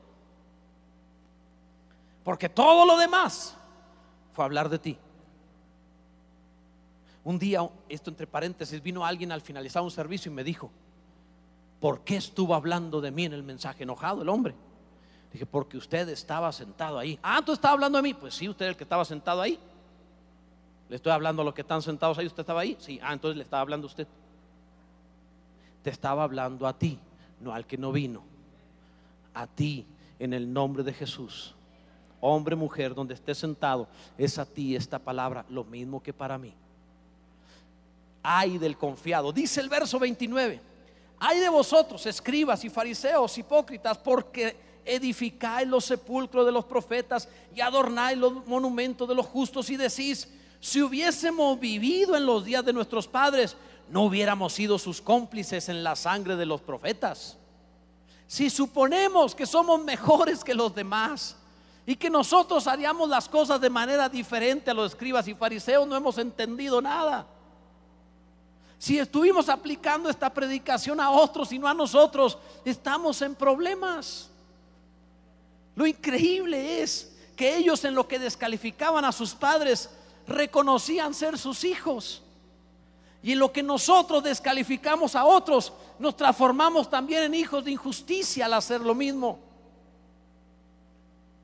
Porque 2.24 2.50
todo 2.50 2.86
lo 2.86 2.98
demás 2.98 3.56
fue 4.34 4.46
hablar 4.46 4.70
de 4.70 4.80
ti. 4.80 4.98
Un 7.24 7.38
día, 7.38 7.68
esto 7.90 8.10
entre 8.10 8.28
paréntesis, 8.28 8.82
vino 8.82 9.06
alguien 9.06 9.32
al 9.32 9.42
finalizar 9.42 9.84
un 9.84 9.92
servicio 9.92 10.32
y 10.32 10.36
me 10.36 10.44
dijo, 10.44 10.72
¿por 11.80 12.02
qué 12.02 12.18
estuvo 12.18 12.56
hablando 12.56 13.02
de 13.02 13.12
mí 13.12 13.26
en 13.26 13.34
el 13.34 13.44
mensaje? 13.44 13.84
Enojado 13.84 14.22
el 14.22 14.30
hombre. 14.30 14.56
Dije, 15.32 15.46
porque 15.46 15.78
usted 15.78 16.10
estaba 16.10 16.52
sentado 16.52 16.98
ahí. 16.98 17.18
Ah, 17.24 17.42
tú 17.46 17.54
estabas 17.54 17.76
hablando 17.76 17.98
de 17.98 18.02
mí. 18.04 18.14
Pues 18.14 18.34
sí, 18.34 18.50
usted 18.50 18.68
el 18.68 18.76
que 18.76 18.84
estaba 18.84 19.06
sentado 19.06 19.42
ahí. 19.42 19.58
Le 20.90 20.96
estoy 20.96 21.12
hablando 21.12 21.42
a 21.42 21.46
los 21.46 21.54
que 21.54 21.62
están 21.62 21.82
sentados 21.82 22.18
ahí. 22.18 22.28
¿Usted 22.28 22.42
estaba 22.42 22.62
ahí? 22.62 22.76
Sí. 22.80 23.00
Ah, 23.02 23.14
entonces 23.14 23.38
le 23.38 23.44
estaba 23.44 23.62
hablando 23.62 23.88
a 23.88 23.90
usted. 23.90 24.08
Te 25.84 25.90
estaba 25.90 26.24
hablando 26.24 26.68
a 26.68 26.78
ti, 26.78 27.00
no 27.40 27.54
al 27.54 27.66
que 27.66 27.78
no 27.78 27.92
vino. 27.92 28.24
A 29.34 29.48
ti, 29.48 29.86
en 30.20 30.34
el 30.34 30.52
nombre 30.52 30.84
de 30.84 30.94
Jesús 30.94 31.56
hombre, 32.22 32.56
mujer, 32.56 32.94
donde 32.94 33.16
esté 33.16 33.36
sentado, 33.36 33.88
es 34.18 34.38
a 34.38 34.46
ti 34.46 34.76
esta 34.76 35.00
palabra, 35.00 35.44
lo 35.50 35.64
mismo 35.64 36.02
que 36.02 36.14
para 36.14 36.38
mí. 36.38 36.54
Ay 38.24 38.58
del 38.58 38.78
confiado. 38.78 39.34
Dice 39.34 39.60
el 39.60 39.68
verso 39.68 40.00
29. 40.00 40.62
Ay 41.20 41.40
de 41.40 41.50
vosotros, 41.50 42.06
escribas 42.06 42.64
y 42.64 42.70
fariseos, 42.70 43.38
hipócritas, 43.38 43.98
porque 43.98 44.56
edificáis 44.86 45.68
los 45.68 45.86
sepulcros 45.86 46.46
de 46.46 46.52
los 46.52 46.66
profetas 46.66 47.28
y 47.56 47.62
adornáis 47.62 48.18
los 48.18 48.46
monumentos 48.48 49.08
de 49.08 49.16
los 49.16 49.26
justos 49.26 49.70
y 49.70 49.78
decís, 49.78 50.28
si 50.60 50.82
hubiésemos 50.82 51.60
vivido 51.60 52.16
en 52.16 52.26
los 52.26 52.46
días 52.46 52.64
de 52.64 52.74
nuestros 52.74 53.08
padres, 53.08 53.56
no 53.90 54.04
hubiéramos 54.04 54.54
sido 54.54 54.80
sus 54.80 55.02
cómplices 55.02 55.70
en 55.70 55.84
la 55.84 55.96
sangre 55.96 56.36
de 56.36 56.46
los 56.46 56.62
profetas. 56.62 57.38
Si 58.28 58.50
suponemos 58.50 59.36
que 59.36 59.46
somos 59.46 59.84
mejores 59.84 60.44
que 60.44 60.54
los 60.54 60.74
demás 60.74 61.36
y 61.86 61.96
que 61.96 62.10
nosotros 62.10 62.68
haríamos 62.68 63.10
las 63.10 63.28
cosas 63.28 63.60
de 63.60 63.70
manera 63.70 64.08
diferente 64.08 64.72
a 64.72 64.74
los 64.74 64.92
escribas 64.92 65.28
y 65.28 65.34
fariseos, 65.34 65.88
no 65.88 65.96
hemos 65.96 66.18
entendido 66.18 66.82
nada. 66.82 67.26
Si 68.78 68.98
estuvimos 68.98 69.50
aplicando 69.50 70.10
esta 70.10 70.34
predicación 70.34 71.00
a 71.00 71.12
otros 71.12 71.52
y 71.52 71.60
no 71.60 71.68
a 71.68 71.74
nosotros, 71.74 72.38
estamos 72.66 73.22
en 73.22 73.36
problemas. 73.36 74.30
Lo 75.76 75.86
increíble 75.86 76.82
es 76.82 77.16
que 77.36 77.58
ellos 77.58 77.84
en 77.86 77.96
lo 77.96 78.08
que 78.08 78.20
descalificaban 78.20 79.06
a 79.06 79.12
sus 79.12 79.34
padres 79.34 79.90
reconocían 80.28 81.14
ser 81.14 81.38
sus 81.38 81.64
hijos. 81.64 82.22
Y 83.24 83.34
en 83.34 83.40
lo 83.40 83.52
que 83.52 83.62
nosotros 83.62 84.24
descalificamos 84.24 85.16
a 85.16 85.26
otros, 85.26 85.74
nos 86.00 86.16
transformamos 86.16 86.90
también 86.90 87.24
en 87.24 87.36
hijos 87.36 87.64
de 87.64 87.72
injusticia 87.72 88.46
al 88.46 88.54
hacer 88.54 88.82
lo 88.82 88.96
mismo. 88.96 89.51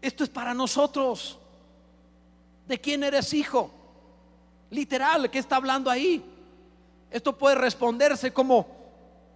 Esto 0.01 0.23
es 0.23 0.29
para 0.29 0.53
nosotros. 0.53 1.37
¿De 2.67 2.79
quién 2.79 3.03
eres 3.03 3.33
hijo? 3.33 3.71
Literal, 4.69 5.29
¿qué 5.29 5.39
está 5.39 5.55
hablando 5.55 5.89
ahí? 5.89 6.23
Esto 7.09 7.37
puede 7.37 7.55
responderse 7.55 8.33
como, 8.33 8.67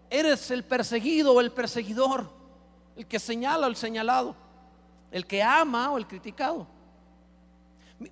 eres 0.09 0.51
el 0.51 0.63
perseguido 0.63 1.33
o 1.33 1.39
el 1.39 1.51
perseguidor, 1.51 2.29
el 2.97 3.05
que 3.05 3.19
señala 3.19 3.67
o 3.67 3.69
el 3.69 3.75
señalado 3.75 4.35
el 5.11 5.27
que 5.27 5.43
ama 5.43 5.91
o 5.91 5.97
el 5.97 6.07
criticado. 6.07 6.65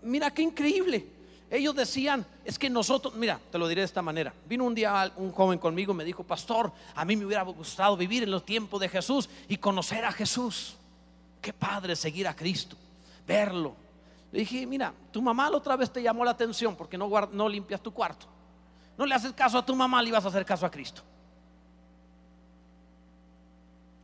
Mira 0.01 0.31
qué 0.31 0.41
increíble. 0.41 1.07
Ellos 1.49 1.73
decían, 1.73 2.23
es 2.45 2.59
que 2.59 2.69
nosotros, 2.69 3.15
mira, 3.15 3.39
te 3.51 3.57
lo 3.57 3.67
diré 3.67 3.81
de 3.81 3.85
esta 3.85 4.03
manera. 4.03 4.31
Vino 4.47 4.65
un 4.65 4.75
día 4.75 5.11
un 5.15 5.31
joven 5.31 5.57
conmigo 5.57 5.93
y 5.93 5.95
me 5.95 6.03
dijo, 6.03 6.23
pastor, 6.23 6.71
a 6.93 7.05
mí 7.05 7.15
me 7.15 7.25
hubiera 7.25 7.41
gustado 7.41 7.97
vivir 7.97 8.21
en 8.21 8.29
los 8.29 8.45
tiempos 8.45 8.79
de 8.79 8.89
Jesús 8.89 9.29
y 9.47 9.57
conocer 9.57 10.05
a 10.05 10.11
Jesús. 10.11 10.75
Qué 11.41 11.53
padre 11.53 11.95
seguir 11.95 12.27
a 12.27 12.35
Cristo, 12.35 12.75
verlo. 13.25 13.75
Le 14.31 14.39
dije, 14.39 14.65
mira, 14.65 14.93
tu 15.11 15.21
mamá 15.21 15.49
la 15.49 15.57
otra 15.57 15.75
vez 15.75 15.91
te 15.91 16.01
llamó 16.01 16.23
la 16.23 16.31
atención 16.31 16.75
porque 16.75 16.97
no, 16.97 17.09
no 17.31 17.49
limpias 17.49 17.81
tu 17.81 17.91
cuarto. 17.91 18.25
No 18.97 19.05
le 19.05 19.15
haces 19.15 19.33
caso 19.33 19.57
a 19.57 19.65
tu 19.65 19.75
mamá, 19.75 20.01
le 20.01 20.09
ibas 20.09 20.25
a 20.25 20.27
hacer 20.27 20.45
caso 20.45 20.65
a 20.65 20.71
Cristo. 20.71 21.01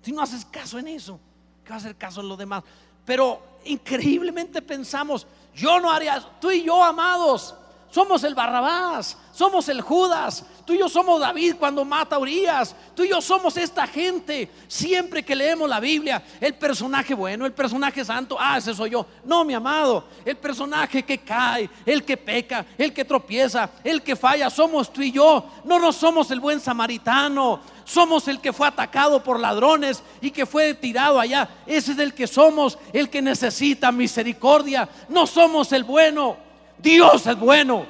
Si 0.01 0.11
no 0.11 0.21
haces 0.21 0.45
caso 0.45 0.79
en 0.79 0.87
eso, 0.87 1.19
¿qué 1.63 1.71
va 1.71 1.75
a 1.75 1.79
hacer 1.79 1.95
caso 1.95 2.21
en 2.21 2.29
lo 2.29 2.37
demás? 2.37 2.63
Pero 3.05 3.41
increíblemente 3.65 4.61
pensamos, 4.61 5.27
yo 5.53 5.79
no 5.79 5.91
haría, 5.91 6.23
tú 6.39 6.49
y 6.51 6.63
yo, 6.63 6.83
amados, 6.83 7.55
somos 7.95 8.25
el 8.25 8.35
Barrabás, 8.35 9.17
somos 9.31 9.69
el 9.69 9.79
Judas, 9.79 10.43
tú 10.65 10.73
y 10.73 10.79
yo 10.79 10.89
somos 10.89 11.17
David 11.17 11.55
cuando 11.57 11.85
mata 11.85 12.17
a 12.17 12.19
Urias, 12.19 12.75
tú 12.93 13.05
y 13.05 13.07
yo 13.07 13.21
somos 13.21 13.55
esta 13.55 13.87
gente. 13.87 14.51
Siempre 14.67 15.23
que 15.23 15.33
leemos 15.33 15.69
la 15.69 15.79
Biblia, 15.79 16.21
el 16.41 16.55
personaje 16.55 17.13
bueno, 17.13 17.45
el 17.45 17.53
personaje 17.53 18.03
santo, 18.03 18.35
ah, 18.37 18.57
ese 18.57 18.73
soy 18.73 18.89
yo. 18.89 19.05
No, 19.23 19.45
mi 19.45 19.53
amado, 19.53 20.03
el 20.25 20.35
personaje 20.35 21.03
que 21.03 21.19
cae, 21.19 21.69
el 21.85 22.03
que 22.03 22.17
peca, 22.17 22.65
el 22.77 22.91
que 22.91 23.05
tropieza, 23.05 23.69
el 23.81 24.01
que 24.01 24.17
falla, 24.17 24.49
somos 24.49 24.91
tú 24.91 25.01
y 25.01 25.13
yo. 25.13 25.45
No, 25.63 25.79
no 25.79 25.93
somos 25.93 26.29
el 26.31 26.41
buen 26.41 26.59
samaritano, 26.59 27.61
somos 27.85 28.27
el 28.27 28.41
que 28.41 28.51
fue 28.51 28.67
atacado 28.67 29.23
por 29.23 29.39
ladrones 29.39 30.03
y 30.19 30.31
que 30.31 30.45
fue 30.45 30.73
tirado 30.73 31.17
allá. 31.17 31.47
Ese 31.65 31.93
es 31.93 31.99
el 31.99 32.13
que 32.13 32.27
somos, 32.27 32.77
el 32.91 33.09
que 33.09 33.21
necesita 33.21 33.89
misericordia. 33.93 34.89
No 35.07 35.25
somos 35.25 35.71
el 35.71 35.85
bueno, 35.85 36.43
Dios 36.77 37.25
es 37.27 37.37
bueno. 37.37 37.85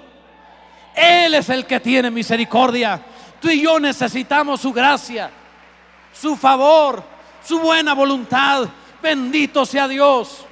Él 0.95 1.33
es 1.33 1.49
el 1.49 1.65
que 1.65 1.79
tiene 1.79 2.09
misericordia. 2.09 3.01
Tú 3.41 3.49
y 3.49 3.61
yo 3.61 3.79
necesitamos 3.79 4.61
su 4.61 4.71
gracia, 4.71 5.29
su 6.13 6.35
favor, 6.35 7.03
su 7.43 7.59
buena 7.59 7.93
voluntad. 7.93 8.67
Bendito 9.01 9.65
sea 9.65 9.87
Dios. 9.87 10.45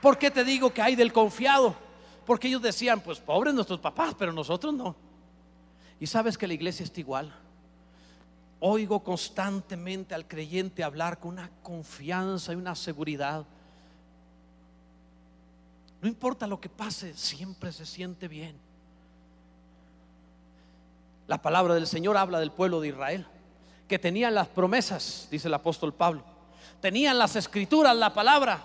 ¿Por 0.00 0.18
qué 0.18 0.30
te 0.30 0.44
digo 0.44 0.72
que 0.72 0.82
hay 0.82 0.94
del 0.96 1.12
confiado? 1.12 1.74
Porque 2.24 2.48
ellos 2.48 2.62
decían, 2.62 3.00
pues 3.00 3.18
pobres 3.20 3.54
nuestros 3.54 3.80
papás, 3.80 4.14
pero 4.18 4.32
nosotros 4.32 4.72
no. 4.72 4.94
Y 5.98 6.06
sabes 6.06 6.38
que 6.38 6.46
la 6.46 6.54
iglesia 6.54 6.84
está 6.84 7.00
igual. 7.00 7.34
Oigo 8.60 9.02
constantemente 9.02 10.14
al 10.14 10.26
creyente 10.26 10.82
hablar 10.82 11.18
con 11.18 11.32
una 11.32 11.50
confianza 11.62 12.52
y 12.52 12.56
una 12.56 12.74
seguridad. 12.74 13.44
No 16.04 16.08
importa 16.08 16.46
lo 16.46 16.60
que 16.60 16.68
pase, 16.68 17.14
siempre 17.16 17.72
se 17.72 17.86
siente 17.86 18.28
bien. 18.28 18.54
La 21.26 21.40
palabra 21.40 21.72
del 21.72 21.86
Señor 21.86 22.18
habla 22.18 22.38
del 22.40 22.50
pueblo 22.50 22.78
de 22.82 22.88
Israel, 22.88 23.26
que 23.88 23.98
tenían 23.98 24.34
las 24.34 24.48
promesas, 24.48 25.28
dice 25.30 25.48
el 25.48 25.54
apóstol 25.54 25.94
Pablo. 25.94 26.22
Tenían 26.82 27.16
las 27.16 27.36
escrituras, 27.36 27.96
la 27.96 28.12
palabra, 28.12 28.62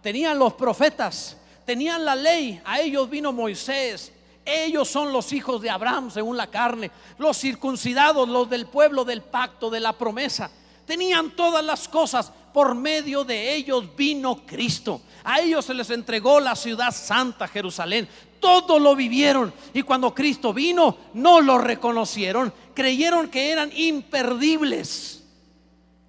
tenían 0.00 0.38
los 0.38 0.54
profetas, 0.54 1.36
tenían 1.66 2.06
la 2.06 2.16
ley. 2.16 2.58
A 2.64 2.80
ellos 2.80 3.10
vino 3.10 3.34
Moisés, 3.34 4.10
ellos 4.46 4.88
son 4.88 5.12
los 5.12 5.34
hijos 5.34 5.60
de 5.60 5.68
Abraham 5.68 6.10
según 6.10 6.38
la 6.38 6.46
carne, 6.46 6.90
los 7.18 7.36
circuncidados, 7.36 8.26
los 8.26 8.48
del 8.48 8.64
pueblo 8.64 9.04
del 9.04 9.20
pacto, 9.20 9.68
de 9.68 9.80
la 9.80 9.92
promesa. 9.92 10.50
Tenían 10.86 11.32
todas 11.32 11.62
las 11.62 11.86
cosas, 11.86 12.32
por 12.52 12.74
medio 12.74 13.24
de 13.24 13.54
ellos 13.54 13.84
vino 13.96 14.44
Cristo. 14.46 15.00
A 15.24 15.40
ellos 15.40 15.64
se 15.64 15.74
les 15.74 15.90
entregó 15.90 16.40
la 16.40 16.56
ciudad 16.56 16.92
santa, 16.92 17.48
Jerusalén. 17.48 18.08
Todo 18.40 18.78
lo 18.78 18.94
vivieron. 18.96 19.52
Y 19.74 19.82
cuando 19.82 20.14
Cristo 20.14 20.52
vino, 20.52 20.96
no 21.14 21.40
lo 21.40 21.58
reconocieron. 21.58 22.52
Creyeron 22.74 23.28
que 23.28 23.50
eran 23.50 23.70
imperdibles. 23.74 25.24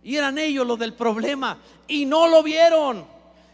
Y 0.04 0.16
eran 0.16 0.38
ellos 0.38 0.66
los 0.66 0.80
del 0.80 0.94
problema. 0.94 1.58
Y 1.88 2.06
no 2.06 2.28
lo 2.28 2.44
vieron. 2.44 3.06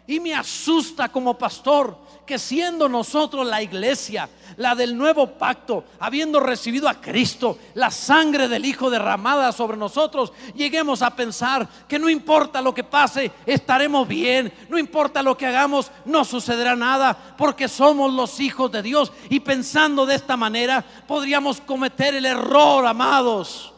Y 0.08 0.20
me 0.20 0.36
asusta 0.36 1.10
como 1.10 1.38
pastor 1.38 2.05
que 2.26 2.40
siendo 2.40 2.90
nosotros 2.90 3.46
la 3.46 3.62
iglesia, 3.62 4.30
la 4.58 4.76
del 4.76 4.98
nuevo 4.98 5.28
pacto, 5.38 5.86
habiendo 6.00 6.40
recibido 6.40 6.90
a 6.90 7.00
Cristo, 7.00 7.58
la 7.74 7.92
sangre 7.92 8.48
del 8.48 8.66
Hijo 8.66 8.90
derramada 8.90 9.52
sobre 9.52 9.78
nosotros, 9.78 10.34
lleguemos 10.56 11.02
a 11.02 11.16
pensar 11.16 11.68
que 11.88 12.00
no 12.00 12.10
importa 12.10 12.62
lo 12.62 12.74
que 12.74 12.84
pase, 12.84 13.32
estaremos 13.46 14.08
bien, 14.08 14.52
no 14.70 14.78
importa 14.78 15.22
lo 15.22 15.38
que 15.38 15.46
hagamos, 15.46 15.92
no 16.06 16.26
sucederá 16.26 16.76
nada, 16.76 17.36
porque 17.38 17.68
somos 17.68 18.12
los 18.14 18.40
hijos 18.40 18.72
de 18.72 18.82
Dios. 18.82 19.12
Y 19.30 19.40
pensando 19.42 20.06
de 20.06 20.16
esta 20.16 20.36
manera, 20.36 20.84
podríamos 21.08 21.62
cometer 21.62 22.16
el 22.16 22.26
error, 22.26 22.86
amados, 22.86 23.74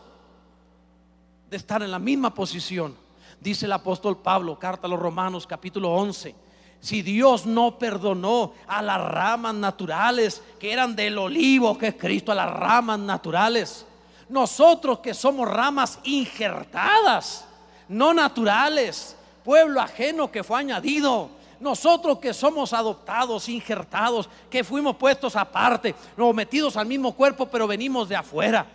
de 1.50 1.58
estar 1.58 1.82
en 1.84 1.92
la 1.92 2.00
misma 2.00 2.34
posición. 2.34 2.96
Dice 3.40 3.66
el 3.66 3.74
apóstol 3.74 4.18
Pablo, 4.18 4.58
carta 4.58 4.88
a 4.88 4.90
los 4.90 5.00
Romanos 5.00 5.46
capítulo 5.46 5.92
11 5.92 6.47
si 6.80 7.02
Dios 7.02 7.46
no 7.46 7.78
perdonó 7.80 8.54
a 8.68 8.82
las 8.82 9.02
ramas 9.02 9.56
naturales 9.56 10.42
que 10.60 10.72
eran 10.72 10.96
del 10.96 11.18
olivo 11.18 11.78
que 11.78 11.88
es 11.88 11.96
Cristo, 11.96 12.32
a 12.32 12.36
las 12.36 12.52
ramas 12.52 13.00
naturales, 13.00 13.86
nosotros 14.30 15.00
que 15.00 15.14
somos 15.14 15.48
ramas 15.48 16.00
injertadas, 16.04 17.46
no 17.88 18.14
naturales, 18.14 19.16
pueblo 19.44 19.82
ajeno 19.82 20.32
que 20.32 20.44
fue 20.44 20.60
añadido, 20.60 21.30
nosotros 21.60 22.20
que 22.20 22.34
somos 22.34 22.74
adoptados, 22.74 23.50
injertados, 23.50 24.30
que 24.50 24.64
fuimos 24.64 24.96
puestos 24.96 25.36
aparte, 25.36 25.96
no 26.16 26.32
metidos 26.34 26.78
al 26.78 26.86
mismo 26.86 27.14
cuerpo, 27.14 27.48
pero 27.48 27.66
venimos 27.66 28.08
de 28.10 28.16
afuera. 28.16 28.66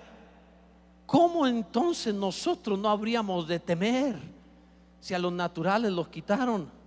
¿Cómo 1.07 1.47
entonces 1.47 2.15
nosotros 2.15 2.79
no 2.79 2.89
habríamos 2.89 3.47
de 3.47 3.61
temer 3.61 4.17
si 5.01 5.15
a 5.15 5.19
los 5.19 5.33
naturales 5.33 5.93
los 5.93 6.09
quitaron? 6.09 6.82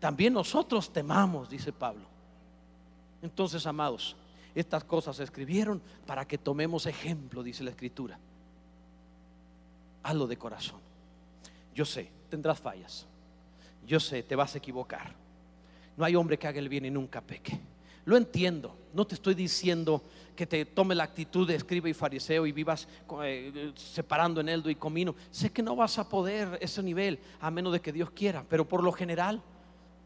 También 0.00 0.32
nosotros 0.32 0.92
temamos, 0.92 1.48
dice 1.48 1.72
Pablo. 1.72 2.06
Entonces, 3.22 3.66
amados, 3.66 4.16
estas 4.54 4.82
cosas 4.82 5.16
se 5.16 5.24
escribieron 5.24 5.80
para 6.06 6.26
que 6.26 6.38
tomemos 6.38 6.86
ejemplo, 6.86 7.42
dice 7.42 7.62
la 7.62 7.70
escritura. 7.70 8.18
Hazlo 10.02 10.26
de 10.26 10.38
corazón. 10.38 10.80
Yo 11.74 11.84
sé, 11.84 12.10
tendrás 12.30 12.58
fallas. 12.58 13.06
Yo 13.86 14.00
sé, 14.00 14.22
te 14.22 14.34
vas 14.34 14.54
a 14.54 14.58
equivocar. 14.58 15.14
No 15.96 16.04
hay 16.04 16.16
hombre 16.16 16.38
que 16.38 16.48
haga 16.48 16.58
el 16.58 16.70
bien 16.70 16.86
y 16.86 16.90
nunca 16.90 17.20
peque. 17.20 17.60
Lo 18.06 18.16
entiendo. 18.16 18.74
No 18.94 19.06
te 19.06 19.14
estoy 19.14 19.34
diciendo 19.34 20.02
que 20.34 20.46
te 20.46 20.64
tome 20.64 20.94
la 20.94 21.04
actitud 21.04 21.46
de 21.46 21.54
escriba 21.54 21.90
y 21.90 21.94
fariseo 21.94 22.46
y 22.46 22.52
vivas 22.52 22.88
eh, 23.22 23.72
separando 23.76 24.40
en 24.40 24.48
eldo 24.48 24.70
y 24.70 24.74
comino. 24.74 25.14
Sé 25.30 25.50
que 25.50 25.62
no 25.62 25.76
vas 25.76 25.98
a 25.98 26.08
poder 26.08 26.58
ese 26.62 26.82
nivel 26.82 27.18
a 27.40 27.50
menos 27.50 27.74
de 27.74 27.80
que 27.80 27.92
Dios 27.92 28.10
quiera, 28.10 28.44
pero 28.48 28.66
por 28.66 28.82
lo 28.82 28.92
general 28.92 29.42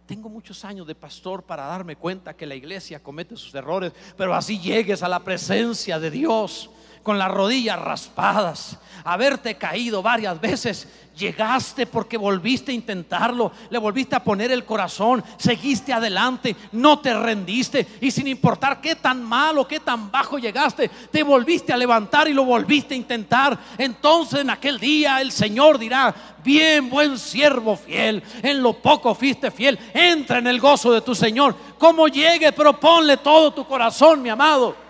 tengo 0.06 0.28
muchos 0.28 0.64
años 0.64 0.86
de 0.86 0.94
pastor 0.94 1.42
para 1.42 1.64
darme 1.66 1.96
cuenta 1.96 2.34
que 2.34 2.46
la 2.46 2.54
iglesia 2.54 3.02
comete 3.02 3.36
sus 3.36 3.54
errores, 3.54 3.92
pero 4.16 4.34
así 4.34 4.58
llegues 4.58 5.02
a 5.02 5.08
la 5.08 5.20
presencia 5.20 5.98
de 5.98 6.10
Dios 6.10 6.70
con 7.04 7.18
las 7.18 7.30
rodillas 7.30 7.78
raspadas, 7.78 8.78
haberte 9.04 9.56
caído 9.56 10.02
varias 10.02 10.40
veces, 10.40 10.88
llegaste 11.14 11.86
porque 11.86 12.16
volviste 12.16 12.72
a 12.72 12.74
intentarlo, 12.74 13.52
le 13.68 13.78
volviste 13.78 14.16
a 14.16 14.24
poner 14.24 14.50
el 14.50 14.64
corazón, 14.64 15.22
seguiste 15.36 15.92
adelante, 15.92 16.56
no 16.72 16.98
te 17.00 17.14
rendiste 17.14 17.86
y 18.00 18.10
sin 18.10 18.26
importar 18.26 18.80
qué 18.80 18.96
tan 18.96 19.22
malo, 19.22 19.68
qué 19.68 19.80
tan 19.80 20.10
bajo 20.10 20.38
llegaste, 20.38 20.90
te 21.12 21.22
volviste 21.22 21.74
a 21.74 21.76
levantar 21.76 22.26
y 22.26 22.32
lo 22.32 22.44
volviste 22.46 22.94
a 22.94 22.96
intentar. 22.96 23.58
Entonces 23.76 24.40
en 24.40 24.48
aquel 24.48 24.80
día 24.80 25.20
el 25.20 25.30
Señor 25.30 25.78
dirá, 25.78 26.14
bien 26.42 26.88
buen 26.88 27.18
siervo 27.18 27.76
fiel, 27.76 28.22
en 28.42 28.62
lo 28.62 28.72
poco 28.72 29.14
fuiste 29.14 29.50
fiel, 29.50 29.78
entra 29.92 30.38
en 30.38 30.46
el 30.46 30.58
gozo 30.58 30.90
de 30.90 31.02
tu 31.02 31.14
Señor. 31.14 31.54
Como 31.78 32.08
llegue, 32.08 32.50
proponle 32.52 33.18
todo 33.18 33.52
tu 33.52 33.66
corazón, 33.66 34.22
mi 34.22 34.30
amado. 34.30 34.83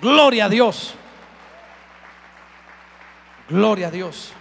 Gloria 0.00 0.46
a 0.46 0.48
Dios. 0.48 0.94
Gloria 3.48 3.88
a 3.88 3.90
Dios. 3.90 4.32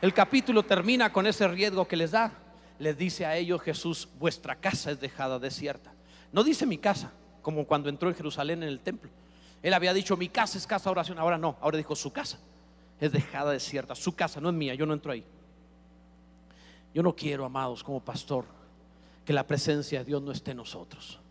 El 0.00 0.14
capítulo 0.14 0.62
termina 0.62 1.12
con 1.12 1.26
ese 1.26 1.46
riesgo 1.46 1.86
que 1.86 1.96
les 1.96 2.12
da. 2.12 2.32
Les 2.78 2.96
dice 2.96 3.26
a 3.26 3.36
ellos 3.36 3.60
Jesús, 3.60 4.08
vuestra 4.18 4.56
casa 4.56 4.90
es 4.90 5.00
dejada 5.00 5.38
desierta. 5.38 5.92
No 6.32 6.42
dice 6.42 6.64
mi 6.66 6.78
casa, 6.78 7.12
como 7.42 7.66
cuando 7.66 7.88
entró 7.88 8.08
en 8.08 8.14
Jerusalén 8.14 8.62
en 8.62 8.68
el 8.68 8.80
templo. 8.80 9.10
Él 9.62 9.74
había 9.74 9.92
dicho, 9.92 10.16
mi 10.16 10.28
casa 10.28 10.56
es 10.56 10.66
casa 10.66 10.84
de 10.84 10.92
oración. 10.92 11.18
Ahora 11.18 11.36
no, 11.36 11.56
ahora 11.60 11.76
dijo, 11.76 11.94
su 11.94 12.12
casa 12.12 12.38
es 12.98 13.12
dejada 13.12 13.52
desierta. 13.52 13.94
Su 13.94 14.16
casa 14.16 14.40
no 14.40 14.48
es 14.48 14.54
mía, 14.54 14.74
yo 14.74 14.86
no 14.86 14.94
entro 14.94 15.12
ahí. 15.12 15.24
Yo 16.94 17.02
no 17.02 17.14
quiero, 17.14 17.44
amados, 17.44 17.84
como 17.84 18.00
pastor, 18.00 18.46
que 19.24 19.32
la 19.32 19.46
presencia 19.46 20.00
de 20.00 20.04
Dios 20.06 20.22
no 20.22 20.32
esté 20.32 20.52
en 20.52 20.56
nosotros. 20.56 21.21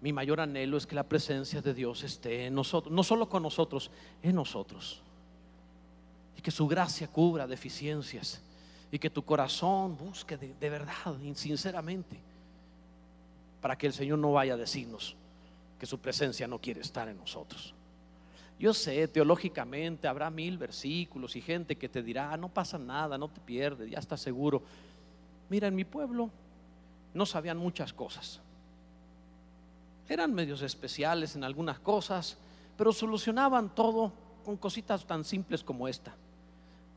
Mi 0.00 0.12
mayor 0.12 0.40
anhelo 0.40 0.76
es 0.76 0.86
que 0.86 0.94
la 0.94 1.04
presencia 1.04 1.62
de 1.62 1.74
Dios 1.74 2.02
esté 2.02 2.46
en 2.46 2.54
nosotros, 2.54 2.92
no 2.92 3.02
solo 3.02 3.28
con 3.28 3.42
nosotros, 3.42 3.90
en 4.22 4.34
nosotros 4.34 5.02
y 6.36 6.42
que 6.42 6.50
su 6.50 6.66
gracia 6.66 7.08
cubra 7.08 7.46
deficiencias 7.46 8.40
y 8.90 8.98
que 8.98 9.10
tu 9.10 9.24
corazón 9.24 9.96
busque 9.96 10.36
de, 10.36 10.70
verdad 10.70 11.18
y 11.22 11.34
sinceramente 11.34 12.18
para 13.60 13.76
que 13.76 13.86
el 13.86 13.92
Señor 13.92 14.18
no 14.18 14.32
vaya 14.32 14.54
a 14.54 14.56
decirnos 14.56 15.16
que 15.80 15.86
su 15.86 15.98
presencia 15.98 16.46
no 16.46 16.60
quiere 16.60 16.80
estar 16.80 17.08
en 17.08 17.16
nosotros. 17.16 17.74
Yo 18.58 18.72
sé, 18.72 19.08
teológicamente 19.08 20.08
habrá 20.08 20.30
mil 20.30 20.56
versículos 20.56 21.36
y 21.36 21.42
gente 21.42 21.76
que 21.76 21.88
te 21.88 22.02
dirá, 22.02 22.32
ah, 22.32 22.36
no 22.36 22.48
pasa 22.48 22.78
nada, 22.78 23.18
no 23.18 23.28
te 23.28 23.40
pierdes, 23.40 23.90
ya 23.90 23.98
estás 23.98 24.20
seguro. 24.20 24.62
Mira, 25.50 25.68
en 25.68 25.74
mi 25.74 25.84
pueblo 25.84 26.30
no 27.12 27.26
sabían 27.26 27.58
muchas 27.58 27.92
cosas. 27.92 28.40
Eran 30.08 30.32
medios 30.32 30.62
especiales 30.62 31.34
en 31.34 31.42
algunas 31.42 31.80
cosas, 31.80 32.38
pero 32.76 32.92
solucionaban 32.92 33.74
todo 33.74 34.12
con 34.44 34.56
cositas 34.56 35.04
tan 35.04 35.24
simples 35.24 35.64
como 35.64 35.88
esta. 35.88 36.14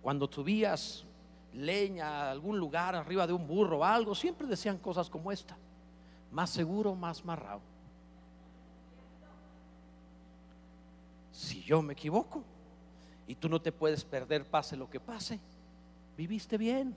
Cuando 0.01 0.31
subías 0.31 1.05
leña 1.53 2.07
a 2.07 2.31
algún 2.31 2.59
lugar 2.59 2.95
arriba 2.95 3.25
de 3.25 3.33
un 3.33 3.47
burro 3.47 3.79
o 3.79 3.83
algo, 3.83 4.13
siempre 4.13 4.47
decían 4.47 4.77
cosas 4.77 5.09
como 5.09 5.31
esta. 5.31 5.57
Más 6.31 6.51
seguro, 6.51 6.93
más 6.93 7.25
marrado. 7.25 7.61
Si 11.31 11.63
yo 11.63 11.81
me 11.81 11.93
equivoco 11.93 12.43
y 13.25 13.33
tú 13.33 13.49
no 13.49 13.59
te 13.59 13.71
puedes 13.71 14.03
perder 14.03 14.45
pase 14.45 14.77
lo 14.77 14.87
que 14.87 14.99
pase, 14.99 15.39
viviste 16.15 16.57
bien. 16.59 16.95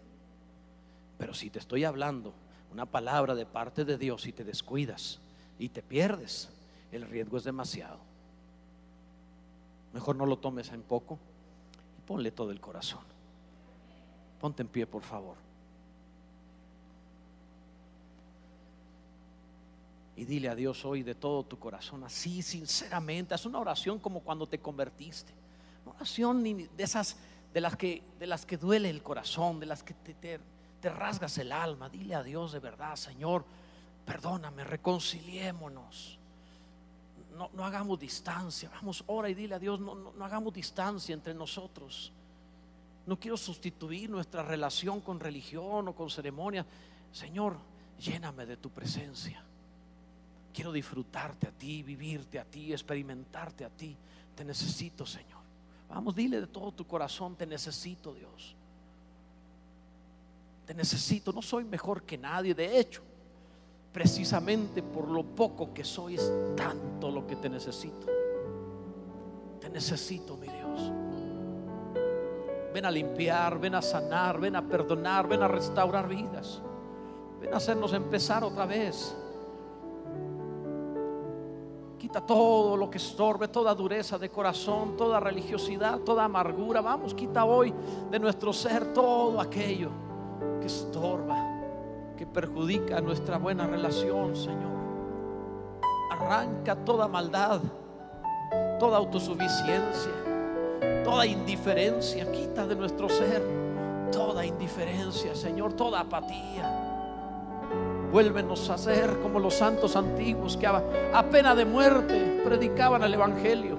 Pero 1.16 1.32
si 1.32 1.48
te 1.48 1.58
estoy 1.58 1.84
hablando 1.84 2.34
una 2.70 2.84
palabra 2.84 3.34
de 3.34 3.46
parte 3.46 3.86
de 3.86 3.96
Dios 3.96 4.26
y 4.26 4.32
te 4.32 4.44
descuidas 4.44 5.21
y 5.64 5.68
te 5.68 5.82
pierdes, 5.82 6.48
el 6.90 7.02
riesgo 7.02 7.36
es 7.36 7.44
demasiado. 7.44 7.98
Mejor 9.92 10.16
no 10.16 10.26
lo 10.26 10.38
tomes 10.38 10.70
en 10.72 10.82
poco 10.82 11.18
ponle 12.06 12.30
todo 12.30 12.50
el 12.50 12.60
corazón. 12.60 13.00
Ponte 14.40 14.62
en 14.62 14.68
pie, 14.68 14.86
por 14.86 15.02
favor. 15.02 15.36
Y 20.16 20.24
dile 20.24 20.48
a 20.48 20.54
Dios 20.54 20.84
hoy 20.84 21.02
de 21.02 21.14
todo 21.14 21.44
tu 21.44 21.58
corazón, 21.58 22.04
así 22.04 22.42
sinceramente. 22.42 23.34
Haz 23.34 23.46
una 23.46 23.58
oración 23.58 23.98
como 23.98 24.20
cuando 24.20 24.46
te 24.46 24.58
convertiste. 24.58 25.32
Una 25.84 25.94
oración 25.94 26.42
de 26.42 26.68
esas 26.76 27.16
de 27.54 27.60
las 27.60 27.76
que, 27.76 28.02
de 28.18 28.26
las 28.26 28.44
que 28.44 28.56
duele 28.56 28.90
el 28.90 29.02
corazón, 29.02 29.58
de 29.58 29.66
las 29.66 29.82
que 29.82 29.94
te, 29.94 30.40
te 30.80 30.90
rasgas 30.90 31.38
el 31.38 31.52
alma. 31.52 31.88
Dile 31.88 32.14
a 32.14 32.22
Dios 32.22 32.52
de 32.52 32.58
verdad, 32.58 32.96
Señor, 32.96 33.44
perdóname, 34.04 34.64
reconciliémonos 34.64 36.18
no, 37.54 37.64
hagamos 37.64 37.98
distancia. 37.98 38.70
Vamos, 38.70 39.02
ora 39.06 39.28
y 39.28 39.34
dile 39.34 39.54
a 39.54 39.58
Dios, 39.58 39.80
no, 39.80 39.94
no, 39.94 40.24
hagamos 40.24 40.52
distancia 40.52 41.12
entre 41.12 41.34
nosotros. 41.34 42.12
No 43.06 43.18
quiero 43.18 43.36
sustituir 43.36 44.08
nuestra 44.08 44.42
relación 44.42 45.00
con 45.00 45.18
religión 45.18 45.88
o 45.88 45.94
con 45.94 46.10
ceremonia. 46.10 46.64
Señor, 47.12 47.56
lléname 47.98 48.46
de 48.46 48.56
tu 48.56 48.70
presencia. 48.70 49.42
Quiero 50.54 50.70
disfrutarte 50.72 51.48
a 51.48 51.50
ti, 51.50 51.82
vivirte 51.82 52.38
a 52.38 52.44
ti, 52.44 52.72
experimentarte 52.72 53.64
a 53.64 53.70
ti. 53.70 53.96
Te 54.36 54.44
necesito, 54.44 55.06
Señor. 55.06 55.42
Vamos, 55.88 56.14
dile 56.14 56.40
de 56.40 56.46
todo 56.46 56.72
tu 56.72 56.86
corazón, 56.86 57.34
te 57.36 57.46
necesito, 57.46 58.14
Dios. 58.14 58.54
Te 60.66 60.74
necesito, 60.74 61.32
no 61.32 61.42
soy 61.42 61.64
mejor 61.64 62.04
que 62.04 62.16
nadie. 62.16 62.54
De 62.54 62.78
hecho, 62.78 63.02
precisamente 63.92 64.82
por 64.82 65.08
lo 65.08 65.22
poco 65.22 65.72
que 65.74 65.84
soy 65.84 66.14
es 66.14 66.32
tanto 66.56 67.10
lo 67.10 67.26
que 67.26 67.36
te 67.36 67.48
necesito. 67.48 68.06
Te 69.60 69.68
necesito, 69.68 70.36
mi 70.36 70.48
Dios. 70.48 70.92
Ven 72.72 72.86
a 72.86 72.90
limpiar, 72.90 73.58
ven 73.60 73.74
a 73.74 73.82
sanar, 73.82 74.40
ven 74.40 74.56
a 74.56 74.62
perdonar, 74.62 75.28
ven 75.28 75.42
a 75.42 75.48
restaurar 75.48 76.08
vidas. 76.08 76.62
Ven 77.40 77.52
a 77.52 77.58
hacernos 77.58 77.92
empezar 77.92 78.42
otra 78.42 78.64
vez. 78.64 79.14
Quita 81.98 82.24
todo 82.24 82.76
lo 82.76 82.90
que 82.90 82.96
estorbe, 82.96 83.46
toda 83.48 83.74
dureza 83.74 84.18
de 84.18 84.30
corazón, 84.30 84.96
toda 84.96 85.20
religiosidad, 85.20 86.00
toda 86.00 86.24
amargura. 86.24 86.80
Vamos, 86.80 87.14
quita 87.14 87.44
hoy 87.44 87.72
de 88.10 88.18
nuestro 88.18 88.52
ser 88.52 88.92
todo 88.92 89.40
aquello 89.40 89.90
que 90.60 90.66
estorba 90.66 91.51
que 92.22 92.26
perjudica 92.26 93.00
nuestra 93.00 93.36
buena 93.36 93.66
relación, 93.66 94.36
Señor. 94.36 94.70
Arranca 96.12 96.76
toda 96.76 97.08
maldad, 97.08 97.60
toda 98.78 98.98
autosuficiencia, 98.98 100.12
toda 101.02 101.26
indiferencia, 101.26 102.30
quita 102.30 102.64
de 102.64 102.76
nuestro 102.76 103.08
ser 103.08 103.42
toda 104.12 104.46
indiferencia, 104.46 105.34
Señor, 105.34 105.72
toda 105.72 105.98
apatía. 105.98 106.70
Vuélvenos 108.12 108.70
a 108.70 108.78
ser 108.78 109.18
como 109.18 109.40
los 109.40 109.54
santos 109.54 109.96
antiguos 109.96 110.56
que 110.56 110.68
a 110.68 111.28
pena 111.28 111.56
de 111.56 111.64
muerte 111.64 112.40
predicaban 112.44 113.02
el 113.02 113.14
Evangelio, 113.14 113.76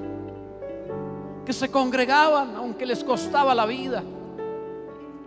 que 1.45 1.53
se 1.53 1.71
congregaban 1.71 2.57
aunque 2.57 2.85
les 2.85 3.05
costaba 3.05 3.55
la 3.55 3.65
vida, 3.65 4.03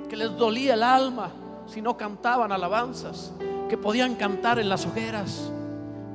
que 0.06 0.16
les 0.18 0.36
dolía 0.36 0.74
el 0.74 0.82
alma 0.82 1.45
si 1.66 1.82
no 1.82 1.96
cantaban 1.96 2.52
alabanzas, 2.52 3.32
que 3.68 3.76
podían 3.76 4.14
cantar 4.14 4.58
en 4.58 4.68
las 4.68 4.86
hogueras. 4.86 5.50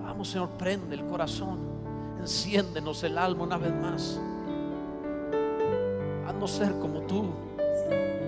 Vamos, 0.03 0.29
Señor, 0.29 0.49
prende 0.57 0.95
el 0.95 1.05
corazón, 1.05 1.59
enciéndenos 2.19 3.03
el 3.03 3.17
alma 3.17 3.43
una 3.43 3.57
vez 3.57 3.73
más. 3.73 4.19
Haznos 6.27 6.51
ser 6.51 6.79
como 6.79 7.01
tú, 7.01 7.25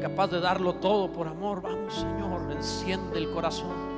capaz 0.01 0.27
de 0.27 0.39
darlo 0.39 0.75
todo 0.75 1.11
por 1.11 1.27
amor. 1.27 1.61
Vamos, 1.61 1.93
Señor, 1.93 2.51
enciende 2.51 3.17
el 3.17 3.31
corazón, 3.31 3.97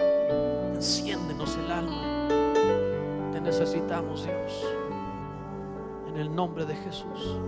enciéndenos 0.75 1.57
el 1.57 1.71
alma. 1.71 2.27
Te 3.31 3.41
necesitamos, 3.41 4.23
Dios, 4.23 4.65
en 6.07 6.17
el 6.17 6.33
nombre 6.33 6.65
de 6.65 6.75
Jesús. 6.75 7.39